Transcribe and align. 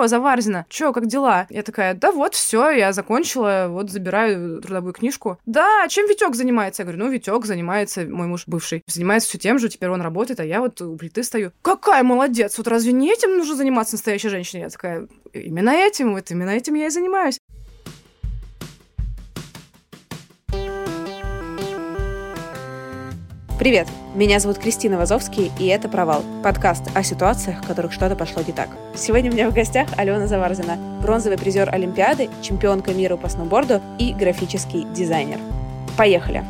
Здорово, 0.00 0.08
Заварзина. 0.08 0.66
Чё, 0.70 0.94
как 0.94 1.06
дела? 1.06 1.46
Я 1.50 1.62
такая, 1.62 1.92
да 1.92 2.10
вот, 2.10 2.34
все, 2.34 2.70
я 2.70 2.94
закончила, 2.94 3.66
вот 3.68 3.90
забираю 3.90 4.62
трудовую 4.62 4.94
книжку. 4.94 5.38
Да, 5.44 5.86
чем 5.88 6.08
Витек 6.08 6.34
занимается? 6.34 6.82
Я 6.82 6.84
говорю, 6.86 7.04
ну, 7.04 7.10
Витек 7.10 7.44
занимается, 7.44 8.06
мой 8.06 8.26
муж 8.26 8.44
бывший, 8.46 8.82
занимается 8.86 9.28
все 9.28 9.36
тем 9.36 9.58
же, 9.58 9.68
теперь 9.68 9.90
он 9.90 10.00
работает, 10.00 10.40
а 10.40 10.44
я 10.44 10.60
вот 10.60 10.80
у 10.80 10.96
плиты 10.96 11.22
стою. 11.22 11.52
Какая 11.60 12.02
молодец! 12.02 12.56
Вот 12.56 12.66
разве 12.68 12.92
не 12.92 13.12
этим 13.12 13.36
нужно 13.36 13.56
заниматься 13.56 13.96
настоящей 13.96 14.30
женщине? 14.30 14.62
Я 14.62 14.70
такая, 14.70 15.06
именно 15.34 15.70
этим, 15.70 16.14
вот 16.14 16.30
именно 16.30 16.50
этим 16.50 16.74
я 16.76 16.86
и 16.86 16.90
занимаюсь. 16.90 17.38
Привет! 23.60 23.88
Меня 24.14 24.40
зовут 24.40 24.56
Кристина 24.56 24.96
Вазовский, 24.96 25.52
и 25.58 25.66
это 25.66 25.90
«Провал»— 25.90 26.24
подкаст 26.42 26.82
о 26.94 27.02
ситуациях, 27.02 27.62
в 27.62 27.66
которых 27.66 27.92
что-то 27.92 28.16
пошло 28.16 28.42
не 28.42 28.54
так. 28.54 28.70
Сегодня 28.96 29.30
у 29.30 29.34
меня 29.34 29.50
в 29.50 29.54
гостях 29.54 29.86
Алена 29.98 30.26
Заварзина, 30.26 30.78
бронзовый 31.02 31.36
призер 31.36 31.68
Олимпиады, 31.70 32.30
чемпионка 32.40 32.94
мира 32.94 33.18
по 33.18 33.28
сноуборду 33.28 33.82
и 33.98 34.14
графический 34.14 34.86
дизайнер. 34.94 35.38
Поехали! 35.98 36.42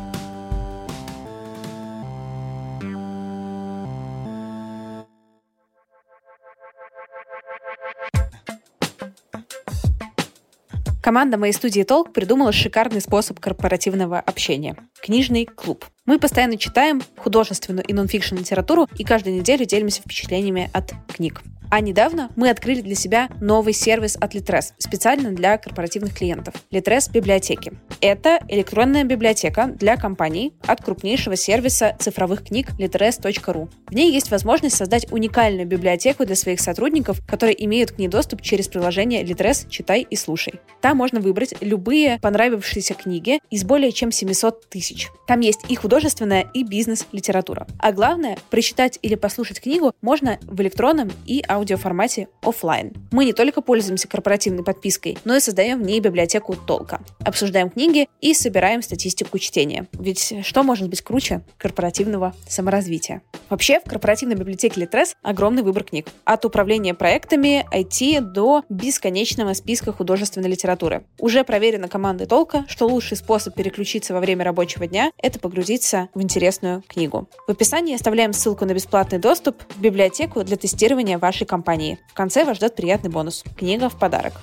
Команда 11.01 11.37
моей 11.37 11.51
студии 11.51 11.81
«Толк» 11.81 12.13
придумала 12.13 12.53
шикарный 12.53 13.01
способ 13.01 13.37
корпоративного 13.39 14.19
общения– 14.19 14.77
книжный 15.01 15.45
клуб. 15.45 15.83
Мы 16.07 16.17
постоянно 16.17 16.57
читаем 16.57 17.01
художественную 17.15 17.85
и 17.85 17.93
нонфикшн 17.93 18.35
литературу 18.35 18.87
и 18.97 19.03
каждую 19.03 19.35
неделю 19.35 19.65
делимся 19.65 20.01
впечатлениями 20.01 20.69
от 20.73 20.93
книг. 21.07 21.43
А 21.73 21.79
недавно 21.79 22.29
мы 22.35 22.49
открыли 22.49 22.81
для 22.81 22.95
себя 22.95 23.29
новый 23.39 23.71
сервис 23.71 24.17
от 24.19 24.35
Litres, 24.35 24.73
специально 24.77 25.31
для 25.31 25.57
корпоративных 25.57 26.13
клиентов. 26.13 26.53
Litres 26.69 27.09
библиотеки. 27.09 27.71
Это 28.01 28.41
электронная 28.49 29.05
библиотека 29.05 29.67
для 29.67 29.95
компаний 29.95 30.53
от 30.67 30.83
крупнейшего 30.83 31.37
сервиса 31.37 31.95
цифровых 31.97 32.43
книг 32.43 32.71
litres.ru. 32.77 33.69
В 33.87 33.93
ней 33.93 34.11
есть 34.11 34.31
возможность 34.31 34.75
создать 34.75 35.09
уникальную 35.13 35.65
библиотеку 35.65 36.25
для 36.25 36.35
своих 36.35 36.59
сотрудников, 36.59 37.25
которые 37.25 37.63
имеют 37.63 37.93
к 37.93 37.99
ней 37.99 38.09
доступ 38.09 38.41
через 38.41 38.67
приложение 38.67 39.23
Litres 39.23 39.69
«Читай 39.69 40.01
и 40.01 40.17
слушай». 40.17 40.55
Там 40.81 40.97
можно 40.97 41.21
выбрать 41.21 41.53
любые 41.61 42.19
понравившиеся 42.21 42.95
книги 42.95 43.39
из 43.49 43.63
более 43.63 43.93
чем 43.93 44.11
700 44.11 44.67
тысяч. 44.67 45.07
Там 45.25 45.39
есть 45.39 45.61
и 45.69 45.75
художественная, 45.91 46.47
и 46.53 46.63
бизнес-литература. 46.63 47.67
А 47.77 47.91
главное, 47.91 48.37
прочитать 48.49 48.97
или 49.01 49.15
послушать 49.15 49.59
книгу 49.59 49.93
можно 50.01 50.39
в 50.43 50.61
электронном 50.61 51.11
и 51.25 51.43
аудио 51.49 51.71
аудиоформате 51.71 52.27
офлайн. 52.41 52.93
Мы 53.11 53.25
не 53.25 53.33
только 53.33 53.61
пользуемся 53.61 54.07
корпоративной 54.07 54.63
подпиской, 54.63 55.17
но 55.25 55.35
и 55.35 55.41
создаем 55.41 55.81
в 55.81 55.85
ней 55.85 55.99
библиотеку 55.99 56.55
толка. 56.55 57.01
Обсуждаем 57.25 57.69
книги 57.69 58.07
и 58.21 58.33
собираем 58.33 58.81
статистику 58.81 59.37
чтения. 59.37 59.87
Ведь 59.93 60.45
что 60.45 60.63
может 60.63 60.89
быть 60.89 61.01
круче 61.01 61.41
корпоративного 61.57 62.33
саморазвития? 62.47 63.21
Вообще, 63.49 63.81
в 63.81 63.83
корпоративной 63.83 64.35
библиотеке 64.35 64.81
Litres 64.81 65.15
огромный 65.23 65.61
выбор 65.61 65.83
книг. 65.83 66.07
От 66.23 66.45
управления 66.45 66.93
проектами, 66.93 67.65
IT 67.73 68.21
до 68.21 68.63
бесконечного 68.69 69.53
списка 69.53 69.91
художественной 69.91 70.49
литературы. 70.49 71.03
Уже 71.19 71.43
проверено 71.43 71.89
командой 71.89 72.27
толка, 72.27 72.63
что 72.69 72.87
лучший 72.87 73.17
способ 73.17 73.55
переключиться 73.55 74.13
во 74.13 74.21
время 74.21 74.45
рабочего 74.45 74.87
дня– 74.87 75.11
это 75.17 75.37
погрузиться 75.37 75.80
в 76.13 76.21
интересную 76.21 76.83
книгу. 76.87 77.27
В 77.47 77.51
описании 77.51 77.95
оставляем 77.95 78.33
ссылку 78.33 78.65
на 78.65 78.73
бесплатный 78.73 79.19
доступ 79.19 79.63
в 79.73 79.81
библиотеку 79.81 80.43
для 80.43 80.57
тестирования 80.57 81.17
вашей 81.17 81.47
компании. 81.47 81.99
В 82.09 82.13
конце 82.13 82.45
вас 82.45 82.57
ждет 82.57 82.75
приятный 82.75 83.09
бонус. 83.09 83.43
Книга 83.57 83.89
в 83.89 83.97
подарок. 83.97 84.33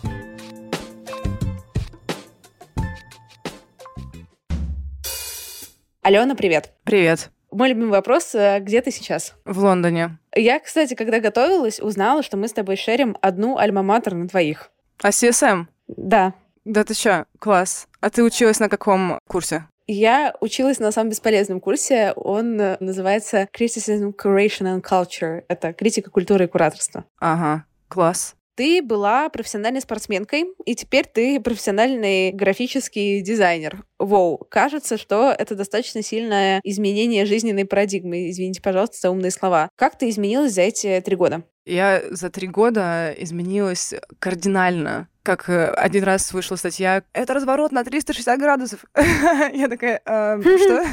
Алена, 6.03 6.35
привет. 6.35 6.73
Привет. 6.85 7.31
Мой 7.51 7.69
любимый 7.69 7.91
вопрос, 7.91 8.35
э, 8.35 8.61
где 8.61 8.81
ты 8.81 8.91
сейчас? 8.91 9.35
В 9.45 9.59
Лондоне. 9.59 10.19
Я, 10.35 10.59
кстати, 10.59 10.95
когда 10.95 11.21
готовилась, 11.21 11.81
узнала, 11.81 12.23
что 12.23 12.37
мы 12.37 12.49
с 12.49 12.53
тобой 12.53 12.77
шерим 12.77 13.17
одну 13.21 13.59
альма-матер 13.59 14.15
на 14.15 14.27
двоих. 14.27 14.71
А 15.03 15.11
CSM? 15.11 15.67
Да. 15.87 16.35
Да 16.65 16.85
ты 16.85 16.95
что, 16.95 17.27
класс. 17.39 17.89
А 18.01 18.11
ты 18.11 18.23
училась 18.23 18.61
на 18.61 18.69
каком 18.69 19.19
курсе? 19.27 19.67
Я 19.91 20.35
училась 20.41 20.79
на 20.79 20.93
самом 20.93 21.09
бесполезном 21.11 21.61
курсе. 21.61 22.13
Он 22.15 22.61
э, 22.61 22.77
называется 22.79 23.49
Criticism, 23.59 24.13
Curation 24.15 24.67
and 24.67 24.83
Culture. 24.83 25.45
Это 25.49 25.73
критика 25.73 26.11
культуры 26.11 26.45
и 26.45 26.47
кураторства. 26.47 27.07
Ага, 27.19 27.65
класс. 27.89 28.35
Ты 28.55 28.83
была 28.83 29.29
профессиональной 29.31 29.81
спортсменкой, 29.81 30.47
и 30.67 30.75
теперь 30.75 31.07
ты 31.07 31.41
профессиональный 31.41 32.33
графический 32.33 33.23
дизайнер. 33.23 33.85
Воу, 33.99 34.37
кажется, 34.51 34.99
что 34.99 35.31
это 35.31 35.55
достаточно 35.55 36.03
сильное 36.03 36.61
изменение 36.65 37.25
жизненной 37.25 37.65
парадигмы. 37.65 38.29
Извините, 38.29 38.61
пожалуйста, 38.61 38.99
за 39.01 39.11
умные 39.11 39.31
слова. 39.31 39.71
Как 39.77 39.97
ты 39.97 40.11
изменилась 40.11 40.53
за 40.53 40.63
эти 40.63 41.01
три 41.03 41.17
года? 41.17 41.45
Я 41.65 42.03
за 42.11 42.31
три 42.31 42.49
года 42.49 43.15
изменилась 43.17 43.95
кардинально 44.19 45.09
как 45.29 45.51
э, 45.51 45.67
один 45.73 46.05
раз 46.05 46.33
вышла 46.33 46.57
статья 46.57 47.03
«Это 47.13 47.35
разворот 47.35 47.71
на 47.71 47.85
360 47.85 48.41
градусов». 48.41 48.87
Я 49.53 49.69
такая, 49.69 50.01
что? 50.41 50.85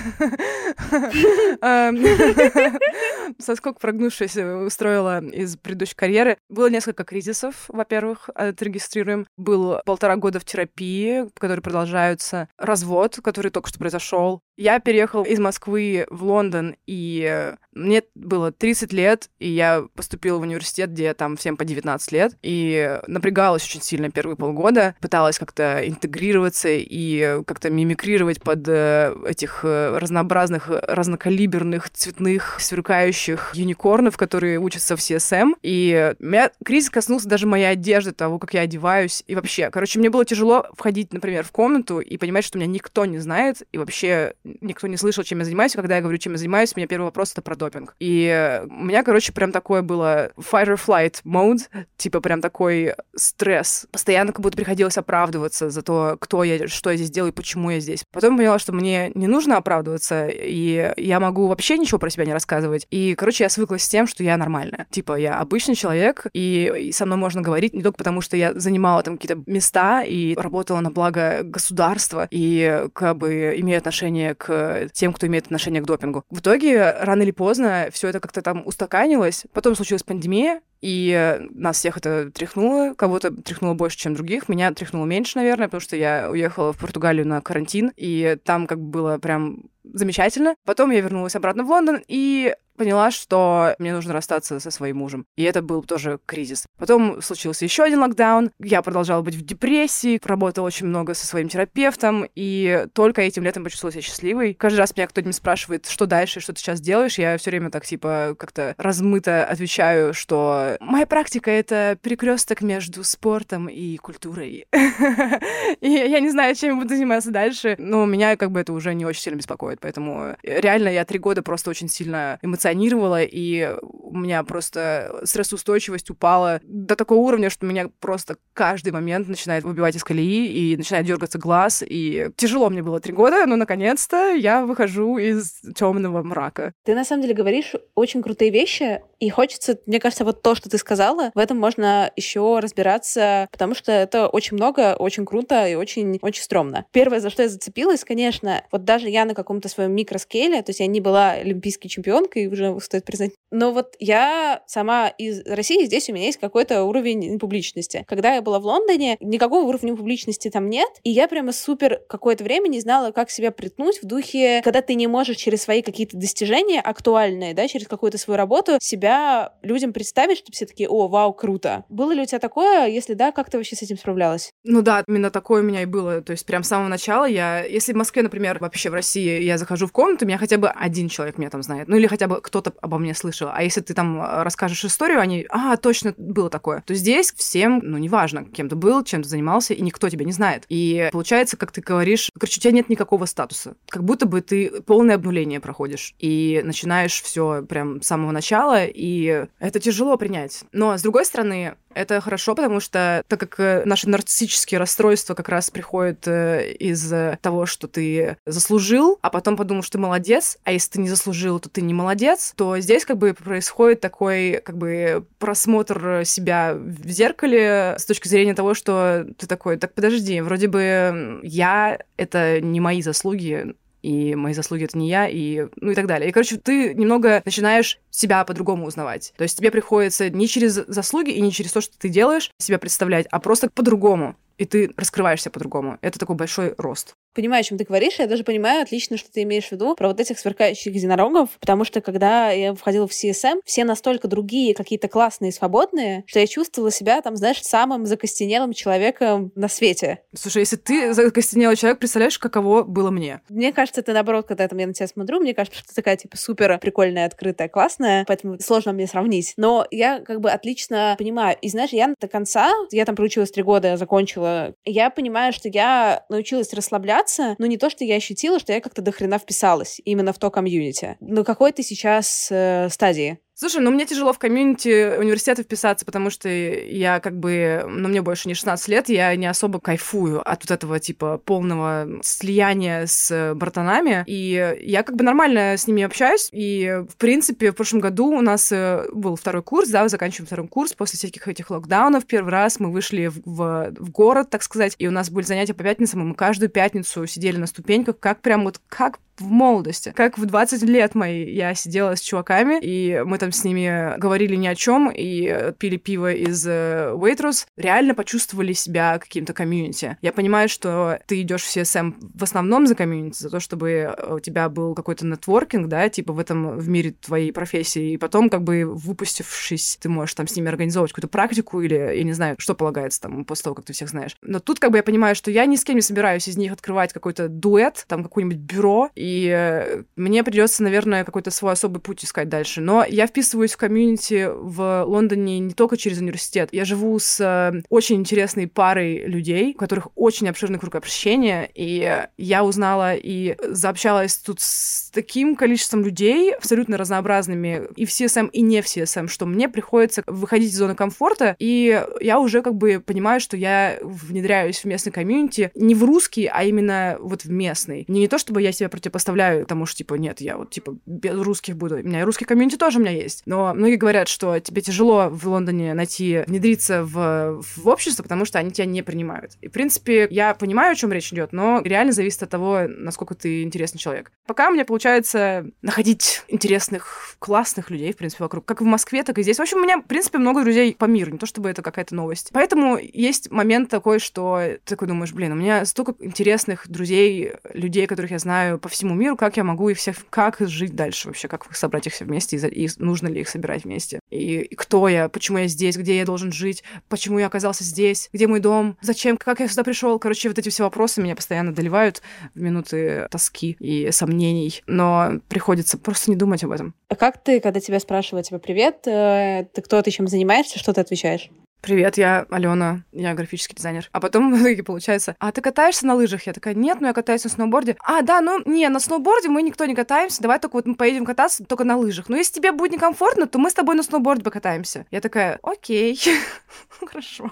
Соскок 3.40 3.79
прогнувшись 3.79 4.35
устроила 4.35 5.24
из 5.24 5.56
предыдущей 5.56 5.95
карьеры. 5.95 6.38
Было 6.50 6.69
несколько 6.69 7.06
кризисов, 7.06 7.63
во-первых, 7.69 8.29
отрегистрируем. 8.35 9.25
Был 9.38 9.79
полтора 9.85 10.18
года 10.18 10.41
в 10.41 10.45
терапии, 10.45 11.29
которые 11.40 11.62
продолжаются. 11.62 12.50
Развод, 12.57 13.19
который 13.24 13.51
только 13.51 13.69
что 13.69 13.79
произошел. 13.79 14.41
Я 14.57 14.79
переехала 14.79 15.24
из 15.24 15.40
Москвы 15.40 16.07
в 16.09 16.24
Лондон, 16.25 16.75
и 16.85 17.53
мне 17.75 18.03
было 18.16 18.52
30 18.52 18.94
лет, 18.94 19.30
и 19.40 19.50
я 19.50 19.86
поступила 19.96 20.38
в 20.38 20.41
университет, 20.41 20.91
где 20.91 21.13
там 21.13 21.36
всем 21.38 21.58
по 21.58 21.66
19 21.66 22.12
лет, 22.12 22.38
и 22.41 23.00
напрягалась 23.08 23.66
очень 23.66 23.81
сильно 23.81 24.09
первые 24.09 24.38
полгода, 24.38 24.96
пыталась 25.02 25.38
как-то 25.38 25.88
интегрироваться 25.88 26.69
и 26.72 27.41
как-то 27.46 27.69
мимикрировать 27.69 28.41
под 28.41 28.68
э, 28.68 29.13
этих 29.28 29.62
э, 29.63 29.97
разнообразных, 29.97 30.69
разнокалиберных, 30.69 31.90
цветных, 31.90 32.58
сверкающих 32.59 33.52
юникорнов, 33.53 34.18
которые 34.18 34.59
учатся 34.59 34.96
в 34.96 35.00
CSM, 35.00 35.53
и 35.62 36.16
меня 36.19 36.52
кризис 36.63 36.90
коснулся 36.90 37.28
даже 37.28 37.46
моей 37.46 37.66
одежды, 37.66 38.13
того, 38.13 38.40
как 38.40 38.53
я 38.53 38.62
одеваюсь, 38.62 39.24
и 39.28 39.36
вообще, 39.36 39.69
короче, 39.69 40.00
мне 40.00 40.09
было 40.09 40.24
тяжело 40.24 40.68
входить, 40.74 41.12
например, 41.12 41.44
в 41.44 41.52
комнату 41.52 42.00
и 42.00 42.18
понимать, 42.18 42.46
что 42.46 42.57
меня 42.57 42.68
никто 42.68 43.06
не 43.06 43.19
знает, 43.19 43.63
и 43.72 43.78
вообще 43.78 44.34
никто 44.62 44.88
не 44.88 44.97
слышал, 44.97 45.24
чем 45.24 45.40
я 45.40 45.46
занимаюсь. 45.46 45.74
Когда 45.74 45.97
я 45.97 46.02
говорю, 46.02 46.18
чем 46.18 46.34
я 46.34 46.38
занимаюсь, 46.38 46.72
у 46.75 46.80
меня 46.80 46.88
первый 46.88 47.06
вопрос— 47.06 47.31
это 47.34 47.42
про 47.42 47.56
допинг. 47.65 47.95
И 47.99 48.61
у 48.69 48.83
меня, 48.83 49.03
короче, 49.03 49.33
прям 49.33 49.51
такое 49.51 49.81
было 49.81 50.31
fight 50.37 50.67
or 50.67 50.79
flight 50.83 51.15
mode, 51.25 51.61
типа 51.97 52.21
прям 52.21 52.41
такой 52.41 52.93
стресс. 53.15 53.87
Постоянно 53.91 54.31
как 54.31 54.41
будто 54.41 54.57
приходилось 54.57 54.97
оправдываться 54.97 55.69
за 55.69 55.81
то, 55.81 56.17
кто 56.19 56.43
я, 56.43 56.67
что 56.67 56.91
я 56.91 56.97
здесь 56.97 57.11
делаю, 57.11 57.33
почему 57.33 57.71
я 57.71 57.79
здесь. 57.79 58.03
Потом 58.11 58.37
поняла, 58.37 58.59
что 58.59 58.73
мне 58.73 59.11
не 59.15 59.27
нужно 59.27 59.57
оправдываться, 59.57 60.27
и 60.27 60.93
я 60.97 61.19
могу 61.19 61.47
вообще 61.47 61.77
ничего 61.77 61.99
про 61.99 62.09
себя 62.09 62.25
не 62.25 62.33
рассказывать. 62.33 62.87
И, 62.91 63.15
короче, 63.15 63.45
я 63.45 63.49
свыклась 63.49 63.83
с 63.83 63.89
тем, 63.89 64.07
что 64.07 64.23
я 64.23 64.37
нормальная. 64.37 64.87
Типа, 64.89 65.17
я 65.17 65.39
обычный 65.39 65.75
человек, 65.75 66.25
и 66.33 66.91
со 66.93 67.05
мной 67.05 67.17
можно 67.17 67.41
говорить 67.41 67.73
не 67.73 67.81
только 67.81 67.97
потому, 67.97 68.21
что 68.21 68.37
я 68.37 68.53
занимала 68.53 69.01
там 69.03 69.17
какие-то 69.17 69.41
места 69.45 70.03
и 70.03 70.35
работала 70.35 70.79
на 70.81 70.91
благо 70.91 71.41
государства, 71.43 72.27
и 72.31 72.87
как 72.93 73.17
бы 73.17 73.55
имею 73.57 73.77
отношение 73.77 74.35
к 74.35 74.89
тем, 74.93 75.13
кто 75.13 75.27
имеет 75.27 75.45
отношение 75.45 75.81
к 75.81 75.85
допингу. 75.85 76.23
В 76.29 76.39
итоге, 76.39 76.95
рано 76.99 77.21
или 77.21 77.31
поздно, 77.31 77.54
все 77.91 78.07
это 78.07 78.19
как-то 78.19 78.41
там 78.41 78.63
устаканилось. 78.66 79.45
Потом 79.53 79.75
случилась 79.75 80.03
пандемия, 80.03 80.61
и 80.81 81.39
нас 81.51 81.77
всех 81.77 81.97
это 81.97 82.31
тряхнуло. 82.31 82.93
Кого-то 82.93 83.31
тряхнуло 83.31 83.73
больше, 83.73 83.97
чем 83.97 84.13
других. 84.15 84.50
Меня 84.50 84.74
тряхнуло 84.74 85.06
меньше, 85.06 85.38
наверное, 85.38 85.68
потому 85.68 85.81
что 85.81 85.95
я 85.95 86.30
уехала 86.30 86.74
в 86.74 86.77
Португалию 86.77 87.27
на 87.27 87.41
карантин, 87.41 87.91
и 87.95 88.38
там 88.44 88.68
как 88.68 88.80
бы 88.80 88.89
было 88.89 89.18
прям 89.18 89.65
замечательно. 89.83 90.56
Потом 90.65 90.91
я 90.91 91.01
вернулась 91.01 91.35
обратно 91.35 91.63
в 91.63 91.69
Лондон, 91.69 92.01
и 92.07 92.56
поняла, 92.75 93.12
что 93.12 93.75
мне 93.80 93.94
нужно 93.94 94.13
расстаться 94.13 94.60
со 94.60 94.72
своим 94.72 94.98
мужем. 94.98 95.25
И 95.36 95.44
это 95.44 95.62
был 95.62 95.83
тоже 95.83 96.19
кризис. 96.25 96.66
Потом 96.77 97.22
случился 97.22 97.66
еще 97.66 97.83
один 97.83 98.00
локдаун. 98.00 98.51
Я 98.60 98.81
продолжала 98.81 99.22
быть 99.22 99.36
в 99.36 99.45
депрессии, 99.45 100.19
работала 100.24 100.66
очень 100.66 100.88
много 100.88 101.13
со 101.13 101.25
своим 101.25 101.50
терапевтом, 101.50 102.27
и 102.36 102.86
только 102.94 103.22
этим 103.22 103.44
летом 103.44 103.63
почувствовала 103.63 103.94
себя 103.94 104.01
счастливой. 104.01 104.54
Каждый 104.54 104.77
раз 104.77 104.95
меня 104.95 105.07
кто-нибудь 105.07 105.36
спрашивает, 105.36 105.88
что 105.88 106.06
дальше, 106.06 106.39
что 106.39 106.54
ты 106.54 106.60
сейчас 106.60 106.81
делаешь, 106.81 107.18
я 107.18 107.38
все 107.38 107.50
время 107.51 107.69
так 107.69 107.86
типа 107.86 108.36
как-то 108.38 108.75
размыто 108.78 109.45
отвечаю, 109.45 110.13
что 110.13 110.78
моя 110.80 111.06
практика— 111.06 111.51
это 111.51 111.98
перекресток 112.01 112.62
между 112.62 113.04
спортом 113.04 113.68
и 113.68 113.98
культурой. 113.98 114.68
И 115.81 115.89
я 115.89 116.19
не 116.19 116.30
знаю, 116.30 116.56
чем 116.56 116.80
буду 116.80 116.95
заниматься 116.95 117.31
дальше, 117.31 117.75
но 117.78 118.06
меня 118.06 118.36
как 118.36 118.51
бы 118.51 118.60
это 118.60 118.74
уже 118.74 118.94
не 118.94 119.06
очень 119.06 119.21
сильно 119.21 119.38
беспокоит, 119.38 119.80
поэтому 119.80 120.36
реально 120.44 120.89
я 120.89 121.06
три 121.06 121.19
года 121.19 121.42
просто 121.42 121.69
очень 121.69 121.89
сильно 121.89 122.39
эмоционально 122.42 122.64
функционировала, 122.65 123.21
и 123.21 123.75
у 123.81 124.17
меня 124.17 124.44
просто 124.44 125.21
стрессоустойчивость 125.23 126.09
упала 126.09 126.59
до 126.63 126.95
такого 126.95 127.19
уровня, 127.19 127.50
что 127.50 127.65
меня 127.65 127.89
просто 128.00 128.38
каждый 128.53 128.91
момент 128.91 129.27
начинает 129.27 129.63
выбивать 129.63 129.95
из 129.95 130.03
колеи, 130.03 130.47
и 130.47 130.77
начинает 130.77 131.06
дергаться 131.06 131.38
глаз, 131.38 131.83
и 131.88 132.29
тяжело 132.35 132.69
мне 132.69 132.81
было 132.81 133.00
три 133.00 133.13
года, 133.13 133.45
но 133.45 133.56
наконец-то 133.56 134.31
я 134.31 134.65
выхожу 134.65 135.17
из 135.17 135.62
темного 135.75 136.23
мрака. 136.23 136.73
Ты 136.83 136.95
на 136.95 137.06
самом 137.06 137.21
деле 137.21 137.35
говоришь 137.35 137.73
очень 137.94 138.23
крутые 138.23 138.50
вещи, 138.51 139.01
и 139.19 139.29
хочется, 139.29 139.77
мне 139.85 140.00
кажется, 140.00 140.25
вот 140.25 140.41
то, 140.41 140.56
что 140.56 140.69
ты 140.69 140.77
сказала, 140.77 141.31
в 141.35 141.39
этом 141.39 141.59
можно 141.59 142.11
еще 142.15 142.59
разбираться, 142.59 143.47
потому 143.51 143.75
что 143.75 143.91
это 143.91 144.27
очень 144.27 144.57
много, 144.57 144.95
очень 144.95 145.25
круто 145.25 145.68
и 145.68 145.75
очень, 145.75 146.19
очень 146.21 146.44
стрёмно. 146.44 146.85
Первое, 146.91 147.19
за 147.19 147.29
что 147.29 147.44
я 147.44 147.50
зацепилась, 147.50 148.03
конечно, 148.03 148.63
вот 148.71 148.83
даже 148.85 149.09
я 149.09 149.25
на 149.25 149.33
каком-то 149.33 149.69
своем 149.69 149.94
микроскейле, 149.94 150.61
то 150.63 150.71
есть 150.71 150.79
я 150.79 150.88
не 150.88 151.01
была 151.01 151.31
олимпийской 151.31 151.89
чемпионкой, 151.89 152.47
уже 152.56 152.80
стоит 152.81 153.06
признать, 153.06 153.31
но 153.52 153.72
вот 153.72 153.96
я 154.00 154.63
сама 154.68 155.07
из 155.07 155.46
России, 155.46 155.86
здесь 155.86 156.10
у 156.10 156.13
меня 156.13 156.25
есть 156.25 156.40
какой-то 156.40 156.84
уровень 156.84 157.40
публичности. 157.40 158.04
Когда 158.07 158.36
я 158.36 158.42
была 158.42 158.60
в 158.60 158.66
Лондоне, 158.66 159.18
никакого 159.19 159.66
уровня 159.66 159.96
публичности 159.96 160.50
там 160.50 160.69
нет, 160.69 160.90
и 161.04 161.10
я 161.10 161.28
прямо 161.28 161.52
супер 161.52 162.02
какое-то 162.10 162.44
время 162.44 162.68
не 162.68 162.80
знала, 162.80 163.12
как 163.12 163.30
себя 163.30 163.52
притнуть 163.52 164.02
в 164.02 164.06
духе, 164.06 164.62
когда 164.63 164.81
ты 164.81 164.96
не 164.96 165.07
можешь 165.07 165.38
через 165.38 165.62
свои 165.62 165.81
какие-то 165.81 166.18
достижения 166.18 166.81
актуальные, 166.81 167.54
да, 167.54 167.68
через 167.68 167.88
какую-то 167.88 168.18
свою 168.18 168.38
работу 168.38 168.78
себя 168.81 169.54
людям 169.62 169.94
представить, 169.94 170.38
чтобы 170.40 170.54
все 170.54 170.66
такие, 170.66 170.90
о, 170.90 171.07
вау, 171.07 171.34
круто. 171.34 171.86
Было 171.90 172.12
ли 172.12 172.22
у 172.22 172.25
тебя 172.25 172.40
такое? 172.40 172.88
Если 172.88 173.13
да, 173.13 173.31
как 173.31 173.50
ты 173.50 173.57
вообще 173.57 173.75
с 173.75 173.81
этим 173.81 173.98
справлялась? 173.98 174.52
Ну 174.63 174.81
да, 174.81 175.04
именно 175.07 175.31
такое 175.31 175.62
у 175.62 175.66
меня 175.66 175.81
и 175.81 175.86
было. 175.86 176.22
То 176.22 176.31
есть 176.31 176.46
прям 176.46 176.63
с 176.63 176.68
самого 176.68 176.88
начала 176.88 177.25
я... 177.25 177.63
Если 177.63 177.94
в 177.94 177.96
Москве, 177.96 178.22
например, 178.22 178.57
вообще 178.60 178.90
в 178.90 178.94
России 178.94 179.42
я 179.42 179.57
захожу 179.57 179.88
в 179.88 179.92
комнату, 179.92 180.25
меня 180.25 180.38
хотя 180.38 180.57
бы 180.57 180.69
один 180.69 181.10
человек 181.10 181.38
меня 181.38 181.50
там 181.50 181.63
знает. 181.63 181.88
Ну 181.88 181.96
или 181.96 182.07
хотя 182.07 182.28
бы 182.28 182.42
кто-то 182.45 182.74
обо 182.80 183.00
мне 183.00 183.15
слышал. 183.15 183.50
А 183.51 183.63
если 183.63 183.81
ты 183.81 183.95
там 183.95 184.21
э, 184.21 184.44
расскажешь 184.44 184.86
историю, 184.86 185.19
они, 185.19 185.47
а, 185.50 185.77
точно 185.77 186.13
было 186.18 186.51
такое. 186.51 186.83
То 186.86 186.94
здесь 186.94 187.33
всем, 187.33 187.81
ну 187.83 187.97
неважно, 187.97 188.45
кем 188.45 188.69
ты 188.69 188.75
был, 188.75 189.03
чем 189.03 189.24
ты 189.24 189.30
занимался, 189.30 189.74
и 189.74 189.81
никто 189.81 190.07
тебя 190.09 190.25
не 190.25 190.31
знает. 190.31 190.65
И 190.69 191.09
получается, 191.12 191.57
как 191.57 191.71
ты 191.71 191.81
говоришь, 191.81 192.30
короче, 192.39 192.59
у 192.59 192.62
тебя 192.62 192.71
нет 192.71 192.88
никакого 192.88 193.25
статуса. 193.25 193.75
Как 193.89 194.03
будто 194.03 194.27
бы 194.27 194.42
ты 194.42 194.81
полное 194.83 195.15
обнуление 195.15 195.59
проходишь. 195.59 196.13
И 196.19 196.62
начинаешь 196.63 197.19
все 197.19 197.63
прям 197.68 198.01
с 198.03 198.06
самого 198.06 198.31
начала, 198.31 198.86
и 198.86 199.47
это 199.59 199.80
тяжело 199.80 200.15
принять. 200.18 200.63
Но, 200.71 200.97
с 200.97 201.01
другой 201.01 201.25
стороны, 201.25 201.75
это 201.95 202.21
хорошо, 202.21 202.56
потому 202.56 202.80
что 202.80 203.24
так 203.27 203.39
как 203.39 203.59
э, 203.59 203.83
наши 203.86 204.09
нарциссические 204.09 204.80
расстройства 204.80 205.33
как 205.33 205.50
раз 205.50 205.71
приходят 205.71 206.27
э, 206.27 206.74
из 206.74 207.12
того, 207.42 207.65
что 207.65 207.88
ты 207.88 208.38
заслужил, 208.45 209.18
а 209.21 209.30
потом 209.30 209.57
подумал, 209.57 209.81
что 209.81 209.94
ты 209.94 209.97
молодец, 210.00 210.57
а 210.63 210.71
если 210.71 210.92
ты 210.92 211.00
не 211.00 211.09
заслужил, 211.09 211.59
то 211.59 211.69
ты 211.69 211.81
не 211.81 211.94
молодец, 211.94 212.53
то 212.56 212.77
здесь 212.80 213.06
как 213.06 213.18
бы 213.18 213.33
происходит 213.33 214.01
такой 214.01 214.62
как 214.63 214.77
бы 214.77 215.25
просмотр 215.39 216.24
себя 216.25 216.74
в 216.75 217.09
зеркале 217.09 217.95
с 217.97 218.06
точки 218.06 218.27
зрения 218.27 218.53
того, 218.53 218.74
что 218.74 219.25
ты 219.38 219.47
такой, 219.47 219.77
так 219.77 219.94
подожди, 219.94 220.42
вроде 220.42 220.68
бы 220.68 221.39
я— 221.44 222.00
это 222.18 222.62
не 222.62 222.80
мои 222.80 223.01
заслуги, 223.01 223.75
и 224.06 224.36
мои 224.36 224.54
заслуги 224.54 224.84
это 224.84 224.98
не 225.00 225.10
я, 225.10 225.28
и 225.28 225.68
ну 225.78 225.92
и 225.92 225.96
так 225.96 226.06
далее. 226.06 226.30
И, 226.30 226.31
короче, 226.31 226.57
ты 226.57 226.94
немного 226.94 227.42
начинаешь 227.44 228.00
себя 228.12 228.44
по-другому 228.46 228.86
узнавать. 228.86 229.34
То 229.36 229.42
есть 229.42 229.57
тебе 229.57 229.72
приходится 229.72 230.30
не 230.30 230.48
через 230.48 230.74
заслуги 230.74 231.31
и 231.31 231.42
не 231.42 231.52
через 231.52 231.72
то, 231.72 231.81
что 231.81 231.98
ты 231.98 232.10
делаешь, 232.10 232.52
себя 232.60 232.78
представлять, 232.78 233.25
а 233.31 233.40
просто 233.40 233.68
по-другому. 233.74 234.36
И 234.60 234.66
ты 234.66 234.94
раскрываешься 234.96 235.50
по-другому. 235.50 235.98
Это 236.02 236.19
такой 236.19 236.36
большой 236.36 236.75
рост 236.78 237.16
понимаю, 237.35 237.61
о 237.61 237.63
чем 237.63 237.77
ты 237.77 237.83
говоришь, 237.83 238.15
я 238.17 238.27
даже 238.27 238.43
понимаю 238.43 238.81
отлично, 238.81 239.17
что 239.17 239.31
ты 239.31 239.43
имеешь 239.43 239.67
в 239.67 239.71
виду 239.73 239.95
про 239.95 240.07
вот 240.07 240.19
этих 240.19 240.39
сверкающих 240.39 240.93
единорогов, 240.93 241.49
потому 241.59 241.83
что 241.83 242.01
когда 242.01 242.51
я 242.51 242.73
входила 242.73 243.07
в 243.07 243.11
CSM, 243.11 243.59
все 243.65 243.83
настолько 243.83 244.27
другие, 244.27 244.73
какие-то 244.73 245.07
классные 245.07 245.51
свободные, 245.51 246.23
что 246.27 246.39
я 246.39 246.47
чувствовала 246.47 246.91
себя 246.91 247.21
там, 247.21 247.35
знаешь, 247.35 247.61
самым 247.61 248.05
закостенелым 248.05 248.73
человеком 248.73 249.51
на 249.55 249.67
свете. 249.67 250.19
Слушай, 250.33 250.59
если 250.59 250.77
ты 250.77 251.13
закостенелый 251.13 251.75
человек, 251.75 251.99
представляешь, 251.99 252.39
каково 252.39 252.83
было 252.83 253.11
мне? 253.11 253.41
Мне 253.49 253.73
кажется, 253.73 254.01
ты 254.01 254.13
наоборот, 254.13 254.47
когда 254.47 254.67
там 254.67 254.79
я 254.79 254.87
на 254.87 254.93
тебя 254.93 255.07
смотрю, 255.07 255.39
мне 255.39 255.53
кажется, 255.53 255.79
что 255.79 255.89
ты 255.89 255.95
такая, 255.95 256.15
типа, 256.17 256.37
супер 256.37 256.79
прикольная, 256.79 257.25
открытая, 257.25 257.67
классная, 257.67 258.23
поэтому 258.27 258.59
сложно 258.59 258.93
мне 258.93 259.07
сравнить. 259.07 259.53
Но 259.57 259.85
я 259.91 260.19
как 260.19 260.39
бы 260.39 260.51
отлично 260.51 261.15
понимаю. 261.17 261.57
И 261.61 261.69
знаешь, 261.69 261.91
я 261.91 262.13
до 262.19 262.27
конца, 262.27 262.71
я 262.91 263.05
там 263.05 263.15
проучилась 263.15 263.51
три 263.51 263.63
года, 263.63 263.97
закончила, 263.97 264.73
я 264.85 265.09
понимаю, 265.09 265.51
что 265.51 265.67
я 265.67 266.23
научилась 266.29 266.73
расслабляться, 266.73 267.25
вписаться, 267.25 267.56
но 267.57 267.66
не 267.66 267.77
то, 267.77 267.89
что 267.89 268.04
я 268.04 268.16
ощутила, 268.16 268.60
что 268.60 268.74
я 268.74 268.81
как-то 268.81 269.01
до 269.01 269.12
хрена 269.12 269.38
вписалась 269.39 270.00
именно 270.06 270.33
в 270.33 270.39
то 270.39 270.51
комьюнити. 270.51 271.18
На 271.19 271.44
какой 271.44 271.72
ты 271.72 271.83
сейчас 271.83 272.48
э, 272.51 272.89
стадии? 272.89 273.39
Слушай, 273.57 273.80
ну 273.80 273.90
мне 273.90 274.06
тяжело 274.06 274.34
в 274.34 274.38
комьюнити 274.38 275.18
университета 275.18 275.63
вписаться, 275.63 276.06
потому 276.06 276.30
что 276.30 276.50
я 276.50 277.22
как 277.22 277.40
бы, 277.40 277.86
ну 277.88 278.10
мне 278.10 278.22
больше 278.22 278.50
не 278.50 278.54
16 278.54 278.90
лет, 278.90 279.07
я 279.07 279.34
не 279.38 279.46
особо 279.46 279.80
кайфую 279.80 280.42
от 280.42 280.63
вот 280.63 280.72
этого 280.72 281.00
типа 281.00 281.38
полного 281.38 282.06
слияния 282.22 283.06
с 283.06 283.54
братанами, 283.56 284.25
и 284.28 284.78
я 284.81 285.04
как 285.04 285.16
бы 285.16 285.24
нормально 285.24 285.78
с 285.78 285.88
ними 285.88 286.04
общаюсь, 286.04 286.50
и 286.52 287.02
в 287.10 287.16
принципе 287.16 287.72
в 287.72 287.75
прошлом 287.75 288.02
году 288.02 288.28
у 288.28 288.42
нас 288.42 288.74
э, 288.74 289.07
был 289.13 289.38
второй 289.38 289.63
курс, 289.63 289.88
да, 289.88 290.06
заканчиваем 290.10 290.48
второй 290.48 290.68
курс 290.68 290.92
после 290.92 291.18
всяких 291.18 291.48
этих 291.48 291.69
локдаунов, 291.69 292.25
первый 292.25 292.52
раз 292.52 292.81
мы 292.81 292.92
вышли 292.92 293.28
в, 293.28 293.40
в, 293.46 293.94
в 293.98 294.12
город, 294.12 294.50
так 294.50 294.63
сказать, 294.63 294.96
и 294.98 295.07
у 295.07 295.12
нас 295.12 295.30
были 295.30 295.46
занятия 295.46 295.74
по 295.74 295.84
пятницам, 295.84 296.22
и 296.22 296.25
мы 296.25 296.36
каждую 296.36 296.68
пятницу 296.68 297.25
сидели 297.25 297.56
на 297.56 297.68
ступеньках, 297.68 298.19
как 298.19 298.42
прям 298.42 298.66
вот, 298.66 298.81
как 298.90 299.19
в 299.39 299.49
молодости. 299.49 300.13
Как 300.15 300.37
в 300.37 300.45
20 300.45 300.83
лет 300.83 301.15
мои 301.15 301.43
я 301.51 301.73
сидела 301.73 302.15
с 302.15 302.21
чуваками, 302.21 302.79
и 302.81 303.21
мы 303.25 303.37
там 303.37 303.51
с 303.51 303.63
ними 303.63 304.17
говорили 304.17 304.55
ни 304.55 304.67
о 304.67 304.75
чем, 304.75 305.11
и 305.11 305.71
пили 305.77 305.97
пиво 305.97 306.31
из 306.33 306.65
э, 306.67 307.11
Waitrose, 307.13 307.65
реально 307.77 308.15
почувствовали 308.15 308.73
себя 308.73 309.19
каким-то 309.19 309.53
комьюнити. 309.53 310.17
Я 310.21 310.31
понимаю, 310.31 310.69
что 310.69 311.19
ты 311.27 311.41
идешь 311.41 311.63
в 311.63 311.75
CSM 311.75 312.15
в 312.33 312.43
основном 312.43 312.87
за 312.87 312.95
комьюнити, 312.95 313.41
за 313.41 313.49
то, 313.49 313.59
чтобы 313.59 314.15
у 314.29 314.39
тебя 314.39 314.69
был 314.69 314.95
какой-то 314.95 315.25
нетворкинг, 315.25 315.87
да, 315.87 316.09
типа 316.09 316.33
в 316.33 316.39
этом, 316.39 316.77
в 316.77 316.89
мире 316.89 317.11
твоей 317.11 317.51
профессии, 317.51 318.13
и 318.13 318.17
потом, 318.17 318.49
как 318.49 318.63
бы, 318.63 318.85
выпустившись, 318.85 319.97
ты 320.01 320.09
можешь 320.09 320.33
там 320.35 320.47
с 320.47 320.55
ними 320.55 320.69
организовывать 320.69 321.11
какую-то 321.11 321.27
практику 321.27 321.81
или, 321.81 321.95
я 321.95 322.23
не 322.23 322.33
знаю, 322.33 322.55
что 322.59 322.75
полагается 322.75 323.21
там 323.21 323.45
после 323.45 323.63
того, 323.63 323.75
как 323.75 323.85
ты 323.85 323.93
всех 323.93 324.09
знаешь. 324.09 324.35
Но 324.41 324.59
тут, 324.59 324.79
как 324.79 324.91
бы, 324.91 324.97
я 324.97 325.03
понимаю, 325.03 325.35
что 325.35 325.51
я 325.51 325.65
ни 325.65 325.75
с 325.75 325.83
кем 325.83 325.95
не 325.95 326.01
собираюсь 326.01 326.47
из 326.47 326.57
них 326.57 326.71
открывать 326.71 327.13
какой-то 327.13 327.49
дуэт, 327.49 328.05
там, 328.07 328.23
какое-нибудь 328.23 328.57
бюро, 328.57 329.09
э, 329.50 330.04
мне 330.16 330.44
придется, 330.44 330.83
наверное, 330.83 331.24
какой-то 331.24 331.51
свой 331.51 331.74
особый 331.74 332.00
путь 332.00 332.24
искать 332.24 332.50
дальше. 332.50 332.81
Но 332.81 333.06
я 333.07 333.27
вписываюсь 333.27 333.74
в 333.74 333.77
комьюнити 333.77 334.50
в 334.51 335.04
Лондоне 335.06 335.60
не 335.60 335.74
только 335.74 335.98
через 335.98 336.19
университет. 336.19 336.69
Я 336.72 336.86
живу 336.86 337.18
с 337.19 337.39
э, 337.39 337.81
очень 337.89 338.18
интересной 338.18 338.68
парой 338.68 339.25
людей, 339.25 339.74
у 339.74 339.77
которых 339.77 340.09
очень 340.16 340.49
обширный 340.49 340.80
круг 340.80 340.95
общения, 340.95 341.69
и 341.73 342.26
я 342.38 342.64
узнала 342.64 343.16
и 343.16 343.56
заобщалась 343.64 344.38
тут 344.38 344.59
с 344.59 345.09
таким 345.11 345.56
количеством 345.56 346.04
людей, 346.04 346.54
абсолютно 346.54 346.97
разнообразными, 346.97 347.83
и 347.95 348.06
в 348.06 348.09
CSM, 348.09 348.49
и 348.52 348.61
не 348.61 348.81
в 348.81 348.85
CSM, 348.85 349.28
что 349.28 349.45
мне 349.45 349.69
приходится 349.69 350.23
выходить 350.28 350.71
из 350.71 350.78
зоны 350.78 350.95
комфорта, 350.95 351.56
и 351.59 352.06
я 352.19 352.40
уже 352.40 352.61
как 352.61 352.76
бы 352.76 352.99
понимаю, 352.99 353.40
что 353.40 353.57
я 353.57 353.97
внедряюсь 354.02 354.80
в 354.80 354.85
местный 354.85 355.11
комьюнити 355.11 355.71
не 355.76 355.95
в 355.95 356.04
русский, 356.04 356.49
а 356.52 356.64
именно 356.64 357.18
вот 357.19 357.44
в 357.44 357.52
местный. 357.52 358.06
Не, 358.07 358.21
не 358.21 358.28
то, 358.28 358.38
чтобы 358.38 358.61
я 358.61 358.71
себя 358.71 358.90
против 358.90 359.15
противопоставляю 359.16 359.66
тому, 359.66 359.86
что, 359.86 359.98
типа, 359.98 360.16
нет, 360.16 360.42
я 360.42 360.57
вот, 360.57 360.69
типа, 360.69 360.98
без 361.06 361.40
русских 361.40 361.78
буду. 361.78 361.95
У 361.95 362.04
меня 362.04 362.22
и 362.22 362.24
русский 362.24 362.45
комьюнити 362.45 362.76
тоже 362.76 363.00
у 363.00 363.02
меня 363.02 363.12
есть. 363.12 363.44
Но 363.45 363.74
многие 363.74 363.95
говорят, 363.95 364.28
что 364.28 364.60
тебе 364.60 364.81
тяжело 364.81 365.30
в 365.30 365.48
Лондоне 365.48 365.94
найти, 365.94 366.44
внедриться 366.48 367.04
в, 367.04 367.62
в 367.62 367.88
общество, 367.88 368.24
потому 368.24 368.45
что 368.45 368.60
они 368.60 368.72
тебя 368.72 368.86
не 368.86 369.02
принимают. 369.02 369.54
И, 369.62 369.68
в 369.68 369.72
принципе, 369.72 370.28
я 370.30 370.54
понимаю, 370.54 370.92
о 370.92 370.95
чем 370.95 371.14
речь 371.14 371.31
идет, 371.31 371.54
но 371.54 371.81
реально 371.84 372.12
зависит 372.12 372.44
от 372.44 372.50
того, 372.50 372.81
насколько 372.88 373.36
ты 373.36 373.64
интересный 373.64 374.00
человек. 374.00 374.31
Пока 374.45 374.69
у 374.69 374.74
меня 374.74 374.86
получается 374.86 375.66
находить 375.81 376.44
интересных, 376.48 377.36
классных 377.40 377.90
людей, 377.90 378.12
в 378.12 378.18
принципе, 378.18 378.44
вокруг. 378.44 378.66
Как 378.66 378.81
в 378.81 378.86
Москве, 378.86 379.24
так 379.24 379.38
и 379.38 379.44
здесь. 379.44 379.57
В 379.57 379.62
общем, 379.62 379.78
у 379.78 379.84
меня, 379.84 380.00
в 380.00 380.06
принципе, 380.06 380.40
много 380.40 380.62
друзей 380.62 380.94
по 380.94 381.06
миру, 381.06 381.31
не 381.31 381.38
то 381.38 381.45
чтобы 381.45 381.69
это 381.69 381.81
какая-то 381.81 382.16
новость. 382.16 382.50
Поэтому 382.52 382.98
есть 382.98 383.50
момент 383.50 383.90
такой, 383.90 384.19
что 384.19 384.60
ты 384.84 384.95
такой 384.95 385.07
думаешь, 385.07 385.31
блин, 385.31 385.54
у 385.54 385.56
меня 385.56 385.86
столько 385.86 386.16
интересных 386.19 386.88
друзей, 386.90 387.54
людей, 387.74 388.07
которых 388.07 388.31
я 388.31 388.40
знаю 388.40 388.78
по 388.80 388.90
всему 388.90 389.05
всему 389.06 389.16
миру, 389.16 389.38
как 389.38 389.57
я 389.57 389.64
могу 389.64 389.90
их 389.90 389.97
всех, 389.97 390.18
как 390.30 390.57
жить 390.59 390.95
дальше 390.95 391.28
вообще, 391.28 391.47
как 391.47 391.74
собрать 391.76 392.07
их 392.07 392.14
все 392.14 392.26
вместе, 392.26 392.57
и, 392.57 392.85
и 392.85 392.90
нужно 392.97 393.28
ли 393.28 393.42
их 393.42 393.50
собирать 393.50 393.83
вместе, 393.83 394.19
и, 394.31 394.62
и 394.62 394.76
кто 394.76 395.07
я, 395.07 395.30
почему 395.30 395.59
я 395.59 395.68
здесь, 395.68 395.97
где 395.97 396.18
я 396.18 396.26
должен 396.26 396.52
жить, 396.52 396.83
почему 397.07 397.40
я 397.40 397.47
оказался 397.47 397.83
здесь, 397.83 398.30
где 398.33 398.47
мой 398.47 398.59
дом, 398.59 398.97
зачем, 399.02 399.38
как 399.38 399.59
я 399.59 399.68
сюда 399.68 399.83
пришел. 399.83 400.18
Короче, 400.18 400.50
вот 400.50 400.57
эти 400.57 400.69
все 400.69 400.83
вопросы 400.83 401.21
меня 401.21 401.35
постоянно 401.35 401.74
доливают 401.74 402.21
в 402.56 402.62
минуты 402.62 403.28
тоски 403.30 403.78
и 403.80 404.09
сомнений, 404.12 404.81
но 404.88 405.40
приходится 405.50 405.97
просто 405.97 406.31
не 406.31 406.38
думать 406.38 406.64
об 406.64 406.71
этом. 406.71 406.95
А 407.09 407.16
как 407.16 407.44
ты, 407.44 407.59
когда 407.59 407.80
тебя 407.80 408.00
спрашивают, 408.00 408.47
типа, 408.47 408.59
привет, 408.59 409.07
э, 409.07 409.68
ты 409.74 409.81
кто, 409.81 410.02
ты 410.02 410.12
чем 410.12 410.28
занимаешься, 410.28 410.80
что 410.80 410.94
ты 410.94 411.02
отвечаешь? 411.02 411.50
Привет, 411.85 412.18
я 412.18 412.47
Алена, 412.49 413.01
я 413.11 413.35
графический 413.35 413.75
дизайнер. 413.75 414.09
А 414.11 414.19
потом 414.19 414.51
в 414.57 414.59
итоге 414.59 414.81
получается, 414.81 415.35
а 415.39 415.51
ты 415.51 415.61
катаешься 415.61 416.07
на 416.07 416.15
лыжах? 416.15 416.47
Я 416.47 416.54
такая, 416.54 416.73
нет, 416.73 416.99
ну 416.99 417.07
я 417.07 417.13
катаюсь 417.13 417.44
на 417.44 417.49
сноуборде. 417.51 417.95
А, 418.04 418.23
да, 418.23 418.42
ну, 418.42 418.59
не, 418.65 418.89
на 418.89 418.99
сноуборде 418.99 419.49
мы 419.49 419.61
никто 419.61 419.85
не 419.85 419.94
катаемся, 419.94 420.42
давай 420.42 420.59
только 420.59 420.77
вот 420.77 420.87
мы 420.87 420.95
поедем 420.95 421.25
кататься 421.25 421.63
только 421.63 421.83
на 421.83 421.95
лыжах. 421.95 422.27
Но 422.27 422.37
если 422.37 422.54
тебе 422.54 422.71
будет 422.71 422.94
некомфортно, 422.94 423.45
то 423.45 423.59
мы 423.59 423.69
с 423.69 423.73
тобой 423.75 423.95
на 423.95 424.01
сноуборде 424.01 424.44
покатаемся. 424.44 425.06
Я 425.11 425.21
такая, 425.21 425.59
окей, 425.61 426.19
хорошо. 427.06 427.51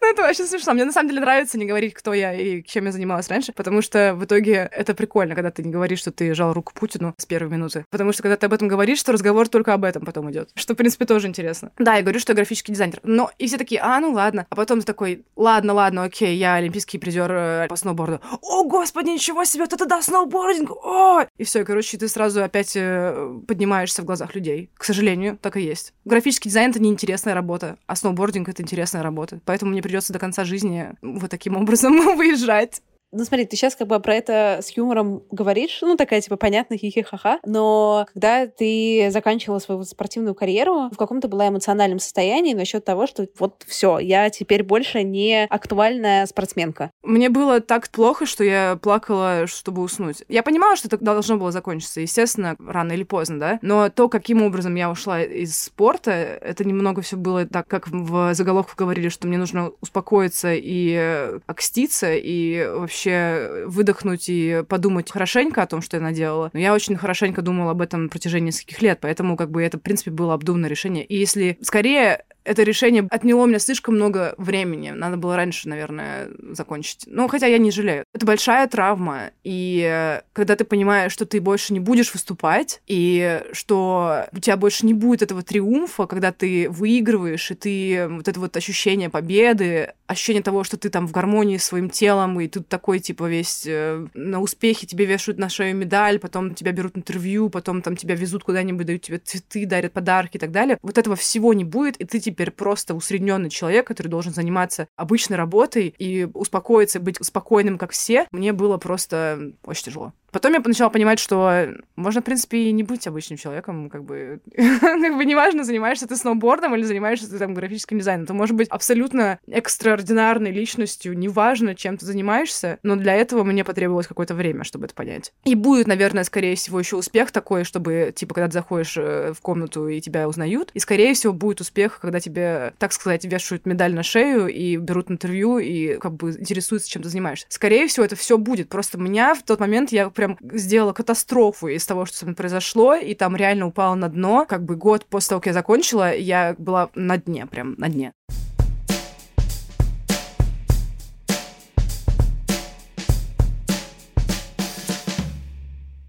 Ну, 0.00 0.10
это 0.10 0.22
вообще 0.22 0.46
смешно. 0.46 0.72
Мне 0.72 0.84
на 0.84 0.92
самом 0.92 1.08
деле 1.08 1.20
нравится 1.20 1.58
не 1.58 1.66
говорить, 1.66 1.94
кто 1.94 2.14
я 2.14 2.32
и 2.32 2.62
чем 2.62 2.86
я 2.86 2.92
занималась 2.92 3.28
раньше, 3.28 3.52
потому 3.52 3.82
что 3.82 4.14
в 4.14 4.24
итоге 4.24 4.68
это 4.72 4.94
прикольно, 4.94 5.34
когда 5.34 5.50
ты 5.50 5.62
не 5.62 5.70
говоришь, 5.70 6.00
что 6.00 6.10
ты 6.10 6.34
жал 6.34 6.52
руку 6.52 6.72
Путину 6.74 7.14
с 7.16 7.26
первой 7.26 7.50
минуты. 7.50 7.84
Потому 7.90 8.12
что 8.12 8.22
когда 8.22 8.36
ты 8.36 8.46
об 8.46 8.52
этом 8.52 8.68
говоришь, 8.68 9.02
то 9.02 9.12
разговор 9.12 9.48
только 9.48 9.74
об 9.74 9.84
этом 9.84 10.04
потом 10.04 10.30
идет. 10.30 10.50
Что, 10.54 10.74
в 10.74 10.76
принципе, 10.76 11.04
тоже 11.04 11.28
интересно. 11.28 11.72
Да, 11.78 11.96
я 11.96 12.02
говорю, 12.02 12.18
что 12.18 12.32
я 12.32 12.36
графический 12.36 12.72
дизайнер. 12.72 13.00
Но 13.02 13.30
и 13.38 13.46
все 13.46 13.58
такие, 13.58 13.80
а, 13.80 14.00
ну 14.00 14.12
ладно. 14.12 14.46
А 14.48 14.56
потом 14.56 14.80
ты 14.80 14.86
такой, 14.86 15.24
ладно, 15.36 15.74
ладно, 15.74 16.04
окей, 16.04 16.36
я 16.36 16.54
олимпийский 16.54 16.98
призер 16.98 17.30
э, 17.30 17.66
по 17.68 17.76
сноуборду. 17.76 18.20
О, 18.42 18.64
господи, 18.64 19.10
ничего 19.10 19.44
себе, 19.44 19.64
это 19.64 19.86
да, 19.86 20.02
сноубординг! 20.02 20.70
О! 20.70 21.24
И 21.36 21.44
все, 21.44 21.64
короче, 21.64 21.98
ты 21.98 22.08
сразу 22.08 22.42
опять 22.42 22.72
э, 22.76 23.40
поднимаешься 23.46 24.02
в 24.02 24.04
глазах 24.04 24.34
людей. 24.34 24.70
К 24.76 24.84
сожалению, 24.84 25.38
так 25.40 25.56
и 25.56 25.60
есть. 25.60 25.94
Графический 26.04 26.50
дизайн— 26.50 26.70
это 26.72 26.80
неинтересная 26.80 27.34
работа, 27.34 27.76
а 27.86 27.96
сноубординг— 27.96 28.48
это 28.50 28.62
интересная 28.62 29.02
работа. 29.02 29.40
Поэтому 29.50 29.72
мне 29.72 29.82
придется 29.82 30.12
до 30.12 30.20
конца 30.20 30.44
жизни 30.44 30.92
вот 31.02 31.28
таким 31.28 31.56
образом 31.56 32.16
выезжать. 32.16 32.82
Ну, 33.12 33.24
смотри, 33.24 33.44
ты 33.44 33.56
сейчас 33.56 33.74
как 33.74 33.88
бы 33.88 33.98
про 33.98 34.14
это 34.14 34.60
с 34.62 34.70
юмором 34.76 35.24
говоришь, 35.32 35.80
ну, 35.82 35.96
такая, 35.96 36.20
типа, 36.20 36.36
понятная 36.36 36.78
хихи-ха-ха, 36.78 37.40
но 37.44 38.06
когда 38.12 38.46
ты 38.46 39.08
заканчивала 39.10 39.58
свою 39.58 39.82
спортивную 39.82 40.36
карьеру, 40.36 40.90
в 40.92 40.96
каком-то 40.96 41.26
была 41.26 41.48
эмоциональном 41.48 41.98
состоянии 41.98 42.54
насчет 42.54 42.84
того, 42.84 43.08
что 43.08 43.26
вот 43.38 43.64
все, 43.66 43.98
я 43.98 44.30
теперь 44.30 44.62
больше 44.62 45.02
не 45.02 45.44
актуальная 45.50 46.24
спортсменка. 46.26 46.92
Мне 47.02 47.30
было 47.30 47.60
так 47.60 47.88
плохо, 47.88 48.26
что 48.26 48.44
я 48.44 48.78
плакала, 48.80 49.48
чтобы 49.48 49.82
уснуть. 49.82 50.22
Я 50.28 50.44
понимала, 50.44 50.76
что 50.76 50.86
это 50.86 50.98
должно 50.98 51.36
было 51.36 51.50
закончиться, 51.50 52.00
естественно, 52.00 52.54
рано 52.64 52.92
или 52.92 53.02
поздно, 53.02 53.40
да, 53.40 53.58
но 53.62 53.88
то, 53.88 54.08
каким 54.08 54.42
образом 54.42 54.76
я 54.76 54.88
ушла 54.88 55.20
из 55.20 55.56
спорта, 55.56 56.12
это 56.12 56.64
немного 56.64 57.02
все 57.02 57.16
было 57.16 57.44
так, 57.44 57.66
как 57.66 57.88
в 57.88 58.34
заголовках 58.34 58.76
говорили, 58.76 59.08
что 59.08 59.26
мне 59.26 59.38
нужно 59.38 59.72
успокоиться 59.80 60.52
и 60.54 61.40
окститься, 61.46 62.14
и 62.14 62.66
вообще 62.68 62.99
вообще 63.00 63.64
выдохнуть 63.66 64.28
и 64.28 64.62
подумать 64.68 65.10
хорошенько 65.10 65.62
о 65.62 65.66
том, 65.66 65.80
что 65.80 65.96
я 65.96 66.02
наделала. 66.02 66.50
Но 66.52 66.58
я 66.58 66.74
очень 66.74 66.96
хорошенько 66.96 67.42
думала 67.42 67.72
об 67.72 67.80
этом 67.80 68.04
на 68.04 68.08
протяжении 68.08 68.48
нескольких 68.48 68.82
лет, 68.82 68.98
поэтому 69.00 69.36
как 69.36 69.50
бы 69.50 69.62
это, 69.62 69.78
в 69.78 69.82
принципе, 69.82 70.10
было 70.10 70.34
обдуманное 70.34 70.68
решение. 70.70 71.04
И 71.04 71.16
если 71.16 71.58
скорее 71.62 72.24
это 72.44 72.62
решение 72.62 73.06
отняло 73.10 73.46
мне 73.46 73.58
слишком 73.58 73.94
много 73.94 74.34
времени. 74.38 74.90
Надо 74.90 75.16
было 75.16 75.36
раньше, 75.36 75.68
наверное, 75.68 76.30
закончить. 76.52 77.04
Ну, 77.06 77.28
хотя 77.28 77.46
я 77.46 77.58
не 77.58 77.70
жалею. 77.70 78.04
Это 78.14 78.26
большая 78.26 78.66
травма. 78.66 79.30
И 79.44 80.20
когда 80.32 80.56
ты 80.56 80.64
понимаешь, 80.64 81.12
что 81.12 81.26
ты 81.26 81.40
больше 81.40 81.72
не 81.72 81.80
будешь 81.80 82.12
выступать, 82.12 82.80
и 82.86 83.42
что 83.52 84.26
у 84.32 84.38
тебя 84.38 84.56
больше 84.56 84.86
не 84.86 84.94
будет 84.94 85.22
этого 85.22 85.42
триумфа, 85.42 86.06
когда 86.06 86.32
ты 86.32 86.68
выигрываешь, 86.70 87.50
и 87.50 87.54
ты 87.54 88.08
вот 88.08 88.26
это 88.26 88.40
вот 88.40 88.56
ощущение 88.56 89.10
победы, 89.10 89.92
ощущение 90.10 90.42
того, 90.42 90.64
что 90.64 90.76
ты 90.76 90.90
там 90.90 91.06
в 91.06 91.12
гармонии 91.12 91.56
с 91.56 91.64
своим 91.64 91.88
телом, 91.88 92.40
и 92.40 92.48
тут 92.48 92.66
такой, 92.66 92.98
типа, 92.98 93.28
весь 93.28 93.64
э, 93.64 94.06
на 94.14 94.40
успехе, 94.40 94.84
тебе 94.84 95.04
вешают 95.04 95.38
на 95.38 95.48
шею 95.48 95.76
медаль, 95.76 96.18
потом 96.18 96.56
тебя 96.56 96.72
берут 96.72 96.96
интервью, 96.96 97.48
потом 97.48 97.80
там 97.80 97.94
тебя 97.94 98.16
везут 98.16 98.42
куда-нибудь, 98.42 98.86
дают 98.86 99.02
тебе 99.02 99.18
цветы, 99.18 99.66
дарят 99.66 99.92
подарки 99.92 100.36
и 100.36 100.40
так 100.40 100.50
далее. 100.50 100.78
Вот 100.82 100.98
этого 100.98 101.14
всего 101.14 101.54
не 101.54 101.62
будет, 101.62 101.96
и 101.98 102.04
ты 102.04 102.18
теперь 102.18 102.50
просто 102.50 102.94
усредненный 102.94 103.50
человек, 103.50 103.86
который 103.86 104.08
должен 104.08 104.34
заниматься 104.34 104.88
обычной 104.96 105.36
работой 105.36 105.94
и 105.96 106.26
успокоиться, 106.34 106.98
быть 106.98 107.24
спокойным, 107.24 107.78
как 107.78 107.92
все, 107.92 108.26
мне 108.32 108.52
было 108.52 108.78
просто 108.78 109.52
очень 109.64 109.84
тяжело. 109.84 110.12
Потом 110.32 110.52
я 110.52 110.60
начала 110.60 110.90
понимать, 110.90 111.18
что 111.18 111.68
можно, 111.96 112.20
в 112.20 112.24
принципе, 112.24 112.64
и 112.64 112.72
не 112.72 112.82
быть 112.82 113.06
обычным 113.06 113.38
человеком, 113.38 113.90
как 113.90 114.04
бы, 114.04 114.40
как 114.54 115.16
бы 115.16 115.24
неважно, 115.24 115.64
занимаешься 115.64 116.06
ты 116.06 116.16
сноубордом 116.16 116.74
или 116.74 116.82
занимаешься 116.82 117.30
ты 117.30 117.38
там 117.38 117.54
графическим 117.54 117.98
дизайном. 117.98 118.26
Ты 118.26 118.32
можешь 118.32 118.54
быть 118.54 118.68
абсолютно 118.68 119.38
экстраординарной 119.48 120.50
личностью, 120.50 121.16
неважно, 121.18 121.74
чем 121.74 121.96
ты 121.96 122.06
занимаешься, 122.06 122.78
но 122.82 122.96
для 122.96 123.14
этого 123.14 123.44
мне 123.44 123.64
потребовалось 123.64 124.06
какое-то 124.06 124.34
время, 124.34 124.64
чтобы 124.64 124.86
это 124.86 124.94
понять. 124.94 125.32
И 125.44 125.54
будет, 125.54 125.86
наверное, 125.86 126.24
скорее 126.24 126.54
всего, 126.56 126.78
еще 126.78 126.96
успех 126.96 127.30
такой, 127.30 127.64
чтобы, 127.64 128.12
типа, 128.14 128.34
когда 128.34 128.48
ты 128.48 128.54
заходишь 128.54 128.96
э, 128.96 129.32
в 129.32 129.40
комнату 129.40 129.88
и 129.88 130.00
тебя 130.00 130.28
узнают, 130.28 130.70
и, 130.74 130.78
скорее 130.78 131.14
всего, 131.14 131.32
будет 131.32 131.60
успех, 131.60 132.00
когда 132.00 132.20
тебе, 132.20 132.72
так 132.78 132.92
сказать, 132.92 133.24
вешают 133.24 133.66
медаль 133.66 133.94
на 133.94 134.02
шею 134.02 134.48
и 134.48 134.76
берут 134.76 135.10
интервью 135.10 135.58
и 135.58 135.96
как 135.98 136.14
бы 136.14 136.32
интересуются, 136.32 136.90
чем 136.90 137.02
ты 137.02 137.08
занимаешься. 137.08 137.46
Скорее 137.48 137.86
всего, 137.86 138.04
это 138.04 138.16
все 138.16 138.38
будет. 138.38 138.68
Просто 138.68 138.98
меня 138.98 139.34
в 139.34 139.42
тот 139.42 139.60
момент 139.60 139.92
я 139.92 140.10
прям 140.20 140.36
сделала 140.52 140.92
катастрофу 140.92 141.68
из 141.68 141.86
того, 141.86 142.04
что 142.04 142.18
со 142.18 142.24
мной 142.26 142.36
произошло, 142.36 142.94
и 142.94 143.14
там 143.14 143.36
реально 143.36 143.66
упала 143.68 143.94
на 143.94 144.10
дно. 144.10 144.44
Как 144.46 144.62
бы 144.62 144.76
год 144.76 145.06
после 145.06 145.30
того, 145.30 145.40
как 145.40 145.46
я 145.46 145.52
закончила, 145.54 146.14
я 146.14 146.54
была 146.58 146.90
на 146.94 147.16
дне, 147.16 147.46
прям 147.46 147.74
на 147.78 147.88
дне. 147.88 148.12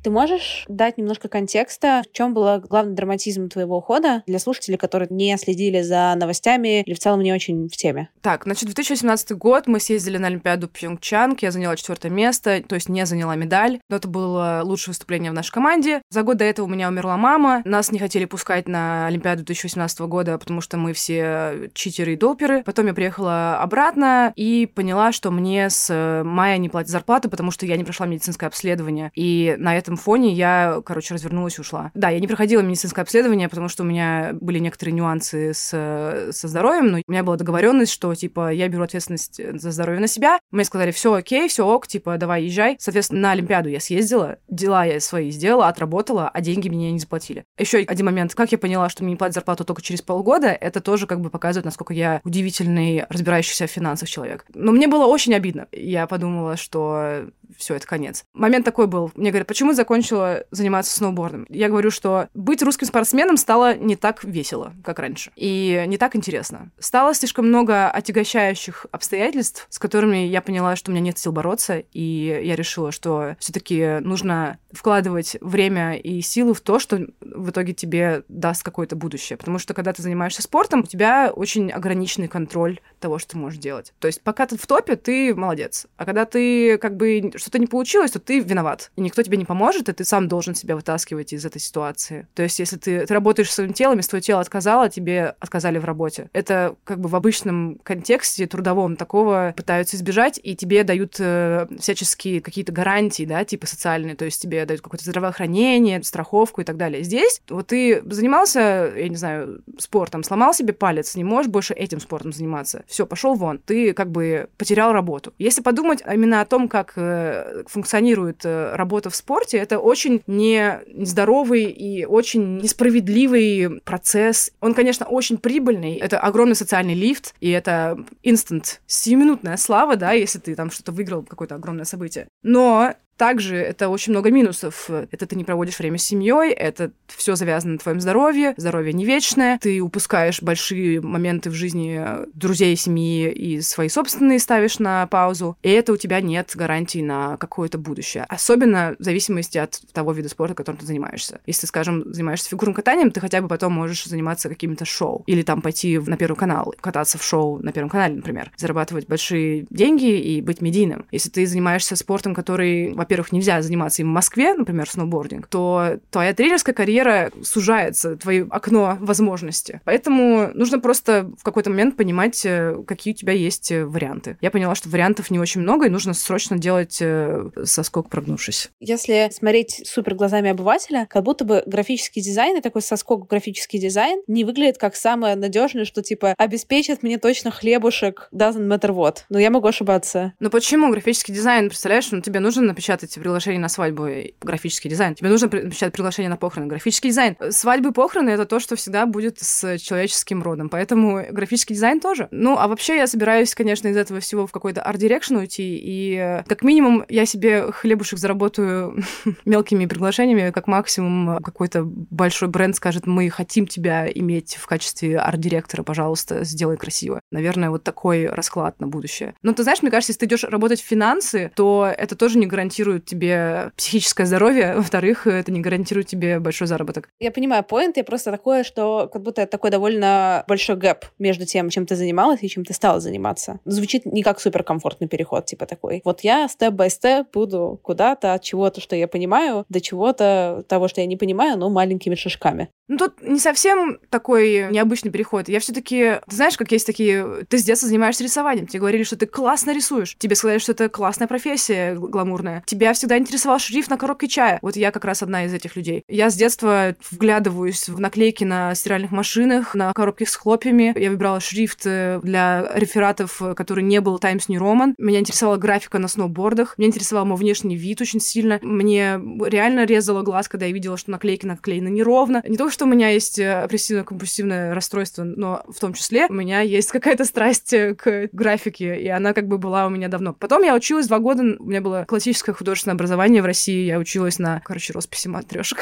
Ты 0.03 0.10
можешь 0.10 0.65
дать 0.67 0.98
немножко 0.98 1.27
контекста, 1.27 2.01
в 2.10 2.12
чем 2.12 2.34
был 2.34 2.60
главный 2.62 2.96
драматизм 2.96 3.50
твоего 3.50 3.77
ухода 3.77 4.24
для 4.25 4.39
слушателей, 4.39 4.77
которые 4.77 5.08
не 5.12 5.38
следили 5.38 5.81
за 5.81 6.15
новостями 6.17 6.81
или 6.81 6.96
в 6.96 7.00
целом 7.00 7.22
не 7.22 7.31
очень 7.31 7.70
в 7.70 7.77
теме? 7.77 8.10
Так, 8.22 8.46
значит, 8.46 8.65
2018 8.65 9.34
год 9.34 9.67
мы 9.67 9.79
съездили 9.79 10.17
на 10.17 10.27
Олимпиаду 10.27 10.67
Пьонгчанг, 10.67 11.43
я 11.43 11.51
заняла 11.51 11.75
четвертое 11.75 12.10
место, 12.10 12.63
то 12.67 12.74
есть 12.74 12.89
не 12.89 13.05
заняла 13.05 13.36
медаль, 13.36 13.79
но 13.89 13.98
это 13.98 14.08
было 14.08 14.62
лучшее 14.63 14.93
выступление 14.93 15.29
в 15.29 15.36
нашей 15.36 15.51
команде. 15.51 16.01
За 16.10 16.24
год 16.24 16.38
до 16.38 16.46
этого 16.46 16.65
у 16.65 16.70
меня 16.70 16.88
умерла 16.88 17.17
мама, 17.17 17.62
нас 17.63 17.91
не 17.91 18.00
хотели 18.00 18.25
пускать 18.25 18.67
на 18.67 19.05
Олимпиаду 19.05 19.43
2018 19.43 20.00
года, 20.01 20.38
потому 20.39 20.62
что 20.62 20.77
мы 20.77 20.93
все 20.93 21.70
читеры 21.74 22.13
и 22.13 22.17
доперы. 22.17 22.63
Потом 22.63 22.88
я 22.88 22.96
приехала 22.96 23.60
обратно 23.60 24.34
и 24.36 24.65
поняла, 24.65 25.12
что 25.12 25.29
мне 25.29 25.70
с 25.70 26.24
мая 26.25 26.58
не 26.58 26.70
платят 26.70 26.89
зарплату, 26.89 27.29
потому 27.29 27.51
что 27.51 27.67
я 27.67 27.77
не 27.77 27.84
прошла 27.84 28.08
медицинское 28.08 28.48
обследование. 28.48 29.12
И 29.13 29.55
на 29.60 29.77
этом 29.77 29.90
этом 29.91 29.98
фоне 29.98 30.31
я, 30.31 30.81
короче, 30.86 31.13
развернулась 31.13 31.57
и 31.57 31.62
ушла. 31.62 31.91
Да, 31.93 32.10
я 32.10 32.19
не 32.19 32.27
проходила 32.27 32.62
медицинское 32.62 33.01
обследование, 33.01 33.50
потому 33.50 33.67
что 33.67 33.83
у 33.83 33.86
меня 33.86 34.31
были 34.39 34.60
некоторые 34.60 34.93
нюансы 34.93 35.53
с, 35.53 36.29
со 36.31 36.48
здоровьем, 36.48 36.88
но 36.88 36.98
у 37.05 37.12
меня 37.12 37.24
была 37.24 37.36
договоренность, 37.36 37.91
что, 37.91 38.15
типа, 38.15 38.53
я 38.53 38.69
беру 38.69 38.83
ответственность 38.83 39.41
за 39.60 39.71
здоровье 39.71 40.00
на 40.00 40.07
себя. 40.07 40.39
Мне 40.51 40.63
сказали, 40.63 40.91
все 40.91 41.13
окей, 41.13 41.50
все 41.50 41.67
ок, 41.67 41.88
типа, 41.88 42.17
давай 42.17 42.43
езжай. 42.43 42.77
Соответственно, 42.79 43.21
на 43.21 43.31
Олимпиаду 43.31 43.67
я 43.67 43.81
съездила, 43.81 44.38
дела 44.48 44.86
я 44.86 45.00
свои 45.01 45.29
сделала, 45.29 45.67
отработала, 45.67 46.29
а 46.29 46.39
деньги 46.39 46.69
мне 46.69 46.91
не 46.91 47.00
заплатили. 47.00 47.43
Еще 47.57 47.79
один 47.79 48.05
момент. 48.05 48.33
Как 48.33 48.51
я 48.53 48.57
поняла, 48.57 48.88
что 48.88 49.03
мне 49.03 49.13
не 49.13 49.17
платят 49.17 49.36
зарплату 49.36 49.65
только 49.65 49.81
через 49.81 50.01
полгода, 50.01 50.48
это 50.48 50.79
тоже 50.79 51.05
как 51.05 51.19
бы 51.19 51.29
показывает, 51.29 51.65
насколько 51.65 51.93
я 51.93 52.21
удивительный, 52.24 53.05
разбирающийся 53.10 53.67
в 53.67 53.71
финансах 53.71 54.07
человек. 54.07 54.45
Но 54.53 54.71
мне 54.71 54.88
было 54.88 55.05
очень 55.05 55.33
обидно. 55.33 55.67
Я 55.74 56.07
подумала, 56.07 56.55
что 56.55 57.25
все, 57.57 57.75
это 57.75 57.86
конец. 57.86 58.24
Момент 58.33 58.65
такой 58.65 58.88
был. 58.88 59.12
Мне 59.15 59.31
говорят, 59.31 59.48
почему 59.48 59.74
закончила 59.81 60.43
заниматься 60.51 60.95
сноубордом? 60.95 61.47
Я 61.50 61.69
говорю, 61.69 61.89
что 61.89 62.27
быть 62.35 62.61
русским 62.61 62.88
спортсменом 62.88 63.38
стало 63.38 63.75
не 63.75 63.95
так 63.95 64.23
весело, 64.23 64.73
как 64.83 65.00
раньше. 65.00 65.31
И 65.35 65.83
не 65.88 65.97
так 65.97 66.15
интересно. 66.15 66.71
Стало 66.77 67.15
слишком 67.15 67.47
много 67.47 67.89
отягощающих 67.89 68.85
обстоятельств, 68.91 69.65
с 69.69 69.79
которыми 69.79 70.17
я 70.17 70.41
поняла, 70.41 70.75
что 70.75 70.91
у 70.91 70.93
меня 70.93 71.03
нет 71.03 71.17
сил 71.17 71.31
бороться, 71.31 71.79
и 71.79 72.41
я 72.43 72.55
решила, 72.55 72.91
что 72.91 73.35
все 73.39 73.51
таки 73.51 74.00
нужно 74.01 74.59
вкладывать 74.71 75.38
время 75.41 75.97
и 75.97 76.21
силы 76.21 76.53
в 76.53 76.61
то, 76.61 76.77
что 76.77 77.07
в 77.21 77.50
итоге 77.50 77.73
тебе 77.73 78.23
даст 78.27 78.63
какое-то 78.63 78.95
будущее. 78.95 79.38
Потому 79.38 79.57
что 79.57 79.73
когда 79.73 79.93
ты 79.93 80.01
занимаешься 80.03 80.41
спортом, 80.41 80.81
у 80.81 80.85
тебя 80.85 81.31
очень 81.35 81.71
ограниченный 81.71 82.27
контроль 82.27 82.79
того, 83.00 83.17
что 83.17 83.31
ты 83.31 83.38
можешь 83.38 83.59
делать. 83.59 83.93
То 84.00 84.07
есть 84.07 84.21
пока 84.21 84.45
ты 84.45 84.57
в 84.57 84.67
топе, 84.67 84.95
ты 84.95 85.33
молодец. 85.33 85.88
А 85.97 86.05
когда 86.05 86.25
ты 86.25 86.77
как 86.77 86.97
бы 86.97 87.31
что-то 87.35 87.59
не 87.59 87.67
получилось, 87.67 88.11
то 88.11 88.19
ты 88.19 88.39
виноват. 88.39 88.91
И 88.95 89.01
никто 89.01 89.23
тебе 89.23 89.38
не 89.38 89.45
поможет, 89.45 89.70
и 89.77 89.83
ты 89.83 90.03
сам 90.05 90.27
должен 90.27 90.55
себя 90.55 90.75
вытаскивать 90.75 91.33
из 91.33 91.45
этой 91.45 91.59
ситуации. 91.59 92.27
То 92.33 92.43
есть 92.43 92.59
если 92.59 92.77
ты, 92.77 93.05
ты 93.05 93.13
работаешь 93.13 93.51
своим 93.51 93.73
телом, 93.73 93.97
если 93.97 94.09
твое 94.09 94.21
тело 94.21 94.41
отказало, 94.41 94.89
тебе 94.89 95.35
отказали 95.39 95.77
в 95.77 95.85
работе. 95.85 96.29
Это 96.33 96.75
как 96.83 96.99
бы 96.99 97.09
в 97.09 97.15
обычном 97.15 97.79
контексте 97.83 98.47
трудовом 98.47 98.95
такого 98.95 99.53
пытаются 99.55 99.95
избежать, 99.95 100.39
и 100.41 100.55
тебе 100.55 100.83
дают 100.83 101.15
э, 101.19 101.67
всяческие 101.79 102.41
какие-то 102.41 102.71
гарантии, 102.71 103.23
да, 103.25 103.43
типа 103.45 103.67
социальные, 103.67 104.15
то 104.15 104.25
есть 104.25 104.41
тебе 104.41 104.65
дают 104.65 104.81
какое-то 104.81 105.05
здравоохранение, 105.05 106.01
страховку 106.03 106.61
и 106.61 106.63
так 106.63 106.77
далее. 106.77 107.03
Здесь 107.03 107.41
вот 107.49 107.67
ты 107.67 108.01
занимался, 108.05 108.93
я 108.95 109.09
не 109.09 109.15
знаю, 109.15 109.61
спортом, 109.77 110.23
сломал 110.23 110.53
себе 110.53 110.73
палец, 110.73 111.15
не 111.15 111.23
можешь 111.23 111.51
больше 111.51 111.73
этим 111.73 111.99
спортом 111.99 112.33
заниматься. 112.33 112.83
Все, 112.87 113.05
пошел 113.05 113.35
вон. 113.35 113.59
Ты 113.59 113.93
как 113.93 114.11
бы 114.11 114.49
потерял 114.57 114.91
работу. 114.93 115.33
Если 115.37 115.61
подумать 115.61 116.01
именно 116.11 116.41
о 116.41 116.45
том, 116.45 116.67
как 116.67 116.93
э, 116.95 117.63
функционирует 117.67 118.41
э, 118.45 118.75
работа 118.75 119.09
в 119.09 119.15
спорте, 119.15 119.57
это 119.61 119.79
очень 119.79 120.23
не 120.27 120.81
нездоровый 120.87 121.65
и 121.65 122.05
очень 122.05 122.57
несправедливый 122.57 123.81
процесс. 123.81 124.51
Он, 124.59 124.73
конечно, 124.73 125.05
очень 125.05 125.37
прибыльный. 125.37 125.97
Это 125.97 126.19
огромный 126.19 126.55
социальный 126.55 126.95
лифт, 126.95 127.35
и 127.39 127.49
это 127.49 128.03
инстант, 128.23 128.81
сиюминутная 128.87 129.57
слава, 129.57 129.95
да, 129.95 130.13
если 130.13 130.39
ты 130.39 130.55
там 130.55 130.71
что-то 130.71 130.91
выиграл, 130.91 131.23
какое-то 131.23 131.55
огромное 131.55 131.85
событие. 131.85 132.27
Но 132.41 132.95
также 133.21 133.55
это 133.55 133.87
очень 133.89 134.13
много 134.13 134.31
минусов. 134.31 134.89
Это 134.89 135.27
ты 135.27 135.35
не 135.35 135.43
проводишь 135.43 135.77
время 135.77 135.99
с 135.99 136.03
семьей, 136.03 136.51
это 136.51 136.91
все 137.05 137.35
завязано 137.35 137.73
на 137.73 137.77
твоем 137.77 138.01
здоровье, 138.01 138.55
здоровье 138.57 138.93
не 138.93 139.05
вечное, 139.05 139.59
ты 139.59 139.79
упускаешь 139.79 140.41
большие 140.41 141.01
моменты 141.01 141.51
в 141.51 141.53
жизни 141.53 142.01
друзей, 142.33 142.75
семьи 142.75 143.29
и 143.29 143.61
свои 143.61 143.89
собственные 143.89 144.39
ставишь 144.39 144.79
на 144.79 145.05
паузу, 145.05 145.55
и 145.61 145.69
это 145.69 145.93
у 145.93 145.97
тебя 145.97 146.19
нет 146.19 146.53
гарантии 146.55 147.03
на 147.03 147.37
какое-то 147.37 147.77
будущее. 147.77 148.25
Особенно 148.27 148.95
в 148.97 149.03
зависимости 149.03 149.59
от 149.59 149.79
того 149.93 150.13
вида 150.13 150.29
спорта, 150.29 150.55
которым 150.55 150.79
ты 150.79 150.87
занимаешься. 150.87 151.41
Если, 151.45 151.67
скажем, 151.67 152.11
занимаешься 152.11 152.49
фигурным 152.49 152.73
катанием, 152.73 153.11
ты 153.11 153.19
хотя 153.19 153.39
бы 153.39 153.47
потом 153.47 153.73
можешь 153.73 154.03
заниматься 154.05 154.49
какими-то 154.49 154.85
шоу. 154.85 155.23
Или 155.27 155.43
там 155.43 155.61
пойти 155.61 155.99
на 155.99 156.17
Первый 156.17 156.37
канал, 156.37 156.73
кататься 156.81 157.19
в 157.19 157.23
шоу 157.23 157.59
на 157.59 157.71
Первом 157.71 157.91
канале, 157.91 158.15
например. 158.15 158.51
Зарабатывать 158.57 159.07
большие 159.07 159.67
деньги 159.69 160.09
и 160.19 160.41
быть 160.41 160.59
медийным. 160.59 161.05
Если 161.11 161.29
ты 161.29 161.45
занимаешься 161.45 161.95
спортом, 161.95 162.33
который, 162.33 162.95
во 162.95 163.10
во-первых, 163.11 163.33
нельзя 163.33 163.61
заниматься 163.61 164.01
им 164.01 164.07
в 164.07 164.13
Москве, 164.13 164.53
например, 164.53 164.89
сноубординг, 164.89 165.47
то 165.47 165.99
твоя 166.11 166.33
тренерская 166.33 166.73
карьера 166.73 167.29
сужается, 167.43 168.15
твое 168.15 168.47
окно 168.49 168.97
возможности. 169.01 169.81
Поэтому 169.83 170.49
нужно 170.53 170.79
просто 170.79 171.29
в 171.37 171.43
какой-то 171.43 171.69
момент 171.69 171.97
понимать, 171.97 172.41
э, 172.45 172.81
какие 172.87 173.13
у 173.13 173.17
тебя 173.17 173.33
есть 173.33 173.69
э, 173.69 173.83
варианты. 173.83 174.37
Я 174.39 174.49
поняла, 174.49 174.75
что 174.75 174.87
вариантов 174.87 175.29
не 175.29 175.39
очень 175.39 175.59
много, 175.59 175.87
и 175.87 175.89
нужно 175.89 176.13
срочно 176.13 176.57
делать 176.57 176.99
э, 177.01 177.49
соскок, 177.65 178.07
прогнувшись. 178.07 178.69
Если 178.79 179.29
смотреть 179.33 179.81
супер 179.85 180.15
глазами 180.15 180.49
обывателя, 180.49 181.05
как 181.09 181.23
будто 181.23 181.43
бы 181.43 181.63
графический 181.65 182.21
дизайн 182.21 182.57
и 182.57 182.61
такой 182.61 182.81
соскок 182.81 183.27
графический 183.27 183.77
дизайн 183.77 184.21
не 184.27 184.45
выглядит 184.45 184.77
как 184.77 184.95
самое 184.95 185.35
надежное, 185.35 185.83
что 185.83 186.01
типа 186.01 186.33
обеспечит 186.37 187.03
мне 187.03 187.17
точно 187.17 187.51
хлебушек, 187.51 188.29
doesn't 188.33 188.69
matter 188.69 188.91
what. 188.91 189.17
Но 189.27 189.37
я 189.37 189.49
могу 189.49 189.67
ошибаться. 189.67 190.31
Но 190.39 190.49
почему 190.49 190.89
графический 190.91 191.33
дизайн, 191.33 191.67
представляешь, 191.67 192.09
ну 192.11 192.21
тебе 192.21 192.39
нужно 192.39 192.61
напечатать 192.61 192.90
напечатать 192.91 193.15
приглашение 193.15 193.60
на 193.60 193.69
свадьбу 193.69 194.07
графический 194.41 194.89
дизайн. 194.89 195.15
Тебе 195.15 195.29
нужно 195.29 195.48
напечатать 195.48 195.93
приглашение 195.93 196.29
на 196.29 196.38
похороны, 196.38 196.67
графический 196.67 197.10
дизайн. 197.10 197.36
Свадьбы 197.50 197.89
и 197.89 197.93
похороны— 197.93 198.29
это 198.31 198.45
то, 198.45 198.60
что 198.60 198.75
всегда 198.75 199.05
будет 199.05 199.39
с 199.39 199.77
человеческим 199.77 200.43
родом, 200.43 200.69
поэтому 200.69 201.24
графический 201.31 201.75
дизайн 201.75 202.00
тоже. 202.00 202.27
Ну, 202.31 202.57
а 202.57 202.67
вообще 202.67 202.98
я 202.98 203.07
собираюсь, 203.07 203.55
конечно, 203.55 203.88
из 203.88 203.98
этого 203.98 204.19
всего 204.19 204.48
в 204.48 204.51
какой-то 204.51 204.81
art 204.81 204.95
direction 204.95 205.35
уйти, 205.38 205.77
и 205.77 206.15
э, 206.15 206.43
как 206.48 206.63
минимум 206.63 207.05
я 207.10 207.25
себе 207.25 207.71
хлебушек 207.71 208.19
заработаю 208.19 209.03
мелкими 209.45 209.86
приглашениями, 209.86 210.51
как 210.51 210.67
максимум 210.67 211.41
какой-то 211.41 211.83
большой 211.83 212.50
бренд 212.50 212.75
скажет, 212.75 213.07
мы 213.07 213.29
хотим 213.29 213.67
тебя 213.67 214.07
иметь 214.13 214.55
в 214.55 214.65
качестве 214.67 215.17
арт-директора, 215.17 215.83
пожалуйста, 215.83 216.43
сделай 216.43 216.77
красиво. 216.77 217.21
Наверное, 217.31 217.69
вот 217.69 217.83
такой 217.83 218.27
расклад 218.27 218.79
на 218.79 218.88
будущее. 218.88 219.36
Но 219.41 219.53
ты 219.53 219.63
знаешь, 219.63 219.81
мне 219.81 219.91
кажется, 219.91 220.12
если 220.12 220.19
ты 220.19 220.25
идешь 220.25 220.43
работать 220.43 220.81
в 220.81 220.86
финансы, 220.86 221.51
то 221.55 221.91
это 221.98 222.15
тоже 222.15 222.38
не 222.38 222.48
гарантирует 222.48 222.80
гарантирует 222.81 223.05
тебе 223.05 223.71
психическое 223.77 224.25
здоровье, 224.25 224.73
во-вторых, 224.77 225.27
это 225.27 225.51
не 225.51 225.61
гарантирует 225.61 226.07
тебе 226.07 226.39
большой 226.39 226.67
заработок. 226.67 227.09
Я 227.19 227.31
понимаю 227.31 227.63
point, 227.63 227.97
я 227.97 228.03
просто 228.03 228.31
такое, 228.31 228.63
что 228.63 229.09
как 229.11 229.21
будто 229.21 229.41
это 229.41 229.51
такой 229.51 229.69
довольно 229.69 230.43
большой 230.47 230.75
gap 230.75 231.05
между 231.19 231.45
тем, 231.45 231.69
чем 231.69 231.85
ты 231.85 231.95
занималась 231.95 232.39
и 232.41 232.50
чем 232.50 232.65
ты 232.65 232.73
стала 232.73 233.00
заниматься. 233.00 233.59
Звучит 233.65 234.05
не 234.05 234.23
как 234.23 234.39
суперкомфортный 234.39 235.07
переход, 235.07 235.45
типа 235.45 235.65
такой. 235.65 236.01
Вот 236.03 236.21
я 236.21 236.47
step-by-step 236.47 237.27
буду 237.33 237.79
куда-то 237.83 238.33
от 238.33 238.43
чего-то, 238.43 238.81
что 238.81 238.95
я 238.95 239.07
понимаю, 239.07 239.65
до 239.69 239.79
чего-то 239.79 240.63
того, 240.67 240.88
что 240.88 241.01
я 241.01 241.07
не 241.07 241.17
понимаю, 241.17 241.57
но 241.57 241.69
маленькими 241.69 242.15
шажками. 242.15 242.69
Ну, 242.88 242.97
тут 242.97 243.21
не 243.21 243.39
совсем 243.39 244.00
такой 244.09 244.67
необычный 244.69 245.11
переход. 245.11 245.47
Я 245.47 245.61
все 245.61 245.71
таки 245.71 246.19
ты 246.27 246.35
знаешь, 246.35 246.57
как 246.57 246.73
есть 246.73 246.85
такие... 246.85 247.45
Ты 247.47 247.57
с 247.57 247.63
детства 247.63 247.88
занимаешься 247.88 248.23
рисованием. 248.23 248.67
Тебе 248.67 248.79
говорили, 248.79 249.03
что 249.03 249.15
ты 249.15 249.27
классно 249.27 249.73
рисуешь. 249.73 250.17
Тебе 250.17 250.35
сказали, 250.35 250.57
что 250.57 250.73
это 250.73 250.89
классная 250.89 251.27
профессия 251.27 251.95
гламурная. 251.95 252.63
Тебя 252.71 252.93
всегда 252.93 253.17
интересовал 253.17 253.59
шрифт 253.59 253.89
на 253.89 253.97
коробке 253.97 254.29
чая. 254.29 254.57
Вот 254.61 254.77
я 254.77 254.91
как 254.91 255.03
раз 255.03 255.21
одна 255.21 255.43
из 255.43 255.53
этих 255.53 255.75
людей. 255.75 256.05
Я 256.07 256.29
с 256.29 256.35
детства 256.35 256.95
вглядываюсь 257.11 257.89
в 257.89 257.99
наклейки 257.99 258.45
на 258.45 258.73
стиральных 258.75 259.11
машинах, 259.11 259.75
на 259.75 259.91
коробке 259.91 260.25
с 260.25 260.33
хлопьями. 260.37 260.93
Я 260.97 261.09
выбирала 261.09 261.41
шрифт 261.41 261.81
э, 261.83 262.21
для 262.23 262.71
рефератов, 262.73 263.41
который 263.57 263.83
не 263.83 263.99
был 263.99 264.19
Times 264.19 264.47
New 264.47 264.61
Roman. 264.61 264.93
Меня 264.97 265.19
интересовала 265.19 265.57
графика 265.57 265.99
на 265.99 266.07
сноубордах. 266.07 266.75
Меня 266.77 266.87
интересовал 266.87 267.25
мой 267.25 267.35
внешний 267.37 267.75
вид 267.75 268.00
очень 268.00 268.22
сильно. 268.22 268.57
Мне 268.61 269.19
реально 269.46 269.83
резало 269.83 270.22
глаз, 270.22 270.48
когда 270.48 270.65
я 270.65 270.72
видела, 270.72 270.96
что 270.96 271.11
наклейки 271.11 271.46
наклеены 271.46 271.89
неровно. 271.89 272.41
Не 272.48 272.55
только 272.55 272.72
что 272.72 272.85
у 272.85 272.87
меня 272.87 273.09
есть 273.09 273.37
э, 273.37 273.65
обрессивно-компульсивное 273.65 274.74
расстройство, 274.74 275.25
но 275.25 275.65
в 275.67 275.77
том 275.81 275.91
числе 275.91 276.27
у 276.29 276.33
меня 276.33 276.61
есть 276.61 276.89
какая-то 276.93 277.25
страсть 277.25 277.74
э, 277.74 277.96
к 277.96 278.29
графике, 278.31 278.98
и 278.98 279.09
она 279.09 279.33
как 279.33 279.50
бы 279.50 279.57
была 279.57 279.87
у 279.87 279.89
меня 279.89 280.07
давно. 280.07 280.31
Потом 280.31 280.63
я 280.63 280.74
училась 280.74 281.07
два 281.07 281.19
года, 281.19 281.43
у 281.59 281.65
меня 281.65 281.81
было 281.81 282.05
классическое 282.07 282.55
художественное 282.61 282.93
образование 282.93 283.41
в 283.41 283.45
России, 283.45 283.87
я 283.87 283.97
училась 283.97 284.37
на, 284.37 284.59
короче, 284.59 284.93
росписи 284.93 285.27
матрешек. 285.27 285.79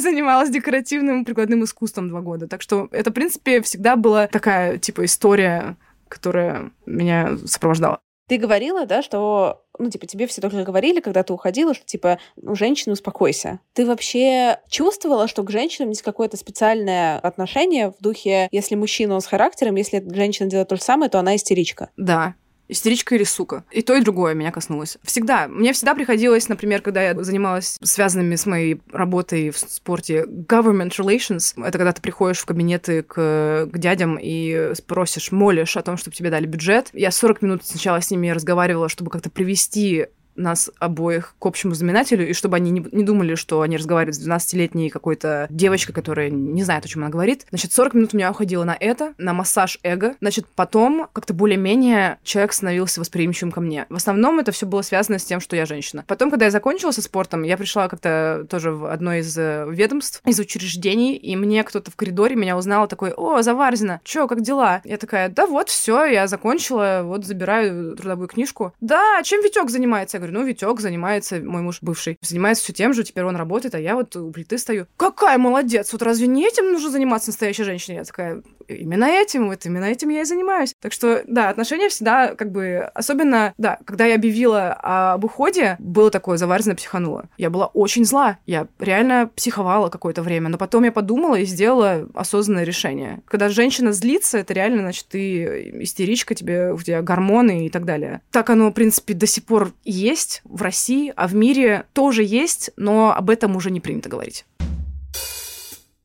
Занималась 0.00 0.48
декоративным 0.48 1.26
прикладным 1.26 1.62
искусством 1.62 2.08
два 2.08 2.22
года. 2.22 2.48
Так 2.48 2.62
что 2.62 2.88
это, 2.90 3.10
в 3.10 3.12
принципе, 3.12 3.60
всегда 3.60 3.96
была 3.96 4.28
такая, 4.28 4.78
типа, 4.78 5.04
история, 5.04 5.76
которая 6.08 6.70
меня 6.86 7.36
сопровождала. 7.44 7.98
Ты 8.28 8.38
говорила, 8.38 8.86
да, 8.86 9.02
что, 9.02 9.62
ну, 9.78 9.90
типа, 9.90 10.06
тебе 10.06 10.26
все 10.26 10.40
только 10.40 10.64
говорили, 10.64 11.00
когда 11.00 11.22
ты 11.22 11.34
уходила, 11.34 11.74
что, 11.74 11.84
типа, 11.84 12.18
ну, 12.36 12.54
женщина, 12.54 12.94
успокойся. 12.94 13.60
Ты 13.74 13.84
вообще 13.84 14.58
чувствовала, 14.70 15.28
что 15.28 15.42
к 15.42 15.50
женщинам 15.50 15.90
есть 15.90 16.02
какое-то 16.02 16.38
специальное 16.38 17.18
отношение 17.18 17.90
в 17.90 17.98
духе, 18.00 18.48
если 18.52 18.74
мужчина 18.74 19.16
он 19.16 19.20
с 19.20 19.26
характером, 19.26 19.76
если 19.76 20.02
женщина 20.14 20.48
делает 20.48 20.68
то 20.68 20.76
же 20.76 20.82
самое, 20.82 21.10
то 21.10 21.18
она 21.18 21.36
истеричка? 21.36 21.90
Да, 21.98 22.34
истеричка 22.68 23.14
или 23.14 23.24
сука. 23.24 23.64
И 23.70 23.82
то, 23.82 23.94
и 23.94 24.02
другое 24.02 24.34
меня 24.34 24.52
коснулось. 24.52 24.98
Всегда. 25.02 25.48
Мне 25.48 25.72
всегда 25.72 25.94
приходилось, 25.94 26.48
например, 26.48 26.82
когда 26.82 27.02
я 27.02 27.14
занималась 27.22 27.78
связанными 27.82 28.36
с 28.36 28.46
моей 28.46 28.80
работой 28.92 29.50
в 29.50 29.58
спорте 29.58 30.24
government 30.24 30.90
relations, 30.90 31.54
это 31.62 31.78
когда 31.78 31.92
ты 31.92 32.02
приходишь 32.02 32.38
в 32.38 32.46
кабинеты 32.46 33.02
к, 33.02 33.68
к 33.70 33.78
дядям 33.78 34.18
и 34.20 34.72
спросишь, 34.74 35.32
молишь 35.32 35.76
о 35.76 35.82
том, 35.82 35.96
чтобы 35.96 36.16
тебе 36.16 36.30
дали 36.30 36.46
бюджет. 36.46 36.88
Я 36.92 37.10
40 37.10 37.42
минут 37.42 37.64
сначала 37.64 38.00
с 38.00 38.10
ними 38.10 38.28
разговаривала, 38.28 38.88
чтобы 38.88 39.10
как-то 39.10 39.30
привести 39.30 40.06
нас 40.36 40.70
обоих 40.78 41.34
к 41.38 41.46
общему 41.46 41.74
знаменателю, 41.74 42.28
и 42.28 42.32
чтобы 42.32 42.56
они 42.56 42.70
не, 42.70 42.86
не 42.92 43.04
думали, 43.04 43.34
что 43.34 43.62
они 43.62 43.76
разговаривают 43.76 44.16
с 44.16 44.26
12-летней 44.26 44.90
какой-то 44.90 45.46
девочкой, 45.50 45.94
которая 45.94 46.30
не 46.30 46.62
знает, 46.62 46.84
о 46.84 46.88
чем 46.88 47.02
она 47.02 47.10
говорит. 47.10 47.46
Значит, 47.50 47.72
40 47.72 47.94
минут 47.94 48.14
у 48.14 48.16
меня 48.16 48.30
уходило 48.30 48.64
на 48.64 48.76
это, 48.78 49.14
на 49.18 49.32
массаж 49.32 49.78
эго. 49.82 50.14
Значит, 50.20 50.46
потом 50.54 51.08
как-то 51.12 51.34
более-менее 51.34 52.18
человек 52.22 52.52
становился 52.52 53.00
восприимчивым 53.00 53.52
ко 53.52 53.60
мне. 53.60 53.86
В 53.88 53.96
основном 53.96 54.38
это 54.38 54.52
все 54.52 54.66
было 54.66 54.82
связано 54.82 55.18
с 55.18 55.24
тем, 55.24 55.40
что 55.40 55.56
я 55.56 55.66
женщина. 55.66 56.04
Потом, 56.06 56.30
когда 56.30 56.46
я 56.46 56.50
закончила 56.50 56.90
со 56.90 57.02
спортом, 57.02 57.42
я 57.42 57.56
пришла 57.56 57.88
как-то 57.88 58.46
тоже 58.48 58.72
в 58.72 58.86
одно 58.86 59.14
из 59.14 59.36
э, 59.36 59.66
ведомств, 59.68 60.22
из 60.24 60.38
учреждений, 60.38 61.14
и 61.16 61.36
мне 61.36 61.64
кто-то 61.64 61.90
в 61.90 61.96
коридоре 61.96 62.36
меня 62.36 62.56
узнал 62.56 62.88
такой, 62.88 63.12
о, 63.12 63.42
Заварзина, 63.42 64.00
чё, 64.04 64.26
как 64.26 64.42
дела? 64.42 64.80
Я 64.84 64.96
такая, 64.96 65.28
да 65.28 65.46
вот, 65.46 65.68
все, 65.68 66.04
я 66.04 66.26
закончила, 66.26 67.02
вот 67.04 67.24
забираю 67.24 67.96
трудовую 67.96 68.28
книжку. 68.28 68.72
Да, 68.80 69.22
чем 69.22 69.42
Витек 69.42 69.70
занимается? 69.70 70.18
Говорю, 70.26 70.40
ну, 70.40 70.46
Витек 70.46 70.80
занимается, 70.80 71.40
мой 71.40 71.62
муж 71.62 71.78
бывший, 71.80 72.18
занимается 72.20 72.64
все 72.64 72.72
тем 72.72 72.92
же, 72.92 73.04
теперь 73.04 73.24
он 73.24 73.36
работает, 73.36 73.74
а 73.74 73.80
я 73.80 73.94
вот 73.94 74.16
у 74.16 74.30
плиты 74.32 74.58
стою. 74.58 74.86
Какая 74.96 75.38
молодец! 75.38 75.92
Вот 75.92 76.02
разве 76.02 76.26
не 76.26 76.46
этим 76.46 76.72
нужно 76.72 76.90
заниматься 76.90 77.28
настоящей 77.28 77.64
женщине? 77.64 77.98
Я 77.98 78.04
такая, 78.04 78.42
именно 78.68 79.04
этим, 79.04 79.48
вот 79.48 79.64
именно 79.66 79.84
этим 79.84 80.08
я 80.08 80.22
и 80.22 80.24
занимаюсь. 80.24 80.74
Так 80.80 80.92
что, 80.92 81.22
да, 81.26 81.48
отношения 81.48 81.88
всегда 81.88 82.34
как 82.34 82.52
бы, 82.52 82.90
особенно, 82.94 83.54
да, 83.58 83.78
когда 83.84 84.06
я 84.06 84.14
объявила 84.16 84.72
об 84.72 85.24
уходе, 85.24 85.76
было 85.78 86.10
такое 86.10 86.36
заварзано 86.36 86.74
психануло. 86.74 87.28
Я 87.38 87.50
была 87.50 87.66
очень 87.66 88.04
зла, 88.04 88.38
я 88.46 88.68
реально 88.78 89.30
психовала 89.34 89.88
какое-то 89.88 90.22
время, 90.22 90.48
но 90.48 90.58
потом 90.58 90.84
я 90.84 90.92
подумала 90.92 91.36
и 91.36 91.44
сделала 91.44 92.08
осознанное 92.14 92.64
решение. 92.64 93.22
Когда 93.26 93.48
женщина 93.48 93.92
злится, 93.92 94.38
это 94.38 94.54
реально, 94.54 94.82
значит, 94.82 95.06
ты 95.08 95.70
истеричка, 95.82 96.34
тебе, 96.34 96.72
у 96.72 96.78
тебя 96.78 97.02
гормоны 97.02 97.66
и 97.66 97.70
так 97.70 97.84
далее. 97.84 98.20
Так 98.30 98.50
оно, 98.50 98.70
в 98.70 98.72
принципе, 98.72 99.14
до 99.14 99.26
сих 99.26 99.44
пор 99.44 99.72
есть 99.84 100.42
в 100.44 100.62
России, 100.62 101.12
а 101.16 101.26
в 101.28 101.34
мире 101.34 101.86
тоже 101.92 102.22
есть, 102.22 102.70
но 102.76 103.14
об 103.14 103.30
этом 103.30 103.56
уже 103.56 103.70
не 103.70 103.80
принято 103.80 104.08
говорить. 104.08 104.44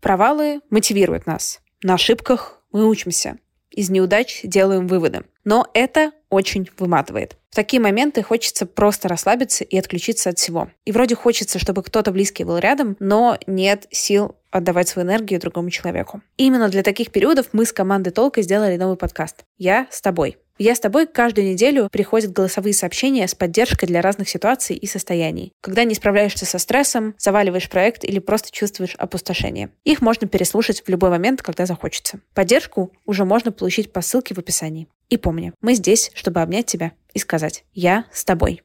Провалы 0.02 0.62
мотивируют 0.71 1.28
нас. 1.28 1.61
На 1.83 1.95
ошибках 1.95 2.61
мы 2.71 2.87
учимся. 2.87 3.37
Из 3.71 3.89
неудач 3.89 4.41
делаем 4.43 4.87
выводы. 4.87 5.23
Но 5.43 5.67
это 5.73 6.11
очень 6.29 6.69
выматывает. 6.77 7.37
В 7.49 7.55
такие 7.55 7.81
моменты 7.81 8.21
хочется 8.21 8.67
просто 8.67 9.07
расслабиться 9.07 9.63
и 9.63 9.77
отключиться 9.77 10.29
от 10.29 10.37
всего. 10.37 10.69
И 10.85 10.91
вроде 10.91 11.15
хочется, 11.15 11.57
чтобы 11.57 11.81
кто-то 11.81 12.11
близкий 12.11 12.43
был 12.43 12.59
рядом, 12.59 12.95
но 12.99 13.39
нет 13.47 13.87
сил 13.89 14.35
отдавать 14.51 14.89
свою 14.89 15.07
энергию 15.07 15.39
другому 15.39 15.69
человеку. 15.69 16.21
именно 16.37 16.69
для 16.69 16.83
таких 16.83 17.11
периодов 17.11 17.47
мы 17.53 17.65
с 17.65 17.73
командой 17.73 18.11
Толка 18.11 18.41
сделали 18.41 18.77
новый 18.77 18.97
подкаст 18.97 19.45
«Я 19.57 19.87
с 19.89 20.01
тобой». 20.01 20.37
«Я 20.62 20.76
с 20.76 20.80
тобой» 20.80 21.08
каждую 21.08 21.47
неделю 21.47 21.89
приходят 21.91 22.34
голосовые 22.34 22.76
сообщения 22.76 23.28
с 23.28 23.34
поддержкой 23.34 23.88
для 23.88 24.00
разных 24.00 24.30
ситуаций 24.30 24.76
и 24.76 24.86
состояний. 24.86 25.54
Когда 25.60 25.86
не 25.86 25.95
справляешься 25.95 26.45
со 26.45 26.60
стрессом, 26.60 27.15
заваливаешь 27.17 27.67
проект 27.67 28.04
или 28.04 28.19
просто 28.19 28.52
чувствуешь 28.52 28.93
опустошение. 29.00 29.71
Их 29.86 30.02
можно 30.02 30.28
переслушать 30.28 30.84
в 30.86 30.89
любой 30.89 31.10
момент, 31.10 31.41
когда 31.41 31.65
захочется. 31.65 32.19
Поддержку 32.36 32.93
уже 33.08 33.26
можно 33.26 33.52
получить 33.52 33.91
по 33.91 34.02
ссылке 34.02 34.36
в 34.36 34.38
описании. 34.38 34.88
И 35.10 35.17
помни, 35.17 35.52
мы 35.62 35.74
здесь, 35.74 36.12
чтобы 36.13 36.41
обнять 36.41 36.67
тебя 36.67 36.91
и 37.12 37.17
сказать 37.17 37.63
«Я 37.74 38.06
с 38.13 38.24
тобой». 38.24 38.62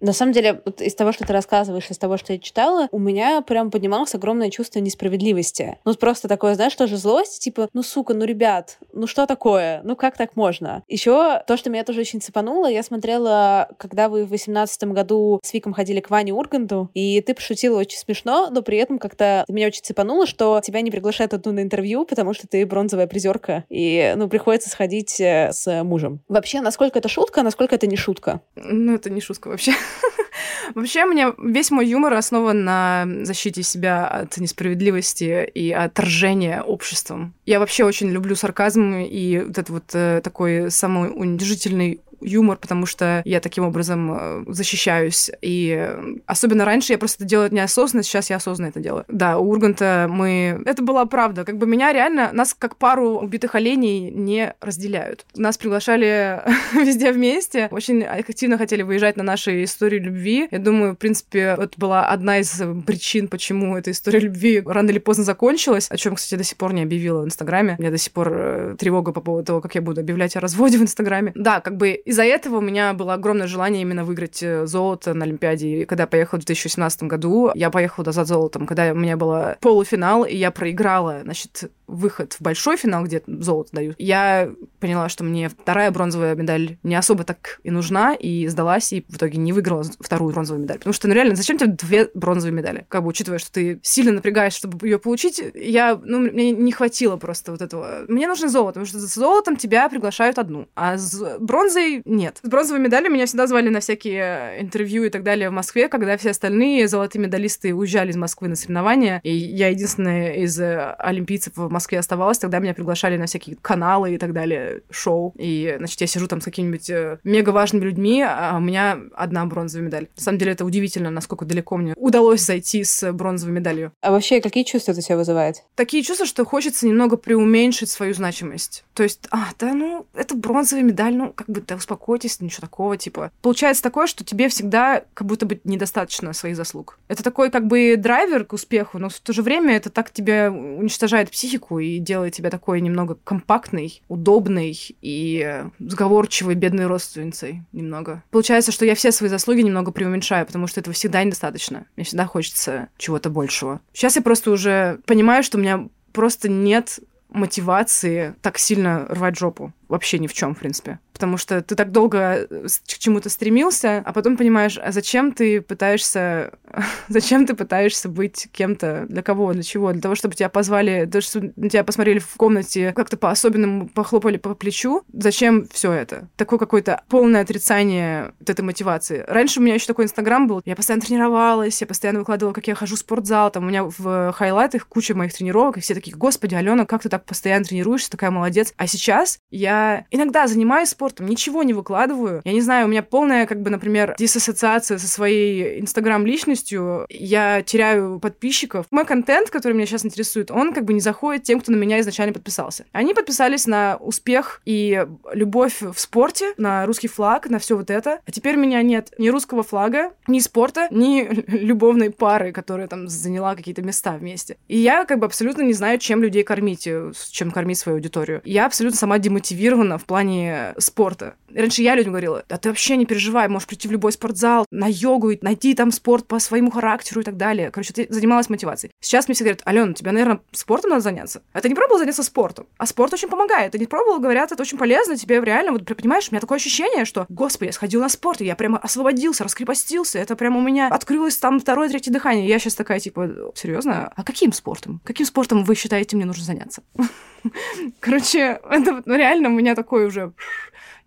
На 0.00 0.12
самом 0.12 0.32
деле, 0.32 0.62
вот 0.64 0.80
из 0.80 0.94
того, 0.94 1.12
что 1.12 1.26
ты 1.26 1.32
рассказываешь, 1.32 1.90
из 1.90 1.98
того, 1.98 2.16
что 2.16 2.32
я 2.32 2.38
читала, 2.38 2.88
у 2.92 2.98
меня 2.98 3.42
прям 3.42 3.70
поднималось 3.70 4.14
огромное 4.14 4.50
чувство 4.50 4.78
несправедливости. 4.78 5.78
Ну, 5.84 5.94
просто 5.94 6.28
такое, 6.28 6.54
знаешь, 6.54 6.74
тоже 6.74 6.96
злость, 6.96 7.40
типа, 7.42 7.68
ну, 7.72 7.82
сука, 7.82 8.14
ну, 8.14 8.24
ребят, 8.24 8.78
ну, 8.92 9.06
что 9.08 9.26
такое? 9.26 9.80
Ну, 9.82 9.96
как 9.96 10.16
так 10.16 10.36
можно? 10.36 10.84
Еще 10.86 11.42
то, 11.46 11.56
что 11.56 11.70
меня 11.70 11.82
тоже 11.82 12.00
очень 12.00 12.20
цепануло, 12.20 12.70
я 12.70 12.82
смотрела, 12.82 13.68
когда 13.76 14.08
вы 14.08 14.24
в 14.24 14.30
восемнадцатом 14.30 14.92
году 14.92 15.40
с 15.42 15.52
Виком 15.52 15.72
ходили 15.72 16.00
к 16.00 16.10
Ване 16.10 16.32
Урганту, 16.32 16.90
и 16.94 17.20
ты 17.20 17.34
пошутила 17.34 17.78
очень 17.78 17.98
смешно, 17.98 18.48
но 18.50 18.62
при 18.62 18.78
этом 18.78 18.98
как-то 18.98 19.44
меня 19.48 19.66
очень 19.66 19.82
цепануло, 19.82 20.26
что 20.26 20.60
тебя 20.62 20.80
не 20.80 20.92
приглашают 20.92 21.34
одну 21.34 21.52
на 21.52 21.60
интервью, 21.60 22.04
потому 22.04 22.34
что 22.34 22.46
ты 22.46 22.64
бронзовая 22.66 23.08
призерка, 23.08 23.64
и, 23.68 24.14
ну, 24.16 24.28
приходится 24.28 24.70
сходить 24.70 25.20
э, 25.20 25.50
с 25.52 25.82
мужем. 25.82 26.20
Вообще, 26.28 26.60
насколько 26.60 27.00
это 27.00 27.08
шутка, 27.08 27.40
а 27.40 27.44
насколько 27.44 27.74
это 27.74 27.88
не 27.88 27.96
шутка? 27.96 28.40
Ну, 28.54 28.94
это 28.94 29.10
не 29.10 29.20
шутка 29.20 29.48
вообще. 29.48 29.72
Вообще, 30.74 31.04
мне 31.04 31.32
весь 31.38 31.70
мой 31.70 31.86
юмор 31.86 32.14
основан 32.14 32.64
на 32.64 33.06
защите 33.22 33.62
себя 33.62 34.06
от 34.06 34.36
несправедливости 34.36 35.44
и 35.44 35.72
отторжения 35.72 36.62
обществом. 36.62 37.34
Я 37.46 37.58
вообще 37.58 37.84
очень 37.84 38.10
люблю 38.10 38.36
сарказм 38.36 38.94
и 38.96 39.38
вот 39.40 39.50
этот 39.58 39.70
вот 39.70 39.84
э, 39.94 40.20
такой 40.22 40.70
самый 40.70 41.10
унижительный 41.10 42.00
юмор, 42.20 42.56
потому 42.56 42.86
что 42.86 43.22
я 43.24 43.40
таким 43.40 43.64
образом 43.64 44.12
э, 44.12 44.44
защищаюсь. 44.48 45.30
И 45.42 45.94
особенно 46.26 46.64
раньше 46.64 46.92
я 46.92 46.98
просто 46.98 47.24
это 47.24 47.28
делала 47.28 47.48
неосознанно, 47.50 48.02
сейчас 48.02 48.30
я 48.30 48.36
осознанно 48.36 48.70
это 48.70 48.80
делаю. 48.80 49.04
Да, 49.08 49.38
у 49.38 49.48
Урганта 49.48 50.06
мы... 50.08 50.60
Это 50.64 50.82
была 50.82 51.04
правда. 51.06 51.44
Как 51.44 51.58
бы 51.58 51.66
меня 51.66 51.92
реально, 51.92 52.30
нас 52.32 52.54
как 52.54 52.76
пару 52.76 53.18
убитых 53.18 53.54
оленей 53.54 54.10
не 54.10 54.54
разделяют. 54.60 55.26
Нас 55.36 55.58
приглашали 55.58 56.42
везде 56.74 57.12
вместе. 57.12 57.68
Очень 57.70 58.04
активно 58.04 58.58
хотели 58.58 58.82
выезжать 58.82 59.16
на 59.16 59.22
наши 59.22 59.64
истории 59.64 59.98
любви. 59.98 60.48
Я 60.50 60.58
думаю, 60.58 60.92
в 60.92 60.96
принципе, 60.96 61.56
это 61.58 61.72
была 61.76 62.08
одна 62.08 62.38
из 62.38 62.60
причин, 62.86 63.28
почему 63.28 63.76
эта 63.76 63.90
история 63.90 64.20
любви 64.20 64.62
рано 64.64 64.90
или 64.90 64.98
поздно 64.98 65.24
закончилась, 65.24 65.90
о 65.90 65.96
чем, 65.96 66.14
кстати, 66.14 66.36
до 66.38 66.44
сих 66.44 66.56
пор 66.56 66.72
не 66.72 66.82
объявила 66.82 67.22
в 67.22 67.26
Инстаграме. 67.26 67.76
У 67.78 67.82
меня 67.82 67.90
до 67.90 67.98
сих 67.98 68.12
пор 68.12 68.32
э, 68.32 68.76
тревога 68.78 69.12
по 69.12 69.20
поводу 69.20 69.46
того, 69.46 69.60
как 69.60 69.74
я 69.74 69.82
буду 69.82 70.00
объявлять 70.00 70.36
о 70.36 70.40
разводе 70.40 70.78
в 70.78 70.82
Инстаграме. 70.82 71.32
Да, 71.34 71.60
как 71.60 71.76
бы 71.76 72.00
из-за 72.08 72.24
этого 72.24 72.56
у 72.56 72.60
меня 72.62 72.94
было 72.94 73.12
огромное 73.12 73.46
желание 73.46 73.82
именно 73.82 74.02
выиграть 74.02 74.42
э, 74.42 74.64
золото 74.64 75.12
на 75.12 75.26
Олимпиаде. 75.26 75.82
И 75.82 75.84
когда 75.84 76.04
я 76.04 76.06
поехала 76.06 76.40
в 76.40 76.44
2017 76.44 77.02
году, 77.02 77.50
я 77.54 77.68
поехала 77.68 78.10
за 78.12 78.24
золотом, 78.24 78.66
когда 78.66 78.92
у 78.92 78.94
меня 78.94 79.18
был 79.18 79.34
полуфинал, 79.60 80.24
и 80.24 80.34
я 80.34 80.50
проиграла, 80.50 81.20
значит, 81.22 81.70
выход 81.88 82.34
в 82.34 82.40
большой 82.40 82.76
финал, 82.76 83.04
где 83.04 83.22
золото 83.26 83.70
дают, 83.72 83.96
я 83.98 84.50
поняла, 84.78 85.08
что 85.08 85.24
мне 85.24 85.48
вторая 85.48 85.90
бронзовая 85.90 86.34
медаль 86.34 86.78
не 86.82 86.94
особо 86.94 87.24
так 87.24 87.60
и 87.64 87.70
нужна, 87.70 88.14
и 88.14 88.46
сдалась, 88.46 88.92
и 88.92 89.04
в 89.08 89.16
итоге 89.16 89.38
не 89.38 89.52
выиграла 89.52 89.82
вторую 90.00 90.32
бронзовую 90.32 90.62
медаль. 90.62 90.78
Потому 90.78 90.92
что, 90.92 91.08
ну 91.08 91.14
реально, 91.14 91.34
зачем 91.34 91.58
тебе 91.58 91.72
две 91.72 92.08
бронзовые 92.14 92.54
медали? 92.54 92.86
Как 92.88 93.02
бы, 93.02 93.08
учитывая, 93.08 93.38
что 93.38 93.50
ты 93.50 93.80
сильно 93.82 94.12
напрягаешь, 94.12 94.52
чтобы 94.52 94.86
ее 94.86 94.98
получить, 94.98 95.42
я, 95.54 95.98
ну, 96.02 96.20
мне 96.20 96.52
не 96.52 96.72
хватило 96.72 97.16
просто 97.16 97.50
вот 97.52 97.62
этого. 97.62 98.04
Мне 98.08 98.28
нужно 98.28 98.48
золото, 98.48 98.74
потому 98.74 98.86
что 98.86 98.98
за 99.00 99.06
золотом 99.06 99.56
тебя 99.56 99.88
приглашают 99.88 100.38
одну, 100.38 100.68
а 100.76 100.96
с 100.96 101.38
бронзой 101.40 102.02
нет. 102.04 102.38
С 102.42 102.48
бронзовой 102.48 102.80
медалью 102.80 103.10
меня 103.10 103.26
всегда 103.26 103.46
звали 103.46 103.68
на 103.70 103.80
всякие 103.80 104.60
интервью 104.60 105.04
и 105.04 105.10
так 105.10 105.22
далее 105.22 105.48
в 105.48 105.52
Москве, 105.52 105.88
когда 105.88 106.16
все 106.16 106.30
остальные 106.30 106.86
золотые 106.86 107.22
медалисты 107.22 107.74
уезжали 107.74 108.10
из 108.10 108.16
Москвы 108.16 108.48
на 108.48 108.56
соревнования, 108.56 109.20
и 109.24 109.34
я 109.34 109.68
единственная 109.68 110.34
из 110.34 110.58
э, 110.60 110.94
олимпийцев 110.98 111.54
в 111.56 111.70
Москве 111.70 111.77
оставалась, 111.86 112.38
тогда 112.38 112.58
меня 112.58 112.74
приглашали 112.74 113.16
на 113.16 113.26
всякие 113.26 113.56
каналы 113.60 114.14
и 114.14 114.18
так 114.18 114.32
далее, 114.32 114.82
шоу. 114.90 115.34
И, 115.36 115.74
значит, 115.78 116.00
я 116.00 116.06
сижу 116.06 116.26
там 116.26 116.40
с 116.40 116.44
какими-нибудь 116.44 116.90
э, 116.90 117.18
мега 117.24 117.50
важными 117.50 117.84
людьми, 117.84 118.22
а 118.22 118.56
у 118.56 118.60
меня 118.60 118.98
одна 119.14 119.44
бронзовая 119.46 119.86
медаль. 119.86 120.08
На 120.16 120.22
самом 120.22 120.38
деле 120.38 120.52
это 120.52 120.64
удивительно, 120.64 121.10
насколько 121.10 121.44
далеко 121.44 121.76
мне 121.76 121.94
удалось 121.96 122.42
зайти 122.42 122.84
с 122.84 123.12
бронзовой 123.12 123.54
медалью. 123.54 123.92
А 124.00 124.10
вообще, 124.10 124.40
какие 124.40 124.64
чувства 124.64 124.92
это 124.92 125.02
тебя 125.02 125.16
вызывает? 125.16 125.64
Такие 125.74 126.02
чувства, 126.02 126.26
что 126.26 126.44
хочется 126.44 126.86
немного 126.86 127.16
преуменьшить 127.16 127.90
свою 127.90 128.14
значимость. 128.14 128.84
То 128.94 129.02
есть, 129.02 129.26
а, 129.30 129.48
да 129.58 129.74
ну, 129.74 130.06
это 130.14 130.34
бронзовая 130.34 130.82
медаль, 130.82 131.14
ну, 131.14 131.32
как 131.32 131.48
бы, 131.48 131.60
да 131.60 131.76
успокойтесь, 131.76 132.40
ничего 132.40 132.62
такого, 132.62 132.96
типа. 132.96 133.30
Получается 133.42 133.82
такое, 133.82 134.06
что 134.06 134.24
тебе 134.24 134.48
всегда 134.48 135.04
как 135.14 135.26
будто 135.26 135.46
бы 135.46 135.60
недостаточно 135.64 136.32
своих 136.32 136.56
заслуг. 136.56 136.98
Это 137.08 137.22
такой, 137.22 137.50
как 137.50 137.66
бы, 137.66 137.96
драйвер 137.96 138.44
к 138.44 138.52
успеху, 138.52 138.98
но 138.98 139.08
в 139.08 139.20
то 139.20 139.32
же 139.32 139.42
время 139.42 139.76
это 139.76 139.90
так 139.90 140.10
тебе 140.10 140.50
уничтожает 140.50 141.30
психику 141.30 141.67
и 141.76 141.98
делает 141.98 142.34
тебя 142.34 142.50
такой 142.50 142.80
немного 142.80 143.16
компактный, 143.24 144.02
удобный 144.08 144.76
и 145.02 145.64
сговорчивой 145.78 146.54
бедной 146.54 146.86
родственницей 146.86 147.64
немного. 147.72 148.22
Получается, 148.30 148.72
что 148.72 148.84
я 148.84 148.94
все 148.94 149.12
свои 149.12 149.28
заслуги 149.28 149.60
немного 149.60 149.92
преуменьшаю, 149.92 150.46
потому 150.46 150.66
что 150.66 150.80
этого 150.80 150.94
всегда 150.94 151.22
недостаточно. 151.22 151.86
Мне 151.96 152.04
всегда 152.04 152.26
хочется 152.26 152.88
чего-то 152.96 153.30
большего. 153.30 153.80
Сейчас 153.92 154.16
я 154.16 154.22
просто 154.22 154.50
уже 154.50 155.00
понимаю, 155.06 155.42
что 155.42 155.58
у 155.58 155.60
меня 155.60 155.88
просто 156.12 156.48
нет 156.48 157.00
мотивации 157.28 158.34
так 158.40 158.58
сильно 158.58 159.06
рвать 159.08 159.38
жопу. 159.38 159.72
Вообще 159.88 160.18
ни 160.18 160.26
в 160.26 160.32
чем, 160.32 160.54
в 160.54 160.58
принципе 160.58 160.98
потому 161.18 161.36
что 161.36 161.60
ты 161.62 161.74
так 161.74 161.90
долго 161.90 162.46
э, 162.48 162.66
к 162.68 162.98
чему-то 162.98 163.28
стремился, 163.28 164.04
а 164.06 164.12
потом 164.12 164.36
понимаешь, 164.36 164.78
а 164.80 164.92
зачем 164.92 165.32
ты 165.32 165.60
пытаешься, 165.60 166.52
зачем 167.08 167.44
ты 167.44 167.54
пытаешься 167.54 168.08
быть 168.08 168.48
кем-то, 168.52 169.04
для 169.08 169.22
кого, 169.22 169.52
для 169.52 169.64
чего, 169.64 169.90
для 169.92 170.00
того, 170.00 170.14
чтобы 170.14 170.36
тебя 170.36 170.48
позвали, 170.48 171.06
того, 171.10 171.20
чтобы 171.20 171.52
на 171.56 171.68
тебя 171.68 171.82
посмотрели 171.82 172.20
в 172.20 172.36
комнате, 172.36 172.92
как-то 172.94 173.16
по-особенному 173.16 173.88
похлопали 173.88 174.36
по 174.36 174.54
плечу, 174.54 175.02
зачем 175.12 175.66
все 175.72 175.90
это? 175.90 176.28
Такое 176.36 176.60
какое-то 176.60 177.02
полное 177.08 177.40
отрицание 177.40 178.32
вот 178.38 178.48
этой 178.48 178.60
мотивации. 178.60 179.24
Раньше 179.26 179.58
у 179.58 179.62
меня 179.64 179.74
еще 179.74 179.88
такой 179.88 180.04
инстаграм 180.04 180.46
был, 180.46 180.62
я 180.64 180.76
постоянно 180.76 181.04
тренировалась, 181.04 181.80
я 181.80 181.88
постоянно 181.88 182.20
выкладывала, 182.20 182.52
как 182.52 182.68
я 182.68 182.76
хожу 182.76 182.94
в 182.94 183.00
спортзал, 183.00 183.50
там 183.50 183.64
у 183.64 183.66
меня 183.66 183.82
в 183.82 184.32
хайлайтах 184.34 184.86
куча 184.86 185.16
моих 185.16 185.34
тренировок, 185.34 185.78
и 185.78 185.80
все 185.80 185.94
такие, 185.94 186.16
господи, 186.16 186.54
Алена, 186.54 186.86
как 186.86 187.02
ты 187.02 187.08
так 187.08 187.24
постоянно 187.24 187.64
тренируешься, 187.64 188.08
такая 188.08 188.30
молодец. 188.30 188.72
А 188.76 188.86
сейчас 188.86 189.40
я 189.50 189.77
иногда 190.10 190.46
занимаюсь 190.46 190.90
спортом, 190.90 191.26
ничего 191.26 191.62
не 191.62 191.74
выкладываю. 191.74 192.42
Я 192.44 192.52
не 192.52 192.60
знаю, 192.60 192.86
у 192.86 192.88
меня 192.88 193.02
полная, 193.02 193.46
как 193.46 193.62
бы, 193.62 193.70
например, 193.70 194.14
диссоциация 194.18 194.98
со 194.98 195.08
своей 195.08 195.80
инстаграм-личностью. 195.80 197.06
Я 197.08 197.62
теряю 197.62 198.18
подписчиков. 198.20 198.86
Мой 198.90 199.04
контент, 199.04 199.50
который 199.50 199.74
меня 199.74 199.86
сейчас 199.86 200.04
интересует, 200.04 200.50
он 200.50 200.72
как 200.72 200.84
бы 200.84 200.92
не 200.92 201.00
заходит 201.00 201.44
тем, 201.44 201.60
кто 201.60 201.72
на 201.72 201.76
меня 201.76 202.00
изначально 202.00 202.32
подписался. 202.32 202.84
Они 202.92 203.14
подписались 203.14 203.66
на 203.66 203.96
успех 203.96 204.60
и 204.64 205.06
любовь 205.32 205.80
в 205.80 205.98
спорте, 205.98 206.52
на 206.56 206.86
русский 206.86 207.08
флаг, 207.08 207.48
на 207.48 207.58
все 207.58 207.76
вот 207.76 207.90
это. 207.90 208.20
А 208.26 208.30
теперь 208.30 208.56
у 208.56 208.60
меня 208.60 208.82
нет 208.82 209.12
ни 209.18 209.28
русского 209.28 209.62
флага, 209.62 210.12
ни 210.26 210.38
спорта, 210.40 210.88
ни 210.90 211.28
любовной 211.46 212.10
пары, 212.10 212.52
которая 212.52 212.88
там 212.88 213.08
заняла 213.08 213.54
какие-то 213.54 213.82
места 213.82 214.12
вместе. 214.16 214.56
И 214.68 214.78
я 214.78 215.04
как 215.04 215.18
бы 215.18 215.26
абсолютно 215.26 215.62
не 215.62 215.72
знаю, 215.72 215.98
чем 215.98 216.22
людей 216.22 216.42
кормить, 216.42 216.86
э, 216.86 217.12
чем 217.30 217.50
кормить 217.50 217.78
свою 217.78 217.96
аудиторию. 217.96 218.40
Я 218.44 218.66
абсолютно 218.66 218.98
сама 218.98 219.18
демотивирована 219.18 219.67
в 219.76 220.04
плане 220.04 220.74
спорта. 220.78 221.34
Раньше 221.54 221.82
я 221.82 221.94
людям 221.94 222.12
говорила, 222.12 222.44
да 222.48 222.58
ты 222.58 222.68
вообще 222.68 222.96
не 222.96 223.06
переживай, 223.06 223.48
можешь 223.48 223.66
прийти 223.66 223.88
в 223.88 223.92
любой 223.92 224.12
спортзал, 224.12 224.66
на 224.70 224.86
йогу, 224.88 225.32
найти 225.40 225.74
там 225.74 225.90
спорт 225.92 226.26
по 226.26 226.38
своему 226.38 226.70
характеру 226.70 227.22
и 227.22 227.24
так 227.24 227.36
далее. 227.36 227.70
Короче, 227.70 227.92
ты 227.92 228.06
занималась 228.10 228.50
мотивацией. 228.50 228.92
Сейчас 229.00 229.28
мне 229.28 229.34
все 229.34 229.44
говорят, 229.44 229.62
Алена, 229.64 229.94
тебе, 229.94 230.12
наверное, 230.12 230.40
спортом 230.52 230.90
надо 230.90 231.02
заняться. 231.02 231.42
А 231.52 231.60
ты 231.60 231.68
не 231.68 231.74
пробовала 231.74 232.00
заняться 232.00 232.22
спортом? 232.22 232.66
А 232.76 232.86
спорт 232.86 233.14
очень 233.14 233.28
помогает. 233.28 233.72
Ты 233.72 233.78
не 233.78 233.86
пробовала, 233.86 234.18
говорят, 234.18 234.52
это 234.52 234.62
очень 234.62 234.78
полезно, 234.78 235.16
тебе 235.16 235.40
реально, 235.40 235.72
вот 235.72 235.84
понимаешь, 235.84 236.28
у 236.28 236.32
меня 236.32 236.40
такое 236.40 236.56
ощущение, 236.56 237.04
что, 237.04 237.26
господи, 237.28 237.68
я 237.68 237.72
сходил 237.72 238.00
на 238.00 238.08
спорт, 238.08 238.40
и 238.40 238.44
я 238.44 238.54
прямо 238.54 238.78
освободился, 238.78 239.44
раскрепостился, 239.44 240.18
это 240.18 240.36
прямо 240.36 240.58
у 240.58 240.62
меня 240.62 240.88
открылось 240.88 241.36
там 241.36 241.60
второе, 241.60 241.88
третье 241.88 242.12
дыхание. 242.12 242.46
Я 242.46 242.58
сейчас 242.58 242.74
такая, 242.74 243.00
типа, 243.00 243.52
серьезно? 243.54 244.12
А 244.14 244.24
каким 244.24 244.52
спортом? 244.52 245.00
Каким 245.04 245.26
спортом 245.26 245.64
вы 245.64 245.74
считаете 245.74 246.16
мне 246.16 246.24
нужно 246.24 246.44
заняться? 246.44 246.82
Короче, 248.00 248.60
это 248.68 249.02
ну, 249.04 249.16
реально 249.16 249.48
меня 249.58 249.74
такой 249.74 250.06
уже 250.06 250.32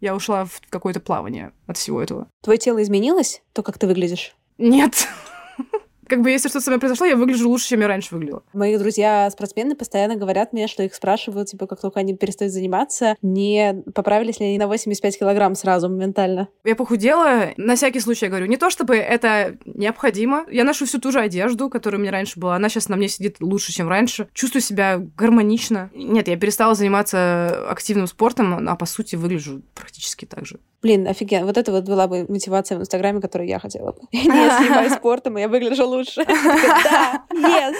я 0.01 0.15
ушла 0.15 0.45
в 0.45 0.61
какое-то 0.69 0.99
плавание 0.99 1.53
от 1.67 1.77
всего 1.77 2.01
этого. 2.01 2.27
Твое 2.41 2.59
тело 2.59 2.81
изменилось? 2.81 3.41
То, 3.53 3.63
как 3.63 3.77
ты 3.77 3.87
выглядишь? 3.87 4.35
Нет. 4.57 5.07
Как 6.11 6.21
бы 6.21 6.29
если 6.29 6.49
что-то 6.49 6.65
со 6.65 6.71
мной 6.71 6.81
произошло, 6.81 7.05
я 7.05 7.15
выгляжу 7.15 7.47
лучше, 7.47 7.69
чем 7.69 7.79
я 7.79 7.87
раньше 7.87 8.13
выглядела. 8.13 8.43
Мои 8.51 8.77
друзья-спортсмены 8.77 9.77
постоянно 9.77 10.17
говорят 10.17 10.51
мне, 10.51 10.67
что 10.67 10.83
их 10.83 10.93
спрашивают, 10.93 11.47
типа, 11.47 11.67
как 11.67 11.79
только 11.79 12.01
они 12.01 12.17
перестают 12.17 12.53
заниматься, 12.53 13.15
не 13.21 13.81
поправились 13.95 14.41
ли 14.41 14.47
они 14.47 14.57
на 14.57 14.67
85 14.67 15.19
килограмм 15.19 15.55
сразу 15.55 15.87
моментально. 15.87 16.49
Я 16.65 16.75
похудела, 16.75 17.51
на 17.55 17.77
всякий 17.77 18.01
случай 18.01 18.25
я 18.25 18.29
говорю, 18.29 18.47
не 18.47 18.57
то 18.57 18.69
чтобы 18.69 18.97
это 18.97 19.55
необходимо. 19.63 20.45
Я 20.51 20.65
ношу 20.65 20.85
всю 20.85 20.99
ту 20.99 21.13
же 21.13 21.21
одежду, 21.21 21.69
которая 21.69 21.97
у 21.97 22.01
меня 22.01 22.11
раньше 22.11 22.41
была. 22.41 22.57
Она 22.57 22.67
сейчас 22.67 22.89
на 22.89 22.97
мне 22.97 23.07
сидит 23.07 23.37
лучше, 23.39 23.71
чем 23.71 23.87
раньше. 23.87 24.27
Чувствую 24.33 24.61
себя 24.61 24.97
гармонично. 24.97 25.91
Нет, 25.95 26.27
я 26.27 26.35
перестала 26.35 26.75
заниматься 26.75 27.69
активным 27.69 28.07
спортом, 28.07 28.67
а 28.67 28.75
по 28.75 28.85
сути 28.85 29.15
выгляжу 29.15 29.61
практически 29.75 30.25
так 30.25 30.45
же. 30.45 30.59
Блин, 30.81 31.07
офигенно. 31.07 31.45
Вот 31.45 31.57
это 31.57 31.71
вот 31.71 31.85
была 31.85 32.07
бы 32.07 32.25
мотивация 32.27 32.77
в 32.77 32.81
Инстаграме, 32.81 33.21
которую 33.21 33.47
я 33.47 33.59
хотела 33.59 33.91
бы. 33.91 33.99
Я 34.11 34.23
не 34.23 34.49
занимаюсь 34.49 34.93
спортом, 34.97 35.37
и 35.37 35.41
я 35.41 35.47
выгляжу 35.47 35.85
лучше. 35.85 36.00
Да, 36.15 37.23
yes, 37.31 37.75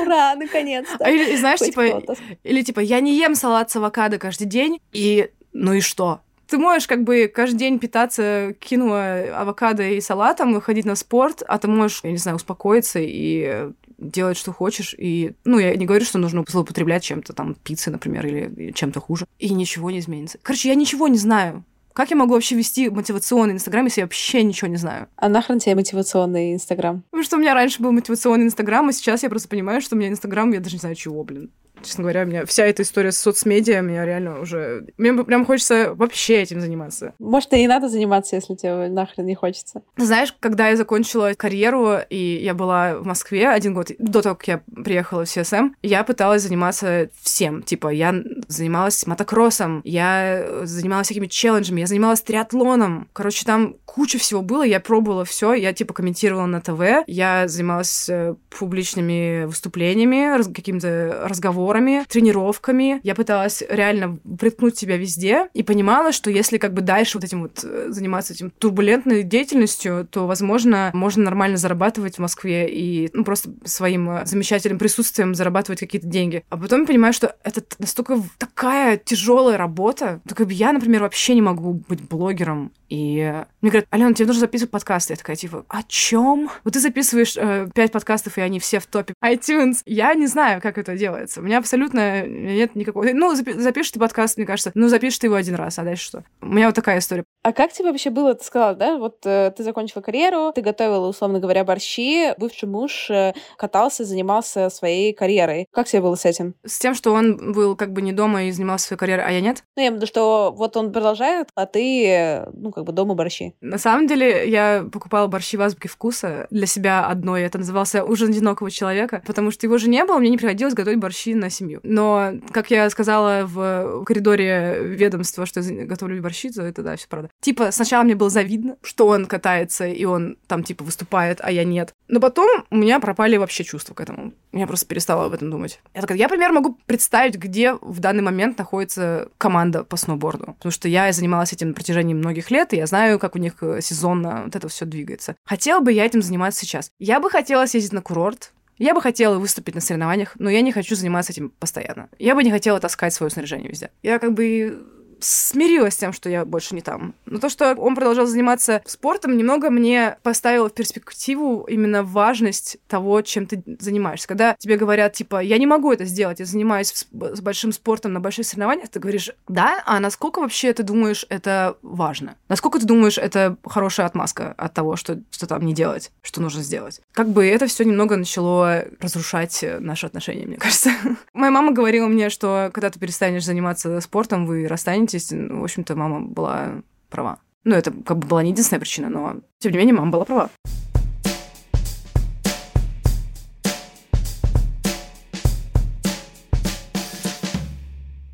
ура, 0.00 0.34
наконец-то. 0.34 1.04
А 1.04 1.10
или, 1.10 1.36
знаешь, 1.36 1.60
типа, 1.60 2.02
или 2.44 2.62
типа, 2.62 2.80
я 2.80 3.00
не 3.00 3.16
ем 3.18 3.34
салат 3.34 3.70
с 3.70 3.76
авокадо 3.76 4.18
каждый 4.18 4.46
день, 4.46 4.80
и 4.92 5.30
ну 5.52 5.72
и 5.72 5.80
что? 5.80 6.20
ты 6.48 6.56
можешь 6.56 6.88
как 6.88 7.04
бы 7.04 7.30
каждый 7.32 7.58
день 7.58 7.78
питаться 7.78 8.54
кинуа, 8.58 9.38
авокадо 9.38 9.82
и 9.82 10.00
салатом 10.00 10.56
и 10.56 10.60
ходить 10.60 10.86
на 10.86 10.94
спорт, 10.94 11.42
а 11.46 11.58
ты 11.58 11.68
можешь, 11.68 12.00
я 12.02 12.10
не 12.10 12.16
знаю, 12.16 12.36
успокоиться 12.36 12.98
и 13.02 13.68
делать, 13.98 14.38
что 14.38 14.52
хочешь. 14.52 14.94
И, 14.96 15.32
ну, 15.44 15.58
я 15.58 15.76
не 15.76 15.84
говорю, 15.84 16.04
что 16.04 16.18
нужно 16.18 16.44
злоупотреблять 16.48 17.04
чем-то, 17.04 17.34
там, 17.34 17.54
пиццей, 17.54 17.92
например, 17.92 18.26
или 18.26 18.72
чем-то 18.72 19.00
хуже. 19.00 19.26
И 19.38 19.52
ничего 19.52 19.90
не 19.90 19.98
изменится. 19.98 20.38
Короче, 20.42 20.68
я 20.68 20.74
ничего 20.74 21.08
не 21.08 21.18
знаю. 21.18 21.64
Как 21.98 22.10
я 22.10 22.16
могу 22.16 22.34
вообще 22.34 22.54
вести 22.54 22.90
мотивационный 22.90 23.54
Инстаграм, 23.54 23.84
если 23.84 24.02
я 24.02 24.04
вообще 24.04 24.44
ничего 24.44 24.68
не 24.68 24.76
знаю? 24.76 25.08
А 25.16 25.28
нахрен 25.28 25.58
тебе 25.58 25.74
мотивационный 25.74 26.54
Инстаграм? 26.54 27.02
Потому 27.10 27.24
что 27.24 27.36
у 27.36 27.40
меня 27.40 27.54
раньше 27.54 27.82
был 27.82 27.90
мотивационный 27.90 28.44
Инстаграм, 28.44 28.88
а 28.88 28.92
сейчас 28.92 29.24
я 29.24 29.28
просто 29.28 29.48
понимаю, 29.48 29.80
что 29.80 29.96
у 29.96 29.98
меня 29.98 30.08
Инстаграм, 30.08 30.48
я 30.52 30.60
даже 30.60 30.76
не 30.76 30.78
знаю 30.78 30.94
чего, 30.94 31.24
блин. 31.24 31.50
Честно 31.82 32.02
говоря, 32.02 32.22
у 32.22 32.26
меня 32.26 32.44
вся 32.46 32.64
эта 32.64 32.82
история 32.82 33.12
с 33.12 33.18
соцмедиа, 33.18 33.80
меня 33.80 34.04
реально 34.04 34.40
уже... 34.40 34.86
Мне 34.98 35.12
прям 35.24 35.44
хочется 35.44 35.94
вообще 35.94 36.42
этим 36.42 36.60
заниматься. 36.60 37.14
Может, 37.18 37.52
и 37.52 37.58
не 37.58 37.68
надо 37.68 37.88
заниматься, 37.88 38.36
если 38.36 38.54
тебе 38.54 38.88
нахрен 38.88 39.26
не 39.26 39.34
хочется. 39.34 39.82
Знаешь, 39.96 40.34
когда 40.40 40.68
я 40.68 40.76
закончила 40.76 41.32
карьеру, 41.36 41.98
и 42.08 42.40
я 42.42 42.54
была 42.54 42.96
в 42.96 43.06
Москве 43.06 43.48
один 43.48 43.74
год, 43.74 43.90
до 43.98 44.22
того, 44.22 44.34
как 44.34 44.48
я 44.48 44.62
приехала 44.82 45.24
в 45.24 45.28
CSM, 45.28 45.70
я 45.82 46.04
пыталась 46.04 46.42
заниматься 46.42 47.10
всем. 47.20 47.62
Типа, 47.62 47.88
я 47.88 48.14
занималась 48.48 49.06
мотокроссом, 49.06 49.80
я 49.84 50.46
занималась 50.64 51.06
всякими 51.06 51.26
челленджами, 51.26 51.80
я 51.80 51.86
занималась 51.86 52.20
триатлоном. 52.20 53.08
Короче, 53.12 53.44
там 53.44 53.76
куча 53.84 54.18
всего 54.18 54.42
было, 54.42 54.62
я 54.62 54.80
пробовала 54.80 55.24
все, 55.24 55.54
я, 55.54 55.72
типа, 55.72 55.94
комментировала 55.94 56.46
на 56.46 56.60
ТВ, 56.60 57.04
я 57.06 57.48
занималась 57.48 58.08
э, 58.08 58.34
публичными 58.50 59.44
выступлениями, 59.44 60.42
какими-то 60.52 61.26
разговорами, 61.68 62.04
тренировками. 62.08 63.00
Я 63.02 63.14
пыталась 63.14 63.62
реально 63.68 64.18
приткнуть 64.38 64.78
себя 64.78 64.96
везде 64.96 65.48
и 65.54 65.62
понимала, 65.62 66.12
что 66.12 66.30
если 66.30 66.58
как 66.58 66.72
бы 66.72 66.80
дальше 66.80 67.18
вот 67.18 67.24
этим 67.24 67.42
вот 67.42 67.60
э, 67.62 67.86
заниматься 67.90 68.32
этим 68.32 68.50
турбулентной 68.50 69.22
деятельностью, 69.22 70.06
то, 70.10 70.26
возможно, 70.26 70.90
можно 70.94 71.24
нормально 71.24 71.56
зарабатывать 71.56 72.16
в 72.16 72.20
Москве 72.20 72.68
и 72.68 73.10
ну, 73.12 73.24
просто 73.24 73.50
своим 73.64 74.10
э, 74.10 74.26
замечательным 74.26 74.78
присутствием 74.78 75.34
зарабатывать 75.34 75.80
какие-то 75.80 76.06
деньги. 76.06 76.44
А 76.48 76.56
потом 76.56 76.80
я 76.80 76.86
понимаю, 76.86 77.12
что 77.12 77.34
это 77.44 77.62
настолько 77.78 78.22
такая 78.38 78.96
тяжелая 78.96 79.56
работа. 79.56 80.20
Так 80.26 80.40
я, 80.50 80.72
например, 80.72 81.02
вообще 81.02 81.34
не 81.34 81.42
могу 81.42 81.82
быть 81.88 82.00
блогером. 82.00 82.72
И 82.88 83.44
мне 83.60 83.70
говорят, 83.70 83.86
Алена, 83.90 84.12
тебе 84.12 84.26
нужно 84.26 84.40
записывать 84.40 84.70
подкасты. 84.70 85.12
Я 85.12 85.16
такая, 85.16 85.36
типа, 85.36 85.64
о 85.68 85.82
чем? 85.84 86.50
Вот 86.64 86.72
ты 86.72 86.80
записываешь 86.80 87.36
э, 87.36 87.68
пять 87.74 87.92
подкастов, 87.92 88.38
и 88.38 88.40
они 88.40 88.60
все 88.60 88.78
в 88.78 88.86
топе 88.86 89.14
iTunes. 89.24 89.82
Я 89.84 90.14
не 90.14 90.26
знаю, 90.26 90.60
как 90.60 90.78
это 90.78 90.96
делается. 90.96 91.40
У 91.40 91.42
меня 91.42 91.58
абсолютно 91.58 92.26
нет 92.26 92.74
никакого... 92.74 93.06
Ну, 93.12 93.34
запишешь 93.34 93.92
ты 93.92 94.00
подкаст, 94.00 94.36
мне 94.36 94.46
кажется. 94.46 94.72
Ну, 94.74 94.88
запишешь 94.88 95.18
ты 95.18 95.26
его 95.26 95.36
один 95.36 95.54
раз, 95.54 95.78
а 95.78 95.84
дальше 95.84 96.04
что? 96.04 96.24
У 96.40 96.46
меня 96.46 96.66
вот 96.66 96.74
такая 96.74 96.98
история. 96.98 97.24
А 97.42 97.52
как 97.52 97.72
тебе 97.72 97.90
вообще 97.90 98.10
было, 98.10 98.34
ты 98.34 98.44
сказала, 98.44 98.74
да? 98.74 98.96
Вот 98.96 99.18
э, 99.24 99.52
ты 99.56 99.62
закончила 99.62 100.02
карьеру, 100.02 100.52
ты 100.54 100.62
готовила, 100.62 101.08
условно 101.08 101.40
говоря, 101.40 101.64
борщи, 101.64 102.34
бывший 102.38 102.68
муж 102.68 103.10
э, 103.10 103.34
катался, 103.56 104.04
занимался 104.04 104.70
своей 104.70 105.12
карьерой. 105.12 105.66
Как 105.72 105.86
тебе 105.88 106.02
было 106.02 106.14
с 106.14 106.24
этим? 106.24 106.54
С 106.64 106.78
тем, 106.78 106.94
что 106.94 107.12
он 107.12 107.52
был 107.52 107.76
как 107.76 107.92
бы 107.92 108.02
не 108.02 108.12
дома 108.12 108.44
и 108.44 108.50
занимался 108.50 108.86
своей 108.86 108.98
карьерой, 108.98 109.24
а 109.26 109.30
я 109.30 109.40
нет? 109.40 109.62
Ну, 109.76 109.82
я 109.82 109.88
имею 109.88 109.94
в 109.94 109.96
виду, 109.96 110.06
что 110.06 110.54
вот 110.56 110.76
он 110.76 110.92
продолжает, 110.92 111.48
а 111.54 111.66
ты, 111.66 112.44
ну, 112.52 112.72
как 112.78 112.86
бы 112.86 112.92
дома 112.92 113.14
борщи. 113.14 113.54
На 113.60 113.78
самом 113.78 114.06
деле, 114.06 114.48
я 114.48 114.86
покупала 114.90 115.26
борщи 115.26 115.56
в 115.56 115.62
азбуке 115.62 115.88
вкуса 115.88 116.46
для 116.50 116.66
себя 116.66 117.06
одной. 117.06 117.42
Это 117.42 117.58
назывался 117.58 118.04
«Ужин 118.04 118.30
одинокого 118.30 118.70
человека», 118.70 119.20
потому 119.26 119.50
что 119.50 119.66
его 119.66 119.78
же 119.78 119.88
не 119.88 120.04
было, 120.04 120.18
мне 120.18 120.30
не 120.30 120.36
приходилось 120.36 120.74
готовить 120.74 121.00
борщи 121.00 121.34
на 121.34 121.50
семью. 121.50 121.80
Но, 121.82 122.34
как 122.52 122.70
я 122.70 122.88
сказала 122.90 123.44
в 123.46 124.04
коридоре 124.04 124.78
ведомства, 124.84 125.44
что 125.44 125.60
я 125.60 125.86
готовлю 125.86 126.22
борщи, 126.22 126.50
то 126.50 126.62
это, 126.62 126.82
да, 126.82 126.96
все 126.96 127.08
правда. 127.08 127.30
Типа, 127.40 127.72
сначала 127.72 128.04
мне 128.04 128.14
было 128.14 128.30
завидно, 128.30 128.76
что 128.82 129.08
он 129.08 129.26
катается, 129.26 129.86
и 129.86 130.04
он 130.04 130.36
там, 130.46 130.62
типа, 130.62 130.84
выступает, 130.84 131.40
а 131.42 131.50
я 131.50 131.64
нет. 131.64 131.92
Но 132.06 132.20
потом 132.20 132.64
у 132.70 132.76
меня 132.76 133.00
пропали 133.00 133.36
вообще 133.36 133.64
чувства 133.64 133.94
к 133.94 134.00
этому. 134.00 134.32
Я 134.52 134.66
просто 134.66 134.86
перестала 134.86 135.26
об 135.26 135.32
этом 135.32 135.50
думать. 135.50 135.80
Я 135.94 136.00
такая, 136.00 136.16
я, 136.16 136.24
например, 136.24 136.52
могу 136.52 136.78
представить, 136.86 137.36
где 137.36 137.74
в 137.74 138.00
данный 138.00 138.22
момент 138.22 138.56
находится 138.56 139.28
команда 139.36 139.82
по 139.84 139.96
сноуборду. 139.96 140.54
Потому 140.58 140.72
что 140.72 140.88
я 140.88 141.12
занималась 141.12 141.52
этим 141.52 141.68
на 141.68 141.74
протяжении 141.74 142.14
многих 142.14 142.50
лет, 142.50 142.67
и 142.72 142.76
я 142.76 142.86
знаю, 142.86 143.18
как 143.18 143.34
у 143.34 143.38
них 143.38 143.54
сезонно 143.80 144.42
вот 144.44 144.56
это 144.56 144.68
все 144.68 144.84
двигается. 144.84 145.36
Хотела 145.44 145.80
бы 145.80 145.92
я 145.92 146.04
этим 146.04 146.22
заниматься 146.22 146.60
сейчас. 146.60 146.90
Я 146.98 147.20
бы 147.20 147.30
хотела 147.30 147.66
съездить 147.66 147.92
на 147.92 148.02
курорт, 148.02 148.52
я 148.78 148.94
бы 148.94 149.02
хотела 149.02 149.38
выступить 149.38 149.74
на 149.74 149.80
соревнованиях, 149.80 150.34
но 150.38 150.48
я 150.48 150.60
не 150.62 150.72
хочу 150.72 150.94
заниматься 150.94 151.32
этим 151.32 151.50
постоянно. 151.58 152.08
Я 152.18 152.34
бы 152.34 152.44
не 152.44 152.50
хотела 152.50 152.78
таскать 152.78 153.12
свое 153.12 153.30
снаряжение 153.30 153.68
везде. 153.68 153.90
Я 154.02 154.18
как 154.18 154.34
бы 154.34 154.86
смирилась 155.20 155.94
с 155.94 155.98
тем, 155.98 156.12
что 156.12 156.28
я 156.28 156.44
больше 156.44 156.74
не 156.74 156.80
там. 156.80 157.14
Но 157.26 157.38
то, 157.38 157.48
что 157.48 157.74
он 157.74 157.94
продолжал 157.94 158.26
заниматься 158.26 158.82
спортом, 158.86 159.36
немного 159.36 159.70
мне 159.70 160.16
поставило 160.22 160.68
в 160.68 160.74
перспективу 160.74 161.64
именно 161.68 162.02
важность 162.02 162.78
того, 162.88 163.22
чем 163.22 163.46
ты 163.46 163.62
занимаешься. 163.78 164.28
Когда 164.28 164.54
тебе 164.58 164.76
говорят, 164.76 165.12
типа, 165.14 165.42
я 165.42 165.58
не 165.58 165.66
могу 165.66 165.92
это 165.92 166.04
сделать, 166.04 166.40
я 166.40 166.46
занимаюсь 166.46 166.92
с 166.92 167.40
большим 167.40 167.72
спортом 167.72 168.12
на 168.12 168.20
больших 168.20 168.46
соревнованиях, 168.46 168.88
ты 168.88 169.00
говоришь, 169.00 169.30
да, 169.48 169.82
а 169.86 170.00
насколько 170.00 170.40
вообще 170.40 170.72
ты 170.72 170.82
думаешь, 170.82 171.26
это 171.28 171.76
важно? 171.82 172.36
Насколько 172.48 172.78
ты 172.78 172.86
думаешь, 172.86 173.18
это 173.18 173.56
хорошая 173.64 174.06
отмазка 174.06 174.54
от 174.56 174.74
того, 174.74 174.96
что, 174.96 175.20
что 175.30 175.46
там 175.46 175.64
не 175.64 175.74
делать, 175.74 176.10
что 176.22 176.40
нужно 176.40 176.62
сделать? 176.62 177.00
Как 177.18 177.30
бы 177.30 177.44
это 177.48 177.66
все 177.66 177.82
немного 177.82 178.16
начало 178.16 178.84
разрушать 179.00 179.64
наши 179.80 180.06
отношения, 180.06 180.46
мне 180.46 180.56
кажется. 180.56 180.90
Моя 181.34 181.50
мама 181.50 181.72
говорила 181.72 182.06
мне, 182.06 182.30
что 182.30 182.70
когда 182.72 182.90
ты 182.90 183.00
перестанешь 183.00 183.44
заниматься 183.44 184.00
спортом, 184.00 184.46
вы 184.46 184.68
расстанетесь 184.68 185.30
памяти, 185.30 185.52
в 185.52 185.64
общем-то, 185.64 185.96
мама 185.96 186.20
была 186.20 186.74
права. 187.10 187.40
Ну, 187.64 187.74
это 187.74 187.90
как 187.90 188.18
бы 188.18 188.28
была 188.28 188.44
не 188.44 188.50
единственная 188.52 188.78
причина, 188.78 189.08
но, 189.08 189.34
тем 189.58 189.72
не 189.72 189.78
менее, 189.78 189.96
мама 189.96 190.12
была 190.12 190.24
права. 190.26 190.50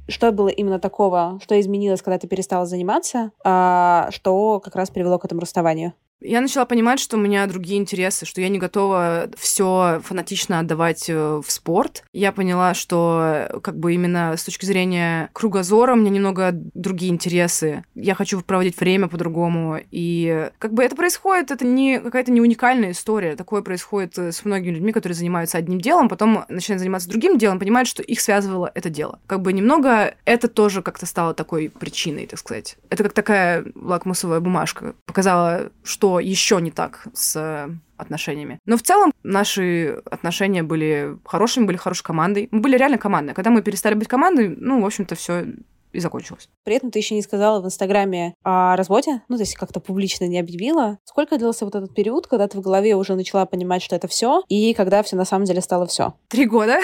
Что 0.09 0.31
было 0.31 0.49
именно 0.49 0.79
такого, 0.79 1.41
что 1.43 1.59
изменилось, 1.59 2.03
когда 2.03 2.19
ты 2.19 2.27
перестала 2.27 2.67
заниматься, 2.67 3.33
а 3.43 4.11
что 4.11 4.61
как 4.61 4.77
раз 4.77 4.91
привело 4.91 5.19
к 5.19 5.25
этому 5.25 5.41
расставанию? 5.41 5.95
Я 6.25 6.41
начала 6.41 6.65
понимать, 6.65 7.01
что 7.01 7.19
у 7.19 7.21
меня 7.21 7.47
другие 7.47 7.79
интересы, 7.79 8.25
что 8.25 8.41
я 8.41 8.49
не 8.49 8.59
готова 8.59 9.29
все 9.37 10.01
фанатично 10.03 10.59
отдавать 10.59 11.05
э, 11.11 11.43
в 11.45 11.51
спорт. 11.51 12.03
Я 12.15 12.33
поняла, 12.33 12.73
что 12.73 13.21
э, 13.51 13.61
как 13.61 13.79
бы 13.79 13.93
именно 13.93 14.35
с 14.35 14.43
точки 14.43 14.65
зрения 14.65 15.29
кругозора 15.35 15.93
у 15.93 15.97
меня 15.97 16.09
немного 16.09 16.53
другие 16.53 17.13
интересы. 17.13 17.85
Я 17.95 18.15
хочу 18.15 18.41
проводить 18.41 18.81
время 18.81 19.09
по-другому. 19.09 19.81
И 19.91 20.49
как 20.59 20.73
бы 20.73 20.83
это 20.83 20.97
происходит, 20.97 21.51
это 21.51 21.67
не 21.67 22.01
какая-то 22.01 22.33
не 22.33 22.41
уникальная 22.41 22.93
история. 22.93 23.37
Такое 23.37 23.61
происходит 23.61 24.17
э, 24.17 24.33
с 24.33 24.47
многими 24.47 24.77
людьми, 24.77 24.93
которые 24.93 25.17
занимаются 25.17 25.59
одним 25.59 25.79
делом, 25.79 26.09
потом 26.09 26.47
начинают 26.49 26.81
заниматься 26.81 27.11
другим 27.11 27.37
делом, 27.37 27.59
понимают, 27.59 27.87
что 27.87 28.03
их 28.03 28.23
связывало 28.23 28.73
это 28.75 28.89
дело. 28.89 29.21
Как 29.27 29.43
бы 29.43 29.53
немного 29.53 30.15
это 30.25 30.49
тоже 30.49 30.81
как-то 30.81 31.05
стало 31.05 31.35
такой 31.35 31.69
причиной, 31.69 32.27
так 32.27 32.39
сказать. 32.39 32.79
Это 32.89 33.03
как 33.03 33.13
такая 33.13 33.67
лакмусовая 33.75 34.41
бумажка. 34.41 34.95
Показала, 35.05 35.71
что 35.83 36.14
еще 36.21 36.61
не 36.61 36.71
так 36.71 37.07
с 37.13 37.37
э, 37.37 37.71
отношениями. 37.97 38.59
Но 38.67 38.77
в 38.77 38.83
целом 38.83 39.13
наши 39.23 40.03
отношения 40.11 40.63
были 40.63 41.17
хорошими, 41.25 41.67
были 41.67 41.77
хорошей 41.77 42.05
командой. 42.05 42.49
Мы 42.51 42.61
были 42.61 42.77
реально 42.77 42.99
командой. 42.99 43.35
Когда 43.35 43.51
мы 43.51 43.63
перестали 43.63 43.95
быть 43.95 44.09
командой, 44.09 44.49
ну, 44.49 44.81
в 44.81 44.87
общем-то, 44.87 45.15
все 45.15 45.47
и 45.95 46.01
закончилось. 46.01 46.49
При 46.65 46.75
этом 46.75 46.91
ты 46.91 46.99
еще 46.99 47.15
не 47.15 47.23
сказала 47.23 47.61
в 47.61 47.67
Инстаграме 47.67 48.35
о 48.43 48.77
разводе, 48.77 49.23
ну, 49.29 49.37
то 49.37 49.43
есть 49.43 49.55
как-то 49.55 49.81
публично 49.81 50.25
не 50.27 50.39
объявила. 50.39 50.99
Сколько 51.05 51.39
длился 51.39 51.65
вот 51.65 51.75
этот 51.75 51.95
период, 51.95 52.27
когда 52.27 52.49
ты 52.49 52.59
в 52.59 52.61
голове 52.61 52.97
уже 52.97 53.15
начала 53.15 53.47
понимать, 53.47 53.83
что 53.83 53.97
это 53.97 54.09
все, 54.09 54.43
и 54.49 54.75
когда 54.75 55.03
все 55.03 55.17
на 55.17 55.25
самом 55.25 55.45
деле 55.45 55.61
стало 55.61 55.87
все? 55.87 56.15
Три 56.29 56.47
года. 56.47 56.79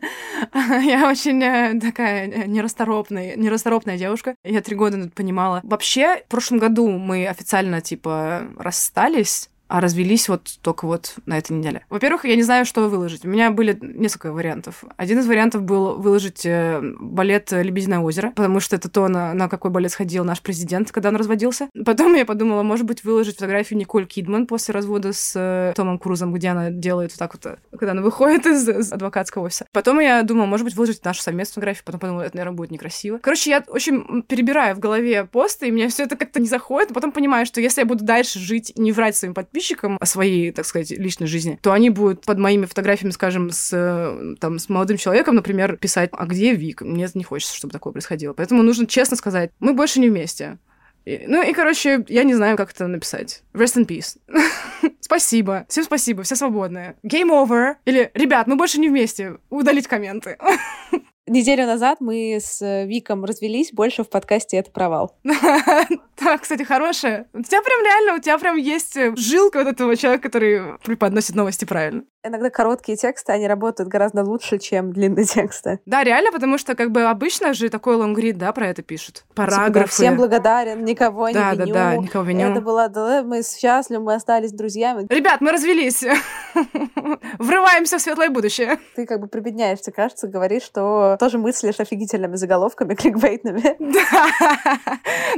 Я 0.54 1.08
очень 1.08 1.42
э, 1.42 1.80
такая 1.80 2.28
э, 2.28 2.46
нерасторопная, 2.46 3.36
нерасторопная 3.36 3.98
девушка. 3.98 4.34
Я 4.44 4.60
три 4.62 4.76
года 4.76 5.10
понимала. 5.14 5.60
Вообще, 5.62 6.22
в 6.26 6.30
прошлом 6.30 6.58
году 6.58 6.88
мы 6.90 7.26
официально, 7.26 7.80
типа, 7.80 8.48
расстались, 8.56 9.50
а 9.72 9.80
развелись 9.80 10.28
вот 10.28 10.58
только 10.60 10.86
вот 10.86 11.14
на 11.24 11.38
этой 11.38 11.52
неделе. 11.52 11.86
Во-первых, 11.88 12.26
я 12.26 12.36
не 12.36 12.42
знаю, 12.42 12.66
что 12.66 12.86
выложить. 12.90 13.24
У 13.24 13.28
меня 13.28 13.50
были 13.50 13.78
несколько 13.80 14.30
вариантов. 14.30 14.84
Один 14.98 15.20
из 15.20 15.26
вариантов 15.26 15.62
был 15.62 15.94
выложить 15.94 16.44
э, 16.44 16.78
балет 17.00 17.52
«Лебединое 17.52 18.00
озеро», 18.00 18.32
потому 18.36 18.60
что 18.60 18.76
это 18.76 18.90
то, 18.90 19.08
на, 19.08 19.32
на 19.32 19.48
какой 19.48 19.70
балет 19.70 19.90
сходил 19.90 20.24
наш 20.24 20.42
президент, 20.42 20.92
когда 20.92 21.08
он 21.08 21.16
разводился. 21.16 21.70
Потом 21.86 22.12
я 22.12 22.26
подумала, 22.26 22.62
может 22.62 22.84
быть, 22.84 23.02
выложить 23.02 23.36
фотографию 23.36 23.78
Николь 23.78 24.04
Кидман 24.04 24.46
после 24.46 24.74
развода 24.74 25.14
с 25.14 25.32
э, 25.34 25.72
Томом 25.74 25.98
Крузом, 25.98 26.34
где 26.34 26.48
она 26.48 26.68
делает 26.68 27.12
вот 27.12 27.18
так 27.18 27.32
вот, 27.32 27.46
э, 27.46 27.56
когда 27.70 27.92
она 27.92 28.02
выходит 28.02 28.44
из, 28.44 28.68
из 28.68 28.92
адвокатского 28.92 29.44
офиса. 29.44 29.64
Потом 29.72 30.00
я 30.00 30.22
думала, 30.22 30.44
может 30.44 30.66
быть, 30.66 30.74
выложить 30.74 31.02
нашу 31.02 31.22
совместную 31.22 31.54
фотографию, 31.54 31.84
потом 31.86 32.00
подумала, 32.00 32.22
это, 32.24 32.36
наверное, 32.36 32.56
будет 32.58 32.72
некрасиво. 32.72 33.20
Короче, 33.22 33.48
я 33.48 33.64
очень 33.68 34.22
перебираю 34.24 34.76
в 34.76 34.80
голове 34.80 35.24
посты, 35.24 35.68
и 35.68 35.72
мне 35.72 35.88
все 35.88 36.02
это 36.02 36.16
как-то 36.16 36.40
не 36.40 36.48
заходит, 36.48 36.92
потом 36.92 37.10
понимаю, 37.10 37.46
что 37.46 37.62
если 37.62 37.80
я 37.80 37.86
буду 37.86 38.04
дальше 38.04 38.38
жить, 38.38 38.74
не 38.76 38.92
врать 38.92 39.16
своим 39.16 39.32
подписчикам, 39.32 39.61
подписчикам 39.62 39.96
о 40.00 40.06
своей, 40.06 40.50
так 40.50 40.66
сказать, 40.66 40.90
личной 40.90 41.26
жизни, 41.26 41.58
то 41.62 41.72
они 41.72 41.90
будут 41.90 42.24
под 42.24 42.38
моими 42.38 42.66
фотографиями, 42.66 43.12
скажем, 43.12 43.50
с, 43.50 43.70
э, 43.72 44.34
там, 44.40 44.58
с 44.58 44.68
молодым 44.68 44.96
человеком, 44.96 45.36
например, 45.36 45.76
писать, 45.76 46.10
а 46.12 46.26
где 46.26 46.52
Вик? 46.54 46.82
Мне 46.82 47.08
не 47.14 47.24
хочется, 47.24 47.56
чтобы 47.56 47.72
такое 47.72 47.92
происходило. 47.92 48.32
Поэтому 48.32 48.62
нужно 48.62 48.86
честно 48.86 49.16
сказать, 49.16 49.50
мы 49.60 49.72
больше 49.72 50.00
не 50.00 50.08
вместе. 50.08 50.58
И, 51.04 51.24
ну 51.26 51.42
и, 51.42 51.52
короче, 51.52 52.04
я 52.08 52.24
не 52.24 52.34
знаю, 52.34 52.56
как 52.56 52.72
это 52.72 52.86
написать. 52.86 53.42
Rest 53.54 53.76
in 53.76 53.86
peace. 53.86 54.18
спасибо. 55.00 55.64
Всем 55.68 55.84
спасибо, 55.84 56.22
все 56.22 56.36
свободные. 56.36 56.96
Game 57.04 57.30
over. 57.30 57.74
Или, 57.84 58.10
ребят, 58.14 58.46
мы 58.46 58.56
больше 58.56 58.80
не 58.80 58.88
вместе. 58.88 59.36
Удалить 59.50 59.86
комменты. 59.86 60.38
Неделю 61.26 61.66
назад 61.66 62.00
мы 62.00 62.38
с 62.40 62.60
э, 62.62 62.84
Виком 62.86 63.24
развелись, 63.24 63.72
больше 63.72 64.02
в 64.02 64.10
подкасте 64.10 64.56
это 64.56 64.70
провал. 64.70 65.16
Да, 66.24 66.38
кстати, 66.38 66.62
хорошая. 66.62 67.26
У 67.32 67.42
тебя 67.42 67.62
прям 67.62 67.84
реально, 67.84 68.14
у 68.14 68.20
тебя 68.20 68.38
прям 68.38 68.56
есть 68.56 68.96
э, 68.96 69.12
жилка 69.16 69.58
вот 69.64 69.72
этого 69.72 69.96
человека, 69.96 70.22
который 70.28 70.78
преподносит 70.84 71.34
новости 71.34 71.64
правильно. 71.64 72.04
Иногда 72.24 72.50
короткие 72.50 72.96
тексты, 72.96 73.32
они 73.32 73.48
работают 73.48 73.88
гораздо 73.90 74.22
лучше, 74.22 74.58
чем 74.58 74.92
длинные 74.92 75.24
тексты. 75.24 75.80
Да, 75.86 76.04
реально, 76.04 76.30
потому 76.30 76.56
что 76.56 76.76
как 76.76 76.92
бы 76.92 77.02
обычно 77.02 77.52
же 77.52 77.68
такой 77.68 77.96
лонгрид, 77.96 78.38
да, 78.38 78.52
про 78.52 78.68
это 78.68 78.82
пишут. 78.82 79.24
Параграфы. 79.34 79.72
Типа, 79.72 79.88
всем 79.88 80.16
благодарен, 80.16 80.84
никого 80.84 81.28
не 81.28 81.34
да, 81.34 81.52
виню. 81.54 81.74
Да, 81.74 81.90
да, 81.90 81.96
никого 81.96 82.24
виню. 82.24 82.50
Это 82.52 82.60
было, 82.60 82.88
да, 82.88 83.24
мы 83.24 83.42
счастливы, 83.42 84.04
мы 84.04 84.14
остались 84.14 84.52
друзьями. 84.52 85.06
Ребят, 85.08 85.40
мы 85.40 85.50
развелись. 85.50 86.04
Врываемся 87.38 87.98
в 87.98 88.00
светлое 88.00 88.30
будущее. 88.30 88.78
Ты 88.94 89.04
как 89.04 89.20
бы 89.20 89.26
прибедняешься, 89.26 89.90
кажется, 89.90 90.28
говоришь, 90.28 90.62
что 90.62 91.16
тоже 91.18 91.38
мыслишь 91.38 91.80
офигительными 91.80 92.36
заголовками, 92.36 92.94
кликбейтными. 92.94 93.76
Да. 93.78 94.88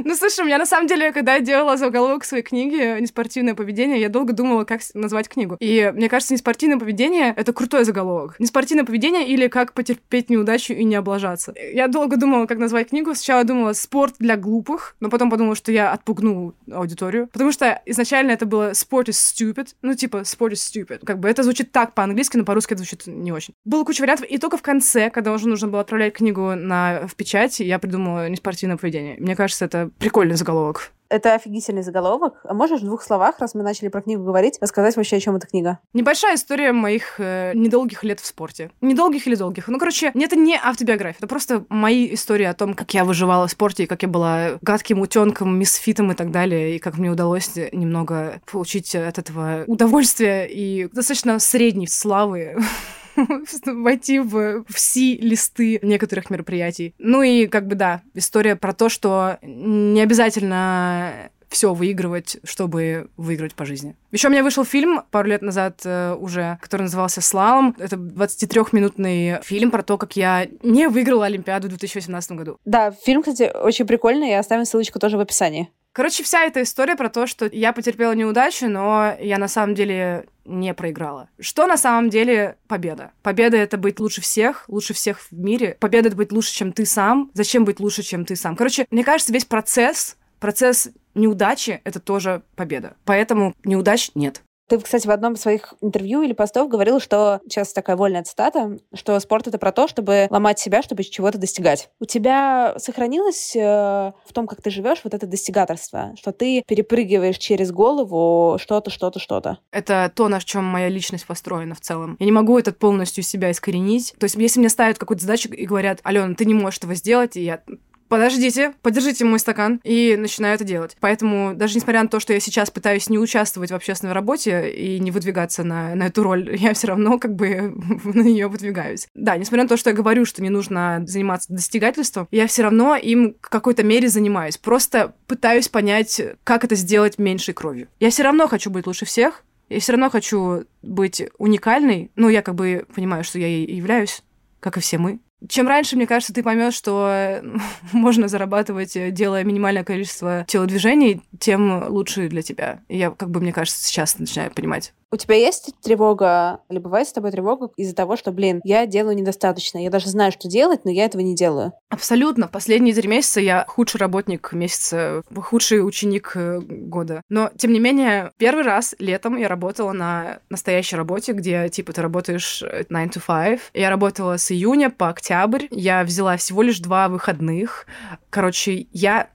Ну, 0.03 0.13
слушай, 0.15 0.41
у 0.41 0.45
меня 0.45 0.57
на 0.57 0.65
самом 0.65 0.87
деле, 0.87 1.11
когда 1.11 1.35
я 1.35 1.39
делала 1.39 1.77
заголовок 1.77 2.25
своей 2.25 2.43
книги 2.43 2.99
«Неспортивное 2.99 3.55
поведение», 3.55 3.99
я 3.99 4.09
долго 4.09 4.33
думала, 4.33 4.65
как 4.65 4.81
назвать 4.93 5.29
книгу. 5.29 5.57
И 5.59 5.91
мне 5.95 6.09
кажется, 6.09 6.33
«Неспортивное 6.33 6.74
Неспортивное 6.75 6.79
поведение— 6.79 7.33
это 7.37 7.53
крутой 7.53 7.85
заголовок. 7.85 8.35
Неспортивное 8.39 8.85
поведение 8.85 9.27
или 9.27 9.47
как 9.47 9.73
потерпеть 9.73 10.29
неудачу 10.29 10.73
и 10.73 10.83
не 10.83 10.95
облажаться. 10.95 11.53
Я 11.73 11.87
долго 11.87 12.17
думала, 12.17 12.45
как 12.47 12.57
назвать 12.57 12.89
книгу. 12.89 13.13
Сначала 13.15 13.43
думала 13.43 13.73
«Спорт 13.73 14.15
для 14.19 14.35
глупых», 14.35 14.95
но 14.99 15.09
потом 15.09 15.29
подумала, 15.29 15.55
что 15.55 15.71
я 15.71 15.91
отпугну 15.91 16.53
аудиторию. 16.71 17.27
Потому 17.31 17.51
что 17.51 17.81
изначально 17.85 18.31
это 18.31 18.45
было 18.45 18.71
«Sport 18.71 19.05
is 19.05 19.11
stupid». 19.11 19.69
Ну, 19.81 19.95
типа 19.95 20.17
«Sport 20.17 20.51
is 20.51 20.55
stupid». 20.55 21.05
Как 21.05 21.19
бы 21.19 21.29
это 21.29 21.43
звучит 21.43 21.71
так 21.71 21.93
по-английски, 21.93 22.37
но 22.37 22.43
по-русски 22.43 22.73
это 22.73 22.83
звучит 22.83 23.07
не 23.07 23.31
очень. 23.31 23.53
Было 23.63 23.83
куча 23.83 24.01
вариантов, 24.01 24.27
и 24.29 24.37
только 24.37 24.57
в 24.57 24.61
конце, 24.61 25.09
когда 25.09 25.31
уже 25.31 25.47
нужно 25.47 25.67
было 25.67 25.81
отправлять 25.81 26.13
книгу 26.13 26.55
на, 26.55 27.07
в 27.07 27.15
печать, 27.15 27.59
я 27.59 27.79
придумала 27.79 28.27
«Неспортивное 28.27 28.77
поведение». 28.77 29.15
Мне 29.19 29.35
кажется, 29.35 29.65
это 29.65 29.89
прикольный 29.97 30.35
заголовок. 30.35 30.91
Это 31.09 31.33
офигительный 31.33 31.83
заголовок. 31.83 32.41
А 32.43 32.53
можешь 32.53 32.81
в 32.81 32.85
двух 32.85 33.03
словах, 33.03 33.39
раз 33.39 33.53
мы 33.53 33.63
начали 33.63 33.89
про 33.89 34.01
книгу 34.01 34.23
говорить, 34.23 34.57
рассказать 34.61 34.95
вообще, 34.95 35.17
о 35.17 35.19
чем 35.19 35.35
эта 35.35 35.47
книга? 35.47 35.79
Небольшая 35.93 36.35
история 36.35 36.71
моих 36.71 37.19
э, 37.19 37.51
недолгих 37.53 38.03
лет 38.03 38.19
в 38.19 38.25
спорте. 38.25 38.71
Недолгих 38.81 39.27
или 39.27 39.35
долгих. 39.35 39.67
Ну, 39.67 39.77
короче, 39.77 40.11
это 40.13 40.35
не 40.35 40.57
автобиография. 40.57 41.17
Это 41.19 41.27
просто 41.27 41.65
мои 41.69 42.13
истории 42.13 42.45
о 42.45 42.53
том, 42.53 42.73
как 42.73 42.93
я 42.93 43.05
выживала 43.05 43.47
в 43.47 43.51
спорте, 43.51 43.83
и 43.83 43.87
как 43.87 44.01
я 44.01 44.07
была 44.07 44.57
гадким 44.61 45.01
утенком, 45.01 45.57
мисфитом 45.57 46.11
и 46.11 46.15
так 46.15 46.31
далее, 46.31 46.75
и 46.75 46.79
как 46.79 46.97
мне 46.97 47.09
удалось 47.09 47.55
немного 47.71 48.41
получить 48.49 48.95
от 48.95 49.17
этого 49.17 49.63
удовольствие 49.67 50.49
и 50.49 50.89
достаточно 50.91 51.39
средней 51.39 51.87
славы 51.87 52.57
войти 53.65 54.19
в 54.19 54.63
все 54.67 55.15
листы 55.15 55.79
некоторых 55.81 56.29
мероприятий. 56.29 56.93
Ну 56.97 57.21
и 57.21 57.47
как 57.47 57.67
бы 57.67 57.75
да, 57.75 58.01
история 58.13 58.55
про 58.55 58.73
то, 58.73 58.89
что 58.89 59.37
не 59.41 60.01
обязательно 60.01 61.29
все 61.49 61.73
выигрывать, 61.73 62.37
чтобы 62.43 63.09
выиграть 63.15 63.53
по 63.53 63.65
жизни. 63.65 63.95
Еще 64.11 64.27
у 64.27 64.31
меня 64.31 64.43
вышел 64.43 64.65
фильм 64.65 65.03
пару 65.09 65.29
лет 65.29 65.41
назад 65.41 65.81
э, 65.85 66.13
уже, 66.13 66.57
который 66.61 66.81
назывался 66.81 67.21
«Слалом». 67.21 67.75
Это 67.79 67.95
23-минутный 67.95 69.41
фильм 69.41 69.71
про 69.71 69.81
то, 69.81 69.97
как 69.97 70.17
я 70.17 70.47
не 70.63 70.89
выиграла 70.89 71.27
Олимпиаду 71.27 71.67
в 71.67 71.69
2018 71.69 72.31
году. 72.31 72.57
Да, 72.65 72.91
фильм, 72.91 73.21
кстати, 73.21 73.51
очень 73.55 73.87
прикольный. 73.87 74.31
Я 74.31 74.39
оставим 74.39 74.65
ссылочку 74.65 74.99
тоже 74.99 75.17
в 75.17 75.21
описании. 75.21 75.69
Короче, 75.95 76.23
вся 76.23 76.43
эта 76.43 76.61
история 76.61 76.97
про 76.97 77.07
то, 77.07 77.25
что 77.25 77.45
я 77.45 77.71
потерпела 77.71 78.11
неудачу, 78.11 78.67
но 78.67 79.15
я 79.17 79.37
на 79.37 79.47
самом 79.47 79.75
деле 79.75 80.25
не 80.43 80.73
проиграла. 80.73 81.29
Что 81.39 81.67
на 81.67 81.77
самом 81.77 82.09
деле 82.09 82.57
победа? 82.67 83.13
Победа— 83.23 83.55
это 83.57 83.77
быть 83.77 84.01
лучше 84.01 84.19
всех, 84.19 84.65
лучше 84.67 84.93
всех 84.93 85.21
в 85.21 85.31
мире. 85.31 85.77
Победа— 85.79 86.07
это 86.09 86.17
быть 86.17 86.33
лучше, 86.33 86.53
чем 86.53 86.73
ты 86.73 86.85
сам. 86.85 87.31
Зачем 87.33 87.63
быть 87.63 87.79
лучше, 87.79 88.03
чем 88.03 88.25
ты 88.25 88.35
сам? 88.35 88.57
Короче, 88.57 88.85
мне 88.91 89.05
кажется, 89.05 89.31
весь 89.31 89.45
процесс, 89.45 90.17
процесс 90.41 90.89
неудачи— 91.13 91.79
это 91.85 92.01
тоже 92.01 92.41
победа. 92.57 92.97
Поэтому 93.05 93.55
неудач 93.63 94.11
нет. 94.15 94.41
Ты, 94.67 94.79
кстати, 94.79 95.05
в 95.05 95.11
одном 95.11 95.33
из 95.33 95.41
своих 95.41 95.75
интервью 95.81 96.23
или 96.23 96.33
постов 96.33 96.69
говорил, 96.69 96.99
что, 96.99 97.39
сейчас 97.45 97.71
такая 97.71 97.95
вольная 97.95 98.23
цитата, 98.23 98.77
что 98.93 99.19
спорт— 99.19 99.47
это 99.47 99.57
про 99.57 99.71
то, 99.71 99.87
чтобы 99.87 100.27
ломать 100.29 100.59
себя, 100.59 100.81
чтобы 100.81 101.03
чего-то 101.03 101.37
достигать. 101.37 101.89
У 101.99 102.05
тебя 102.05 102.73
сохранилось 102.77 103.55
э, 103.55 103.61
в 103.61 104.33
том, 104.33 104.47
как 104.47 104.61
ты 104.61 104.71
живешь, 104.71 105.01
вот 105.03 105.13
это 105.13 105.27
достигаторство, 105.27 106.13
что 106.17 106.31
ты 106.31 106.63
перепрыгиваешь 106.67 107.37
через 107.37 107.71
голову 107.71 108.57
что-то, 108.59 108.89
что-то, 108.89 109.19
что-то? 109.19 109.59
Это 109.71 110.11
то, 110.15 110.27
на 110.29 110.41
чем 110.41 110.63
моя 110.63 110.89
личность 110.89 111.27
построена 111.27 111.75
в 111.75 111.81
целом. 111.81 112.17
Я 112.19 112.25
не 112.25 112.31
могу 112.31 112.57
это 112.57 112.73
полностью 112.73 113.23
себя 113.23 113.51
искоренить. 113.51 114.15
То 114.19 114.25
есть, 114.25 114.35
если 114.35 114.59
мне 114.59 114.69
ставят 114.69 114.97
какую-то 114.97 115.23
задачу 115.23 115.49
и 115.49 115.65
говорят, 115.65 115.99
Алена, 116.03 116.33
ты 116.33 116.45
не 116.45 116.53
можешь 116.53 116.79
этого 116.79 116.95
сделать, 116.95 117.37
и 117.37 117.43
я 117.43 117.61
подождите, 118.07 118.73
подержите 118.81 119.25
мой 119.25 119.39
стакан, 119.39 119.79
и 119.83 120.15
начинаю 120.17 120.55
это 120.55 120.63
делать. 120.63 120.95
Поэтому 120.99 121.53
даже 121.55 121.75
несмотря 121.75 122.03
на 122.03 122.09
то, 122.09 122.19
что 122.19 122.33
я 122.33 122.39
сейчас 122.39 122.71
пытаюсь 122.71 123.09
не 123.09 123.17
участвовать 123.17 123.71
в 123.71 123.75
общественной 123.75 124.13
работе 124.13 124.69
и 124.71 124.99
не 124.99 125.11
выдвигаться 125.11 125.63
на, 125.63 125.95
на 125.95 126.07
эту 126.07 126.23
роль, 126.23 126.55
я 126.59 126.73
все 126.73 126.87
равно 126.87 127.17
как 127.19 127.35
бы 127.35 127.73
на 128.03 128.21
нее 128.21 128.47
выдвигаюсь. 128.47 129.07
Да, 129.13 129.37
несмотря 129.37 129.63
на 129.63 129.69
то, 129.69 129.77
что 129.77 129.89
я 129.89 129.95
говорю, 129.95 130.25
что 130.25 130.41
не 130.41 130.49
нужно 130.49 131.03
заниматься 131.05 131.51
достигательством, 131.51 132.27
я 132.31 132.47
все 132.47 132.63
равно 132.63 132.95
им 132.95 133.35
в 133.41 133.49
какой-то 133.49 133.83
мере 133.83 134.07
занимаюсь. 134.07 134.57
Просто 134.57 135.13
пытаюсь 135.27 135.67
понять, 135.67 136.21
как 136.43 136.63
это 136.63 136.75
сделать 136.75 137.17
меньшей 137.17 137.53
кровью. 137.53 137.87
Я 137.99 138.09
все 138.09 138.23
равно 138.23 138.47
хочу 138.47 138.69
быть 138.69 138.87
лучше 138.87 139.05
всех, 139.05 139.43
я 139.69 139.79
все 139.79 139.93
равно 139.93 140.09
хочу 140.09 140.65
быть 140.81 141.23
уникальной, 141.37 142.11
ну, 142.15 142.29
я 142.29 142.41
как 142.41 142.55
бы 142.55 142.85
понимаю, 142.93 143.23
что 143.23 143.39
я 143.39 143.47
ей 143.47 143.75
являюсь, 143.75 144.21
как 144.59 144.77
и 144.77 144.79
все 144.79 144.97
мы. 144.97 145.19
Чем 145.49 145.67
раньше, 145.67 145.95
мне 145.95 146.07
кажется, 146.07 146.33
ты 146.33 146.43
поймешь, 146.43 146.73
что 146.73 147.07
э, 147.09 147.43
можно 147.91 148.27
зарабатывать, 148.27 148.95
э, 148.95 149.11
делая 149.11 149.43
минимальное 149.43 149.83
количество 149.83 150.45
телодвижений, 150.47 151.21
тем 151.39 151.85
лучше 151.87 152.29
для 152.29 152.41
тебя. 152.41 152.79
Я, 152.89 153.11
как 153.11 153.29
бы, 153.29 153.39
мне 153.39 153.53
кажется, 153.53 153.83
сейчас 153.83 154.17
начинаю 154.19 154.51
понимать. 154.51 154.93
У 155.11 155.17
тебя 155.17 155.35
есть 155.35 155.71
тревога, 155.81 156.61
или 156.69 156.79
бывает 156.79 157.07
с 157.07 157.13
тобой 157.13 157.31
тревога 157.31 157.69
из-за 157.77 157.95
того, 157.95 158.17
что, 158.17 158.31
блин, 158.31 158.59
я 158.63 158.85
делаю 158.85 159.15
недостаточно, 159.15 159.77
я 159.77 159.89
даже 159.89 160.09
знаю, 160.09 160.31
что 160.31 160.49
делать, 160.49 160.83
но 160.83 160.91
я 160.91 161.05
этого 161.05 161.21
не 161.21 161.35
делаю? 161.35 161.73
Абсолютно. 161.89 162.47
Последние 162.47 162.93
три 162.93 163.07
месяца 163.07 163.39
я 163.39 163.65
худший 163.67 163.99
работник 163.99 164.51
месяца, 164.51 165.23
худший 165.35 165.85
ученик 165.85 166.33
э, 166.35 166.59
года. 166.59 167.21
Но, 167.29 167.49
тем 167.55 167.71
не 167.71 167.79
менее, 167.79 168.31
первый 168.37 168.63
раз 168.63 168.95
летом 168.99 169.37
я 169.37 169.47
работала 169.47 169.91
на 169.91 170.39
настоящей 170.49 170.95
работе, 170.95 171.33
где, 171.33 171.69
типа, 171.69 171.93
ты 171.93 172.01
работаешь 172.01 172.61
9 172.61 172.89
to 172.89 173.21
5. 173.25 173.59
Я 173.73 173.89
работала 173.89 174.37
с 174.37 174.51
июня 174.51 174.89
по 174.89 175.09
октябрь. 175.09 175.67
Я 175.71 176.03
взяла 176.03 176.37
всего 176.37 176.61
лишь 176.61 176.79
два 176.79 177.07
выходных. 177.07 177.85
Короче, 178.29 178.87
я 178.91 179.29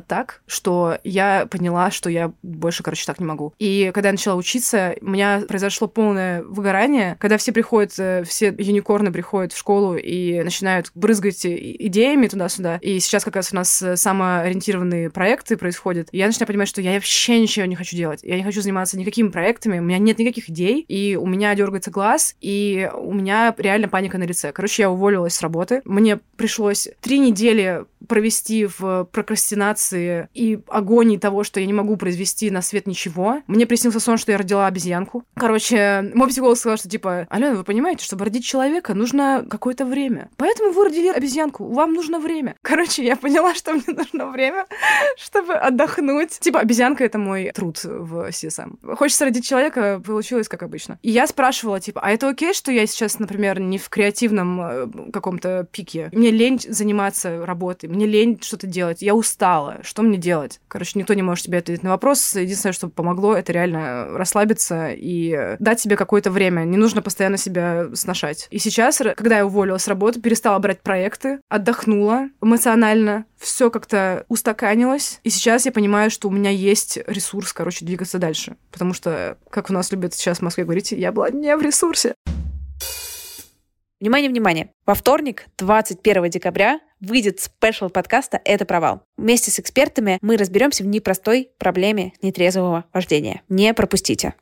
так, 0.00 0.42
что 0.46 0.98
я 1.04 1.46
поняла, 1.50 1.90
что 1.90 2.10
я 2.10 2.32
больше, 2.42 2.82
короче, 2.82 3.06
так 3.06 3.20
не 3.20 3.26
могу. 3.26 3.54
И 3.58 3.90
когда 3.94 4.08
я 4.08 4.12
начала 4.12 4.36
учиться, 4.36 4.94
у 5.00 5.10
меня 5.10 5.42
произошло 5.46 5.88
полное 5.88 6.42
выгорание, 6.42 7.16
когда 7.18 7.36
все 7.38 7.52
приходят, 7.52 7.94
э, 7.98 8.24
все 8.24 8.54
юникорны 8.56 9.12
приходят 9.12 9.52
в 9.52 9.58
школу 9.58 9.96
и 9.96 10.42
начинают 10.42 10.90
брызгать 10.94 11.44
идеями 11.44 12.26
туда-сюда. 12.26 12.78
И 12.82 12.98
сейчас 13.00 13.24
как 13.24 13.36
раз 13.36 13.52
у 13.52 13.56
нас 13.56 13.82
э, 13.82 13.96
самоориентированные 13.96 15.10
проекты 15.10 15.56
происходят. 15.56 16.08
Я 16.12 16.26
начинаю 16.26 16.48
понимать, 16.48 16.68
что 16.68 16.80
я 16.80 16.94
вообще 16.94 17.40
ничего 17.40 17.66
не 17.66 17.76
хочу 17.76 17.96
делать. 17.96 18.20
Я 18.22 18.36
не 18.36 18.44
хочу 18.44 18.60
заниматься 18.60 18.98
никакими 18.98 19.28
проектами, 19.28 19.78
у 19.78 19.82
меня 19.82 19.98
нет 19.98 20.18
никаких 20.18 20.50
идей, 20.50 20.80
и 20.80 21.16
у 21.16 21.26
меня 21.26 21.54
дергается 21.54 21.90
глаз, 21.90 22.36
и 22.40 22.90
у 22.94 23.12
меня 23.12 23.54
реально 23.56 23.88
паника 23.88 24.18
на 24.18 24.24
лице. 24.24 24.52
Короче, 24.52 24.82
я 24.82 24.90
уволилась 24.90 25.34
с 25.34 25.42
работы. 25.42 25.82
Мне 25.84 26.18
пришлось 26.36 26.88
три 27.00 27.18
недели 27.18 27.84
провести 28.06 28.66
в 28.66 29.04
прокрастинации 29.04 29.83
и 29.92 30.58
агонии 30.68 31.16
того, 31.16 31.44
что 31.44 31.60
я 31.60 31.66
не 31.66 31.72
могу 31.72 31.96
произвести 31.96 32.50
на 32.50 32.62
свет 32.62 32.86
ничего. 32.86 33.42
Мне 33.46 33.66
приснился 33.66 34.00
сон, 34.00 34.18
что 34.18 34.32
я 34.32 34.38
родила 34.38 34.66
обезьянку. 34.66 35.24
Короче, 35.34 36.10
мой 36.14 36.28
психолог 36.28 36.56
сказал, 36.56 36.76
что 36.78 36.88
типа, 36.88 37.26
Алена, 37.30 37.54
вы 37.54 37.64
понимаете, 37.64 38.04
чтобы 38.04 38.24
родить 38.24 38.44
человека, 38.44 38.94
нужно 38.94 39.44
какое-то 39.48 39.84
время. 39.84 40.30
Поэтому 40.36 40.72
вы 40.72 40.84
родили 40.84 41.08
обезьянку, 41.08 41.66
вам 41.66 41.92
нужно 41.92 42.20
время. 42.20 42.56
Короче, 42.62 43.04
я 43.04 43.16
поняла, 43.16 43.54
что 43.54 43.72
мне 43.72 43.84
нужно 43.86 44.30
время, 44.30 44.66
чтобы 45.16 45.54
отдохнуть. 45.54 46.38
Типа, 46.40 46.60
обезьянка— 46.60 47.04
это 47.04 47.18
мой 47.18 47.50
труд 47.54 47.82
в 47.82 48.28
CSM. 48.28 48.96
Хочется 48.96 49.24
родить 49.24 49.46
человека, 49.46 50.00
получилось 50.04 50.48
как 50.48 50.62
обычно. 50.62 50.98
И 51.02 51.10
я 51.10 51.26
спрашивала, 51.26 51.80
типа, 51.80 52.00
а 52.00 52.10
это 52.10 52.28
окей, 52.28 52.54
что 52.54 52.72
я 52.72 52.86
сейчас, 52.86 53.18
например, 53.18 53.60
не 53.60 53.78
в 53.78 53.88
креативном 53.88 54.60
э, 54.60 54.86
каком-то 55.12 55.66
пике? 55.70 56.10
Мне 56.12 56.30
лень 56.30 56.60
заниматься 56.60 57.44
работой, 57.44 57.88
мне 57.88 58.06
лень 58.06 58.38
что-то 58.40 58.66
делать, 58.66 59.02
я 59.02 59.14
устала, 59.14 59.73
что 59.82 60.02
мне 60.02 60.18
делать? 60.18 60.60
Короче, 60.68 60.98
никто 60.98 61.14
не 61.14 61.22
может 61.22 61.46
тебе 61.46 61.58
ответить 61.58 61.82
на 61.82 61.90
вопрос. 61.90 62.34
Единственное, 62.34 62.72
что 62.72 62.88
помогло, 62.88 63.34
это 63.34 63.52
реально 63.52 64.06
расслабиться 64.16 64.90
и 64.90 65.56
дать 65.58 65.80
себе 65.80 65.96
какое-то 65.96 66.30
время. 66.30 66.64
Не 66.64 66.76
нужно 66.76 67.02
постоянно 67.02 67.36
себя 67.36 67.88
сношать. 67.94 68.48
И 68.50 68.58
сейчас, 68.58 68.98
когда 69.16 69.38
я 69.38 69.46
уволилась 69.46 69.82
с 69.82 69.88
работы, 69.88 70.20
перестала 70.20 70.58
брать 70.58 70.80
проекты, 70.80 71.40
отдохнула 71.48 72.28
эмоционально, 72.42 73.26
все 73.38 73.70
как-то 73.70 74.24
устаканилось. 74.28 75.20
И 75.22 75.30
сейчас 75.30 75.66
я 75.66 75.72
понимаю, 75.72 76.10
что 76.10 76.28
у 76.28 76.30
меня 76.30 76.50
есть 76.50 76.98
ресурс, 77.06 77.52
короче, 77.52 77.84
двигаться 77.84 78.18
дальше. 78.18 78.56
Потому 78.70 78.94
что, 78.94 79.38
как 79.50 79.70
у 79.70 79.72
нас 79.72 79.90
любят 79.92 80.14
сейчас 80.14 80.38
в 80.38 80.42
Москве 80.42 80.64
говорить, 80.64 80.92
я 80.92 81.12
была 81.12 81.30
не 81.30 81.54
в 81.56 81.62
ресурсе. 81.62 82.14
Внимание, 84.04 84.28
внимание! 84.28 84.70
Во 84.84 84.92
вторник, 84.92 85.46
21 85.56 86.28
декабря, 86.28 86.80
выйдет 87.00 87.40
спешл 87.40 87.88
подкаста 87.88 88.38
«Это 88.44 88.66
провал». 88.66 89.00
Вместе 89.16 89.50
с 89.50 89.58
экспертами 89.58 90.18
мы 90.20 90.36
разберемся 90.36 90.84
в 90.84 90.86
непростой 90.86 91.52
проблеме 91.56 92.12
нетрезвого 92.20 92.84
вождения. 92.92 93.40
Не 93.48 93.72
пропустите. 93.72 94.34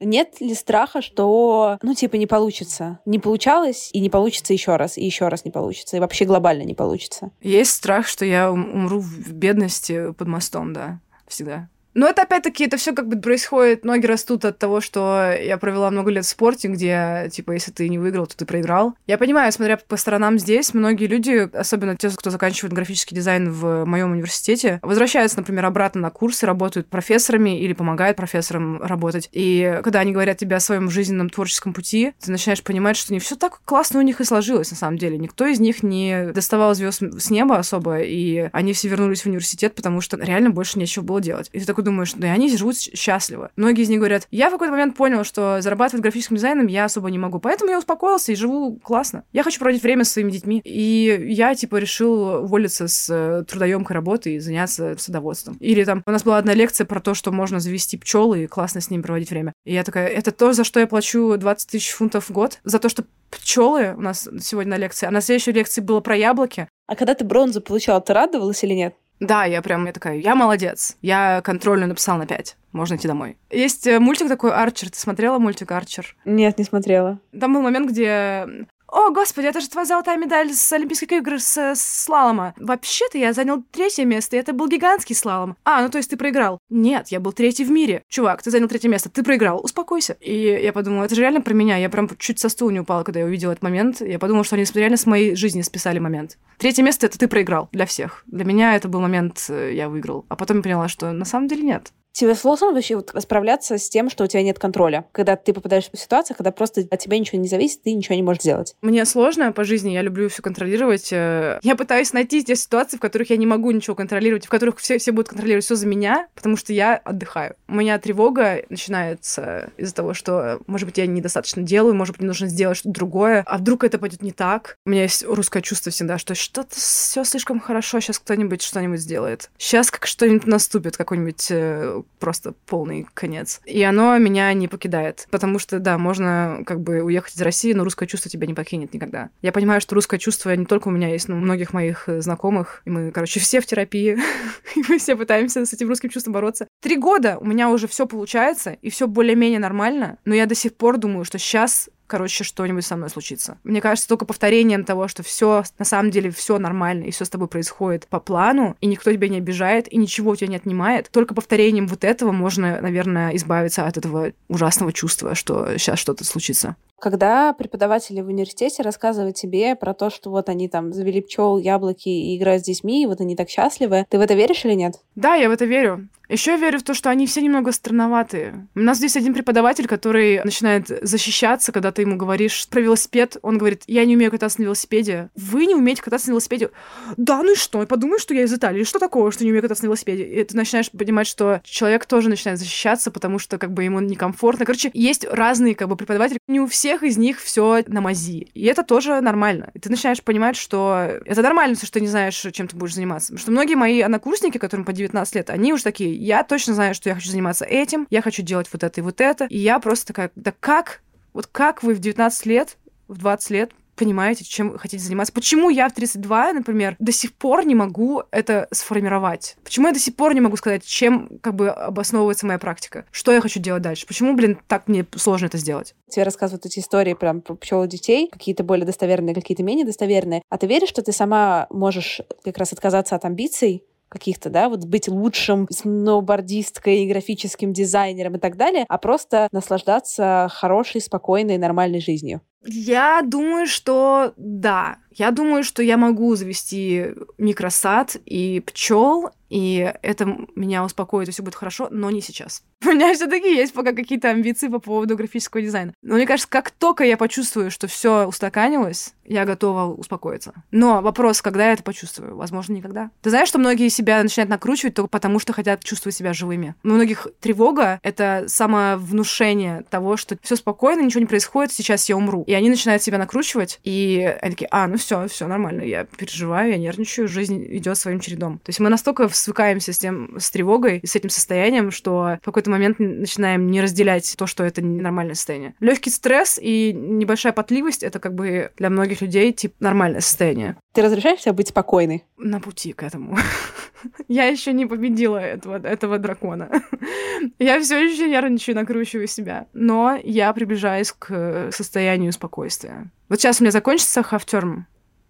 Нет 0.00 0.38
ли 0.40 0.54
страха, 0.54 1.00
что, 1.00 1.78
ну, 1.80 1.94
типа, 1.94 2.16
не 2.16 2.26
получится? 2.26 2.98
Не 3.06 3.18
получалось, 3.18 3.88
и 3.94 4.00
не 4.00 4.10
получится 4.10 4.52
еще 4.52 4.76
раз, 4.76 4.98
и 4.98 5.06
еще 5.06 5.28
раз 5.28 5.46
не 5.46 5.50
получится, 5.50 5.96
и 5.96 6.00
вообще 6.00 6.26
глобально 6.26 6.64
не 6.64 6.74
получится? 6.74 7.30
Есть 7.40 7.70
страх, 7.70 8.06
что 8.06 8.26
я 8.26 8.52
умру 8.52 9.00
в 9.00 9.32
бедности 9.32 10.12
под 10.12 10.28
мостом, 10.28 10.74
да, 10.74 11.00
всегда. 11.26 11.70
Но 11.98 12.06
это 12.06 12.22
опять-таки, 12.22 12.64
это 12.64 12.76
все 12.76 12.92
как 12.92 13.08
бы 13.08 13.20
происходит, 13.20 13.84
ноги 13.84 14.06
растут 14.06 14.44
от 14.44 14.56
того, 14.56 14.80
что 14.80 15.32
я 15.32 15.58
провела 15.58 15.90
много 15.90 16.12
лет 16.12 16.24
в 16.24 16.28
спорте, 16.28 16.68
где, 16.68 17.28
типа, 17.32 17.50
если 17.50 17.72
ты 17.72 17.88
не 17.88 17.98
выиграл, 17.98 18.28
то 18.28 18.36
ты 18.36 18.46
проиграл. 18.46 18.94
Я 19.08 19.18
понимаю, 19.18 19.50
смотря 19.50 19.78
по 19.78 19.96
сторонам 19.96 20.38
здесь, 20.38 20.74
многие 20.74 21.06
люди, 21.06 21.50
особенно 21.52 21.96
те, 21.96 22.08
кто 22.10 22.30
заканчивает 22.30 22.72
графический 22.72 23.16
дизайн 23.16 23.50
в 23.50 23.84
моем 23.84 24.12
университете, 24.12 24.78
возвращаются, 24.82 25.38
например, 25.38 25.66
обратно 25.66 26.02
на 26.02 26.10
курсы, 26.10 26.46
работают 26.46 26.86
профессорами 26.86 27.58
или 27.58 27.72
помогают 27.72 28.16
профессорам 28.16 28.80
работать. 28.80 29.28
И 29.32 29.80
когда 29.82 29.98
они 29.98 30.12
говорят 30.12 30.38
тебе 30.38 30.54
о 30.54 30.60
своем 30.60 30.90
жизненном 30.90 31.30
творческом 31.30 31.72
пути, 31.72 32.12
ты 32.20 32.30
начинаешь 32.30 32.62
понимать, 32.62 32.96
что 32.96 33.12
не 33.12 33.18
все 33.18 33.34
так 33.34 33.60
классно 33.64 33.98
у 33.98 34.02
них 34.02 34.20
и 34.20 34.24
сложилось, 34.24 34.70
на 34.70 34.76
самом 34.76 34.98
деле. 34.98 35.18
Никто 35.18 35.46
из 35.46 35.58
них 35.58 35.82
не 35.82 36.30
доставал 36.32 36.76
звезд 36.76 37.02
с 37.18 37.28
неба 37.30 37.58
особо, 37.58 37.98
и 38.02 38.50
они 38.52 38.72
все 38.72 38.86
вернулись 38.86 39.22
в 39.22 39.26
университет, 39.26 39.74
потому 39.74 40.00
что 40.00 40.16
реально 40.16 40.50
больше 40.50 40.78
нечего 40.78 41.02
было 41.02 41.20
делать. 41.20 41.50
И 41.52 41.58
ты 41.58 41.66
такой 41.66 41.87
думаешь, 41.88 42.12
да 42.14 42.32
они 42.32 42.54
живут 42.56 42.76
счастливо. 42.76 43.50
Многие 43.56 43.82
из 43.82 43.88
них 43.88 43.98
говорят, 43.98 44.26
я 44.30 44.48
в 44.48 44.52
какой-то 44.52 44.72
момент 44.72 44.96
понял, 44.96 45.24
что 45.24 45.60
зарабатывать 45.60 46.02
графическим 46.02 46.36
дизайном 46.36 46.66
я 46.66 46.84
особо 46.84 47.10
не 47.10 47.18
могу, 47.18 47.38
поэтому 47.38 47.70
я 47.70 47.78
успокоился 47.78 48.32
и 48.32 48.34
живу 48.34 48.78
классно. 48.82 49.24
Я 49.32 49.42
хочу 49.42 49.58
проводить 49.58 49.82
время 49.82 50.04
с 50.04 50.12
своими 50.12 50.30
детьми, 50.30 50.60
и 50.64 51.26
я, 51.28 51.54
типа, 51.54 51.76
решил 51.76 52.44
уволиться 52.44 52.88
с 52.88 53.08
э, 53.10 53.44
трудоемкой 53.44 53.94
работы 53.94 54.34
и 54.34 54.38
заняться 54.38 54.96
садоводством. 54.98 55.56
Или 55.60 55.84
там 55.84 56.02
у 56.06 56.10
нас 56.10 56.22
была 56.22 56.38
одна 56.38 56.54
лекция 56.54 56.84
про 56.84 57.00
то, 57.00 57.14
что 57.14 57.32
можно 57.32 57.60
завести 57.60 57.96
пчел 57.96 58.34
и 58.34 58.46
классно 58.46 58.80
с 58.80 58.90
ними 58.90 59.02
проводить 59.02 59.30
время. 59.30 59.52
И 59.64 59.72
я 59.72 59.84
такая, 59.84 60.08
это 60.08 60.32
то, 60.32 60.52
за 60.52 60.64
что 60.64 60.80
я 60.80 60.86
плачу 60.86 61.36
20 61.36 61.70
тысяч 61.70 61.90
фунтов 61.90 62.28
в 62.28 62.32
год? 62.32 62.58
За 62.64 62.78
то, 62.78 62.88
что 62.88 63.04
пчелы 63.30 63.94
у 63.96 64.00
нас 64.00 64.28
сегодня 64.40 64.72
на 64.72 64.78
лекции, 64.78 65.06
а 65.06 65.10
на 65.10 65.20
следующей 65.20 65.52
лекции 65.52 65.80
было 65.80 66.00
про 66.00 66.16
яблоки. 66.16 66.68
А 66.86 66.96
когда 66.96 67.14
ты 67.14 67.24
бронзу 67.24 67.60
получала, 67.60 68.00
ты 68.00 68.12
радовалась 68.12 68.64
или 68.64 68.74
нет? 68.74 68.94
Да, 69.20 69.44
я 69.44 69.62
прям, 69.62 69.86
я 69.86 69.92
такая, 69.92 70.16
я 70.16 70.34
молодец. 70.34 70.96
Я 71.02 71.40
контрольную 71.42 71.88
написала 71.88 72.18
на 72.18 72.26
5. 72.26 72.56
Можно 72.72 72.96
идти 72.96 73.08
домой. 73.08 73.36
Есть 73.50 73.86
э, 73.86 73.98
мультик 73.98 74.28
такой 74.28 74.52
Арчер. 74.52 74.90
Ты 74.90 74.98
смотрела 74.98 75.38
мультик 75.38 75.72
Арчер? 75.72 76.16
Нет, 76.24 76.58
не 76.58 76.64
смотрела. 76.64 77.18
Там 77.38 77.54
был 77.54 77.62
момент, 77.62 77.90
где 77.90 78.46
о, 78.88 79.10
господи, 79.10 79.46
это 79.46 79.60
же 79.60 79.68
твоя 79.68 79.86
золотая 79.86 80.16
медаль 80.16 80.52
с 80.52 80.72
Олимпийских 80.72 81.12
игр 81.12 81.38
с, 81.38 81.56
с 81.56 82.04
слалома. 82.04 82.54
Вообще-то 82.56 83.18
я 83.18 83.32
занял 83.32 83.62
третье 83.70 84.04
место, 84.04 84.36
и 84.36 84.38
это 84.38 84.52
был 84.52 84.68
гигантский 84.68 85.14
слалом. 85.14 85.56
А, 85.64 85.82
ну 85.82 85.90
то 85.90 85.98
есть 85.98 86.10
ты 86.10 86.16
проиграл. 86.16 86.58
Нет, 86.70 87.08
я 87.08 87.20
был 87.20 87.32
третий 87.32 87.64
в 87.64 87.70
мире. 87.70 88.02
Чувак, 88.08 88.42
ты 88.42 88.50
занял 88.50 88.68
третье 88.68 88.88
место, 88.88 89.10
ты 89.10 89.22
проиграл, 89.22 89.60
успокойся. 89.62 90.16
И 90.20 90.60
я 90.62 90.72
подумала, 90.72 91.04
это 91.04 91.14
же 91.14 91.20
реально 91.20 91.42
про 91.42 91.52
меня. 91.54 91.76
Я 91.76 91.90
прям 91.90 92.08
чуть 92.18 92.38
со 92.38 92.48
стула 92.48 92.70
не 92.70 92.80
упала, 92.80 93.04
когда 93.04 93.20
я 93.20 93.26
увидела 93.26 93.52
этот 93.52 93.62
момент. 93.62 94.00
Я 94.00 94.18
подумала, 94.18 94.44
что 94.44 94.56
они 94.56 94.64
реально 94.74 94.96
с 94.96 95.06
моей 95.06 95.34
жизни 95.34 95.62
списали 95.62 95.98
момент. 95.98 96.38
Третье 96.56 96.82
место— 96.82 97.06
это 97.08 97.18
ты 97.18 97.28
проиграл 97.28 97.68
для 97.72 97.86
всех. 97.86 98.22
Для 98.26 98.44
меня 98.44 98.74
это 98.74 98.88
был 98.88 99.00
момент, 99.00 99.44
э, 99.48 99.72
я 99.74 99.88
выиграл. 99.88 100.24
А 100.28 100.36
потом 100.36 100.58
я 100.58 100.62
поняла, 100.62 100.88
что 100.88 101.12
на 101.12 101.24
самом 101.24 101.48
деле 101.48 101.62
нет. 101.62 101.92
Тебе 102.18 102.34
сложно 102.34 102.72
вообще 102.72 102.96
вот 102.96 103.14
справляться 103.20 103.78
с 103.78 103.88
тем, 103.88 104.10
что 104.10 104.24
у 104.24 104.26
тебя 104.26 104.42
нет 104.42 104.58
контроля? 104.58 105.04
Когда 105.12 105.36
ты 105.36 105.52
попадаешь 105.52 105.88
в 105.92 105.96
ситуацию, 105.96 106.36
когда 106.36 106.50
просто 106.50 106.80
от 106.90 106.98
тебя 106.98 107.16
ничего 107.16 107.38
не 107.38 107.46
зависит, 107.46 107.84
ты 107.84 107.92
ничего 107.92 108.16
не 108.16 108.24
можешь 108.24 108.42
сделать. 108.42 108.74
Мне 108.82 109.04
сложно 109.04 109.52
по 109.52 109.62
жизни, 109.62 109.90
я 109.90 110.02
люблю 110.02 110.28
все 110.28 110.42
контролировать. 110.42 111.12
Э, 111.12 111.60
я 111.62 111.76
пытаюсь 111.76 112.12
найти 112.12 112.42
те 112.42 112.56
ситуации, 112.56 112.96
в 112.96 113.00
которых 113.00 113.30
я 113.30 113.36
не 113.36 113.46
могу 113.46 113.70
ничего 113.70 113.94
контролировать, 113.94 114.46
в 114.46 114.48
которых 114.48 114.78
все, 114.78 114.98
все 114.98 115.12
будут 115.12 115.28
контролировать 115.28 115.64
все 115.64 115.76
за 115.76 115.86
меня, 115.86 116.26
потому 116.34 116.56
что 116.56 116.72
я 116.72 116.96
отдыхаю. 116.96 117.54
У 117.68 117.76
меня 117.76 117.96
тревога 118.00 118.64
начинается 118.68 119.70
из-за 119.76 119.94
того, 119.94 120.12
что, 120.12 120.58
может 120.66 120.88
быть, 120.88 120.98
я 120.98 121.06
недостаточно 121.06 121.62
делаю, 121.62 121.94
может 121.94 122.14
быть, 122.14 122.22
мне 122.22 122.26
нужно 122.26 122.48
сделать 122.48 122.78
что-то 122.78 122.94
другое, 122.96 123.44
а 123.46 123.58
вдруг 123.58 123.84
это 123.84 123.96
пойдет 123.96 124.22
не 124.22 124.32
так. 124.32 124.76
У 124.86 124.90
меня 124.90 125.02
есть 125.02 125.24
русское 125.24 125.62
чувство 125.62 125.92
всегда, 125.92 126.18
что 126.18 126.34
что-то 126.34 126.74
все 126.74 127.22
слишком 127.22 127.60
хорошо, 127.60 128.00
сейчас 128.00 128.18
кто-нибудь 128.18 128.62
что-нибудь 128.62 128.98
сделает. 128.98 129.50
Сейчас 129.56 129.92
как 129.92 130.08
что-нибудь 130.08 130.48
наступит, 130.48 130.96
какой-нибудь 130.96 131.46
э, 131.50 132.02
просто 132.18 132.52
полный 132.66 133.06
конец. 133.14 133.60
И 133.64 133.82
оно 133.82 134.16
меня 134.18 134.52
не 134.52 134.68
покидает. 134.68 135.26
Потому 135.30 135.58
что, 135.58 135.78
да, 135.78 135.98
можно 135.98 136.62
как 136.66 136.80
бы 136.80 137.02
уехать 137.02 137.36
из 137.36 137.42
России, 137.42 137.72
но 137.72 137.84
русское 137.84 138.06
чувство 138.06 138.30
тебя 138.30 138.46
не 138.46 138.54
покинет 138.54 138.92
никогда. 138.92 139.30
Я 139.42 139.52
понимаю, 139.52 139.80
что 139.80 139.94
русское 139.94 140.18
чувство 140.18 140.54
не 140.54 140.66
только 140.66 140.88
у 140.88 140.90
меня 140.90 141.08
есть, 141.08 141.28
но 141.28 141.36
у 141.36 141.40
многих 141.40 141.72
моих 141.72 142.08
э, 142.08 142.20
знакомых. 142.20 142.82
И 142.84 142.90
мы, 142.90 143.10
короче, 143.10 143.40
все 143.40 143.60
в 143.60 143.66
терапии. 143.66 144.18
и 144.76 144.82
мы 144.88 144.98
все 144.98 145.16
пытаемся 145.16 145.64
с 145.64 145.72
этим 145.72 145.88
русским 145.88 146.10
чувством 146.10 146.32
бороться. 146.32 146.66
Три 146.82 146.96
года 146.96 147.38
у 147.38 147.46
меня 147.46 147.70
уже 147.70 147.86
все 147.88 148.06
получается, 148.06 148.76
и 148.82 148.90
все 148.90 149.06
более-менее 149.06 149.58
нормально, 149.58 150.18
но 150.24 150.34
я 150.34 150.46
до 150.46 150.54
сих 150.54 150.74
пор 150.76 150.98
думаю, 150.98 151.24
что 151.24 151.38
сейчас 151.38 151.88
короче, 152.08 152.42
что-нибудь 152.42 152.84
со 152.84 152.96
мной 152.96 153.10
случится. 153.10 153.58
Мне 153.62 153.80
кажется, 153.80 154.08
только 154.08 154.24
повторением 154.24 154.84
того, 154.84 155.06
что 155.06 155.22
все 155.22 155.62
на 155.78 155.84
самом 155.84 156.10
деле 156.10 156.30
все 156.30 156.58
нормально, 156.58 157.04
и 157.04 157.10
все 157.12 157.24
с 157.24 157.30
тобой 157.30 157.46
происходит 157.46 158.08
по 158.08 158.18
плану, 158.18 158.76
и 158.80 158.86
никто 158.86 159.12
тебя 159.12 159.28
не 159.28 159.38
обижает, 159.38 159.92
и 159.92 159.96
ничего 159.96 160.32
у 160.32 160.36
тебя 160.36 160.48
не 160.48 160.56
отнимает, 160.56 161.10
только 161.10 161.34
повторением 161.34 161.86
вот 161.86 162.02
этого 162.02 162.32
можно, 162.32 162.80
наверное, 162.80 163.36
избавиться 163.36 163.86
от 163.86 163.96
этого 163.96 164.32
ужасного 164.48 164.92
чувства, 164.92 165.34
что 165.34 165.78
сейчас 165.78 165.98
что-то 166.00 166.24
случится. 166.24 166.76
Когда 166.98 167.52
преподаватели 167.52 168.20
в 168.20 168.26
университете 168.26 168.82
рассказывают 168.82 169.36
тебе 169.36 169.76
про 169.76 169.94
то, 169.94 170.10
что 170.10 170.30
вот 170.30 170.48
они 170.48 170.68
там 170.68 170.92
завели 170.92 171.20
пчел, 171.20 171.56
яблоки 171.56 172.08
и 172.08 172.36
играют 172.36 172.62
с 172.62 172.66
детьми, 172.66 173.04
и 173.04 173.06
вот 173.06 173.20
они 173.20 173.36
так 173.36 173.48
счастливы, 173.48 174.04
ты 174.10 174.18
в 174.18 174.20
это 174.20 174.34
веришь 174.34 174.64
или 174.64 174.74
нет? 174.74 174.96
Да, 175.14 175.36
я 175.36 175.48
в 175.48 175.52
это 175.52 175.64
верю. 175.64 176.08
Еще 176.28 176.52
я 176.52 176.56
верю 176.58 176.78
в 176.78 176.82
то, 176.82 176.92
что 176.92 177.08
они 177.08 177.26
все 177.26 177.40
немного 177.40 177.72
странноватые. 177.72 178.66
У 178.74 178.80
нас 178.80 178.98
здесь 178.98 179.16
один 179.16 179.32
преподаватель, 179.32 179.86
который 179.86 180.42
начинает 180.44 180.88
защищаться, 180.88 181.72
когда 181.72 181.90
ты 181.98 182.02
ему 182.02 182.14
говоришь 182.14 182.68
про 182.68 182.80
велосипед. 182.80 183.38
Он 183.42 183.58
говорит, 183.58 183.82
я 183.88 184.04
не 184.04 184.14
умею 184.14 184.30
кататься 184.30 184.60
на 184.60 184.66
велосипеде. 184.66 185.30
Вы 185.34 185.66
не 185.66 185.74
умеете 185.74 186.00
кататься 186.00 186.28
на 186.28 186.34
велосипеде? 186.34 186.70
Да, 187.16 187.42
ну 187.42 187.54
и 187.54 187.56
что? 187.56 187.84
Подумай, 187.86 188.20
что 188.20 188.34
я 188.34 188.44
из 188.44 188.54
Италии. 188.54 188.84
Что 188.84 189.00
такого, 189.00 189.32
что 189.32 189.42
не 189.42 189.50
умею 189.50 189.62
кататься 189.62 189.82
на 189.82 189.88
велосипеде? 189.88 190.22
И 190.22 190.44
ты 190.44 190.56
начинаешь 190.56 190.92
понимать, 190.92 191.26
что 191.26 191.60
человек 191.64 192.06
тоже 192.06 192.28
начинает 192.28 192.60
защищаться, 192.60 193.10
потому 193.10 193.40
что 193.40 193.58
как 193.58 193.72
бы 193.72 193.82
ему 193.82 193.98
некомфортно. 193.98 194.64
Короче, 194.64 194.92
есть 194.94 195.26
разные 195.28 195.74
как 195.74 195.88
бы 195.88 195.96
преподаватели. 195.96 196.38
Не 196.46 196.60
у 196.60 196.68
всех 196.68 197.02
из 197.02 197.16
них 197.16 197.40
все 197.40 197.82
на 197.88 198.00
мази. 198.00 198.46
И 198.54 198.66
это 198.66 198.84
тоже 198.84 199.20
нормально. 199.20 199.72
И 199.74 199.80
ты 199.80 199.90
начинаешь 199.90 200.22
понимать, 200.22 200.54
что 200.54 201.18
это 201.24 201.42
нормально, 201.42 201.74
что 201.74 201.90
ты 201.90 202.00
не 202.00 202.06
знаешь, 202.06 202.40
чем 202.52 202.68
ты 202.68 202.76
будешь 202.76 202.94
заниматься. 202.94 203.32
Потому 203.32 203.40
что 203.40 203.50
многие 203.50 203.74
мои 203.74 204.00
однокурсники, 204.02 204.58
которым 204.58 204.84
по 204.84 204.92
19 204.92 205.34
лет, 205.34 205.50
они 205.50 205.72
уже 205.72 205.82
такие, 205.82 206.14
я 206.14 206.44
точно 206.44 206.74
знаю, 206.74 206.94
что 206.94 207.08
я 207.08 207.16
хочу 207.16 207.28
заниматься 207.28 207.64
этим, 207.64 208.06
я 208.08 208.22
хочу 208.22 208.42
делать 208.42 208.68
вот 208.72 208.84
это 208.84 209.00
и 209.00 209.02
вот 209.02 209.20
это. 209.20 209.46
И 209.46 209.58
я 209.58 209.80
просто 209.80 210.06
такая, 210.06 210.30
да 210.36 210.54
как? 210.60 211.00
Вот 211.38 211.46
как 211.46 211.84
вы 211.84 211.94
в 211.94 212.00
19 212.00 212.46
лет, 212.46 212.78
в 213.06 213.16
20 213.18 213.50
лет 213.50 213.70
понимаете, 213.94 214.44
чем 214.44 214.76
хотите 214.76 215.04
заниматься. 215.04 215.32
Почему 215.32 215.70
я 215.70 215.88
в 215.88 215.92
32, 215.92 216.52
например, 216.52 216.96
до 216.98 217.12
сих 217.12 217.32
пор 217.32 217.64
не 217.64 217.76
могу 217.76 218.24
это 218.32 218.66
сформировать? 218.72 219.56
Почему 219.62 219.86
я 219.86 219.92
до 219.92 220.00
сих 220.00 220.16
пор 220.16 220.34
не 220.34 220.40
могу 220.40 220.56
сказать, 220.56 220.84
чем 220.84 221.38
как 221.40 221.54
бы 221.54 221.68
обосновывается 221.70 222.44
моя 222.44 222.58
практика? 222.58 223.04
Что 223.12 223.30
я 223.30 223.40
хочу 223.40 223.60
делать 223.60 223.82
дальше? 223.82 224.04
Почему, 224.08 224.34
блин, 224.34 224.58
так 224.66 224.88
мне 224.88 225.06
сложно 225.14 225.46
это 225.46 225.58
сделать? 225.58 225.94
Тебе 226.08 226.24
рассказывают 226.24 226.66
эти 226.66 226.80
истории 226.80 227.14
прям 227.14 227.40
про 227.40 227.54
пчел 227.54 227.86
детей, 227.86 228.28
какие-то 228.32 228.64
более 228.64 228.84
достоверные, 228.86 229.32
какие-то 229.32 229.62
менее 229.62 229.86
достоверные. 229.86 230.42
А 230.48 230.58
ты 230.58 230.66
веришь, 230.66 230.88
что 230.88 231.02
ты 231.02 231.12
сама 231.12 231.68
можешь 231.70 232.20
как 232.42 232.58
раз 232.58 232.72
отказаться 232.72 233.14
от 233.14 233.24
амбиций 233.24 233.84
каких-то, 234.08 234.50
да, 234.50 234.68
вот 234.68 234.84
быть 234.84 235.08
лучшим 235.08 235.66
сноубордисткой, 235.70 237.06
графическим 237.06 237.72
дизайнером 237.72 238.36
и 238.36 238.38
так 238.38 238.56
далее, 238.56 238.84
а 238.88 238.98
просто 238.98 239.48
наслаждаться 239.52 240.48
хорошей, 240.50 241.00
спокойной, 241.00 241.58
нормальной 241.58 242.00
жизнью. 242.00 242.40
Я 242.64 243.22
думаю, 243.22 243.66
что 243.66 244.32
да. 244.36 244.98
Я 245.12 245.30
думаю, 245.30 245.64
что 245.64 245.82
я 245.82 245.96
могу 245.96 246.34
завести 246.36 247.06
микросад 247.38 248.16
и 248.24 248.62
пчел, 248.66 249.30
и 249.48 249.92
это 250.02 250.36
меня 250.54 250.84
успокоит, 250.84 251.28
и 251.28 251.32
все 251.32 251.42
будет 251.42 251.54
хорошо, 251.54 251.88
но 251.90 252.10
не 252.10 252.20
сейчас. 252.20 252.62
У 252.84 252.90
меня 252.90 253.12
все-таки 253.14 253.52
есть 253.54 253.72
пока 253.72 253.92
какие-то 253.92 254.28
амбиции 254.30 254.68
по 254.68 254.78
поводу 254.78 255.16
графического 255.16 255.62
дизайна. 255.62 255.92
Но 256.02 256.14
мне 256.14 256.26
кажется, 256.26 256.48
как 256.48 256.70
только 256.70 257.04
я 257.04 257.16
почувствую, 257.16 257.70
что 257.70 257.88
все 257.88 258.26
устаканилось, 258.26 259.14
я 259.24 259.44
готова 259.44 259.92
успокоиться. 259.92 260.52
Но 260.70 261.02
вопрос, 261.02 261.42
когда 261.42 261.66
я 261.66 261.72
это 261.72 261.82
почувствую? 261.82 262.36
Возможно, 262.36 262.74
никогда. 262.74 263.10
Ты 263.20 263.30
знаешь, 263.30 263.48
что 263.48 263.58
многие 263.58 263.88
себя 263.88 264.22
начинают 264.22 264.50
накручивать 264.50 264.94
только 264.94 265.08
потому, 265.08 265.38
что 265.38 265.52
хотят 265.52 265.82
чувствовать 265.82 266.16
себя 266.16 266.32
живыми. 266.32 266.74
У 266.84 266.88
многих 266.88 267.26
тревога— 267.40 267.98
это 268.02 268.44
самовнушение 268.46 269.84
того, 269.90 270.16
что 270.16 270.38
все 270.42 270.56
спокойно, 270.56 271.02
ничего 271.02 271.20
не 271.20 271.26
происходит, 271.26 271.72
сейчас 271.72 272.08
я 272.08 272.16
умру. 272.16 272.44
И 272.46 272.54
они 272.58 272.70
начинают 272.70 273.02
себя 273.02 273.18
накручивать, 273.18 273.80
и 273.84 274.36
они 274.40 274.52
такие, 274.52 274.68
а, 274.70 274.86
ну 274.86 274.96
все, 274.96 275.26
все 275.28 275.46
нормально, 275.46 275.82
я 275.82 276.04
переживаю, 276.04 276.72
я 276.72 276.78
нервничаю, 276.78 277.28
жизнь 277.28 277.64
идет 277.70 277.96
своим 277.96 278.20
чередом. 278.20 278.58
То 278.58 278.70
есть 278.70 278.80
мы 278.80 278.88
настолько 278.88 279.28
свыкаемся 279.28 279.92
с 279.92 279.98
тем, 279.98 280.38
с 280.38 280.50
тревогой, 280.50 281.00
с 281.04 281.16
этим 281.16 281.30
состоянием, 281.30 281.90
что 281.90 282.38
в 282.42 282.44
какой-то 282.44 282.70
момент 282.70 282.98
начинаем 282.98 283.70
не 283.70 283.80
разделять 283.80 284.34
то, 284.36 284.46
что 284.46 284.64
это 284.64 284.82
ненормальное 284.82 285.34
состояние. 285.34 285.74
Легкий 285.80 286.10
стресс 286.10 286.58
и 286.60 286.92
небольшая 286.92 287.52
потливость 287.52 288.02
это 288.02 288.18
как 288.18 288.34
бы 288.34 288.70
для 288.76 288.90
многих 288.90 289.20
людей 289.20 289.52
типа 289.52 289.74
нормальное 289.80 290.20
состояние. 290.20 290.76
Ты 290.92 291.02
разрешаешь 291.02 291.40
себе 291.40 291.52
быть 291.52 291.68
спокойной? 291.68 292.24
На 292.36 292.60
пути 292.60 292.92
к 292.92 293.02
этому. 293.02 293.36
Я 294.28 294.46
еще 294.46 294.72
не 294.72 294.86
победила 294.86 295.38
этого, 295.38 295.76
этого 295.76 296.18
дракона. 296.18 296.70
Я 297.58 297.80
все 297.80 297.98
еще 297.98 298.28
нервничаю, 298.28 298.76
накручиваю 298.76 299.26
себя. 299.28 299.66
Но 299.72 300.18
я 300.22 300.52
приближаюсь 300.52 301.12
к 301.12 301.70
состоянию 301.72 302.32
спокойствия. 302.38 303.10
Вот 303.28 303.40
сейчас 303.40 303.60
у 303.60 303.64
меня 303.64 303.72
закончится 303.72 304.22
хафтерм, 304.22 304.86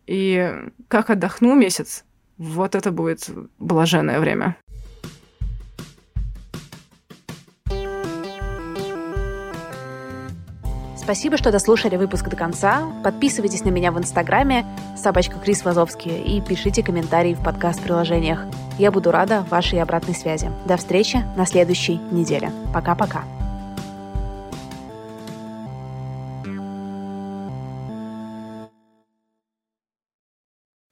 и 0.06 0.52
как 0.88 1.11
отдохну 1.11 1.54
месяц, 1.54 2.04
вот 2.36 2.74
это 2.74 2.92
будет 2.92 3.28
блаженное 3.59 4.20
время. 4.20 4.56
Спасибо, 10.96 11.38
что 11.38 11.50
дослушали 11.50 11.96
выпуск 11.96 12.28
до 12.28 12.36
конца. 12.36 12.82
Подписывайтесь 13.02 13.64
на 13.64 13.70
меня 13.70 13.92
в 13.92 13.98
Инстаграме 13.98 14.66
собачка 14.94 15.38
Крис 15.38 15.64
Вазовский 15.64 16.20
и 16.20 16.42
пишите 16.42 16.82
комментарии 16.82 17.32
в 17.32 17.42
подкаст-приложениях. 17.42 18.44
Я 18.78 18.90
буду 18.90 19.11
рада 19.11 19.40
вашей 19.48 19.80
обратной 19.80 20.14
связи. 20.14 20.50
До 20.66 20.76
встречи 20.76 21.24
на 21.34 21.46
следующей 21.46 21.96
неделе. 22.12 22.52
Пока-пока. 22.74 23.24